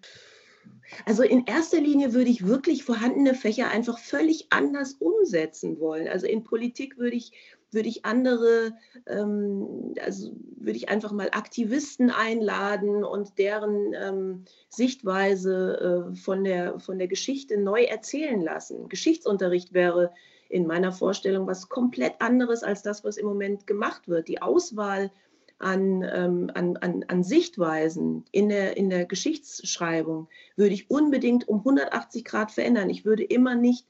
also 1.04 1.22
in 1.22 1.44
erster 1.46 1.80
Linie 1.80 2.14
würde 2.14 2.30
ich 2.30 2.46
wirklich 2.46 2.84
vorhandene 2.84 3.34
Fächer 3.34 3.70
einfach 3.70 3.98
völlig 3.98 4.46
anders 4.50 4.94
umsetzen 4.94 5.78
wollen. 5.80 6.08
Also 6.08 6.26
in 6.26 6.44
Politik 6.44 6.98
würde 6.98 7.16
ich 7.16 7.32
würde 7.70 7.88
ich 7.88 8.04
andere, 8.04 8.72
ähm, 9.06 9.94
also 10.02 10.32
würde 10.56 10.76
ich 10.76 10.88
einfach 10.88 11.12
mal 11.12 11.28
Aktivisten 11.32 12.10
einladen 12.10 13.04
und 13.04 13.38
deren 13.38 13.94
ähm, 13.94 14.44
Sichtweise 14.68 16.10
äh, 16.12 16.16
von, 16.16 16.44
der, 16.44 16.80
von 16.80 16.98
der 16.98 17.08
Geschichte 17.08 17.58
neu 17.58 17.82
erzählen 17.82 18.40
lassen. 18.40 18.88
Geschichtsunterricht 18.88 19.74
wäre 19.74 20.12
in 20.48 20.66
meiner 20.66 20.92
Vorstellung 20.92 21.46
was 21.46 21.68
komplett 21.68 22.14
anderes 22.20 22.62
als 22.62 22.82
das, 22.82 23.04
was 23.04 23.18
im 23.18 23.26
Moment 23.26 23.66
gemacht 23.66 24.08
wird. 24.08 24.28
Die 24.28 24.40
Auswahl 24.40 25.10
an, 25.58 26.02
ähm, 26.02 26.50
an, 26.54 26.76
an, 26.76 27.04
an 27.08 27.24
Sichtweisen 27.24 28.24
in 28.30 28.48
der, 28.48 28.76
in 28.76 28.90
der 28.90 29.06
Geschichtsschreibung 29.06 30.28
würde 30.56 30.74
ich 30.74 30.90
unbedingt 30.90 31.48
um 31.48 31.58
180 31.58 32.24
Grad 32.24 32.52
verändern. 32.52 32.90
Ich 32.90 33.04
würde 33.04 33.24
immer 33.24 33.54
nicht 33.54 33.86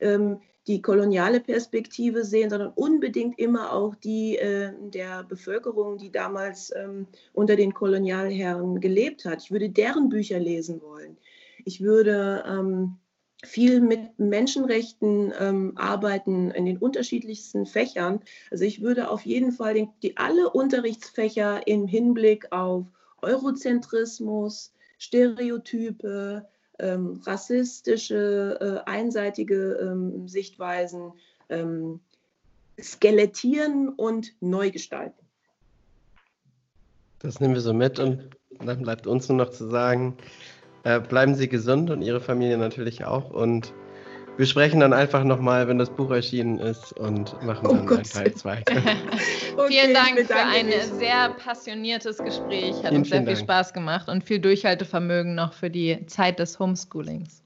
ähm, 0.00 0.40
die 0.68 0.82
koloniale 0.82 1.40
Perspektive 1.40 2.24
sehen, 2.24 2.50
sondern 2.50 2.72
unbedingt 2.74 3.38
immer 3.38 3.72
auch 3.72 3.94
die 3.94 4.36
äh, 4.36 4.72
der 4.80 5.24
Bevölkerung, 5.24 5.96
die 5.96 6.12
damals 6.12 6.72
ähm, 6.76 7.06
unter 7.32 7.56
den 7.56 7.72
Kolonialherren 7.72 8.80
gelebt 8.80 9.24
hat. 9.24 9.42
Ich 9.42 9.50
würde 9.50 9.70
deren 9.70 10.10
Bücher 10.10 10.38
lesen 10.38 10.82
wollen. 10.82 11.16
Ich 11.64 11.80
würde 11.80 12.44
ähm, 12.46 12.98
viel 13.44 13.80
mit 13.80 14.18
Menschenrechten 14.18 15.32
ähm, 15.38 15.72
arbeiten 15.76 16.50
in 16.50 16.66
den 16.66 16.78
unterschiedlichsten 16.78 17.66
Fächern. 17.66 18.20
Also 18.50 18.64
ich 18.64 18.82
würde 18.82 19.10
auf 19.10 19.24
jeden 19.24 19.52
Fall 19.52 19.74
den, 19.74 19.90
die, 20.02 20.16
alle 20.16 20.50
Unterrichtsfächer 20.50 21.66
im 21.66 21.86
Hinblick 21.86 22.50
auf 22.50 22.86
Eurozentrismus, 23.22 24.72
Stereotype, 24.98 26.46
ähm, 26.80 27.20
rassistische, 27.24 28.58
äh, 28.86 28.90
einseitige 28.90 29.78
ähm, 29.80 30.28
Sichtweisen 30.28 31.12
ähm, 31.48 32.00
skelettieren 32.80 33.88
und 33.88 34.34
neu 34.40 34.70
gestalten. 34.70 35.26
Das 37.20 37.40
nehmen 37.40 37.54
wir 37.54 37.60
so 37.60 37.74
mit 37.74 37.98
und 37.98 38.30
dann 38.60 38.82
bleibt 38.82 39.06
uns 39.06 39.28
nur 39.28 39.38
noch 39.38 39.50
zu 39.50 39.68
sagen, 39.68 40.16
äh, 40.84 41.00
bleiben 41.00 41.34
Sie 41.34 41.48
gesund 41.48 41.90
und 41.90 42.02
Ihre 42.02 42.20
Familie 42.20 42.58
natürlich 42.58 43.04
auch 43.04 43.30
und 43.30 43.72
wir 44.38 44.46
sprechen 44.46 44.78
dann 44.78 44.92
einfach 44.92 45.24
nochmal, 45.24 45.66
wenn 45.66 45.78
das 45.78 45.90
Buch 45.90 46.12
erschienen 46.12 46.60
ist 46.60 46.92
und 46.92 47.42
machen 47.42 47.66
oh 47.66 47.74
dann 47.74 47.86
Gott. 47.86 48.08
Teil 48.08 48.32
2. 48.32 48.62
vielen 49.68 49.92
Dank 49.92 50.20
für 50.20 50.36
ein 50.36 50.70
sehr 50.96 51.30
passioniertes 51.30 52.18
Gespräch. 52.18 52.76
Hat 52.76 52.90
vielen, 52.90 52.98
uns 52.98 53.08
sehr 53.08 53.18
viel 53.18 53.34
Dank. 53.34 53.38
Spaß 53.38 53.72
gemacht 53.72 54.08
und 54.08 54.22
viel 54.22 54.38
Durchhaltevermögen 54.38 55.34
noch 55.34 55.54
für 55.54 55.70
die 55.70 56.06
Zeit 56.06 56.38
des 56.38 56.60
Homeschoolings. 56.60 57.42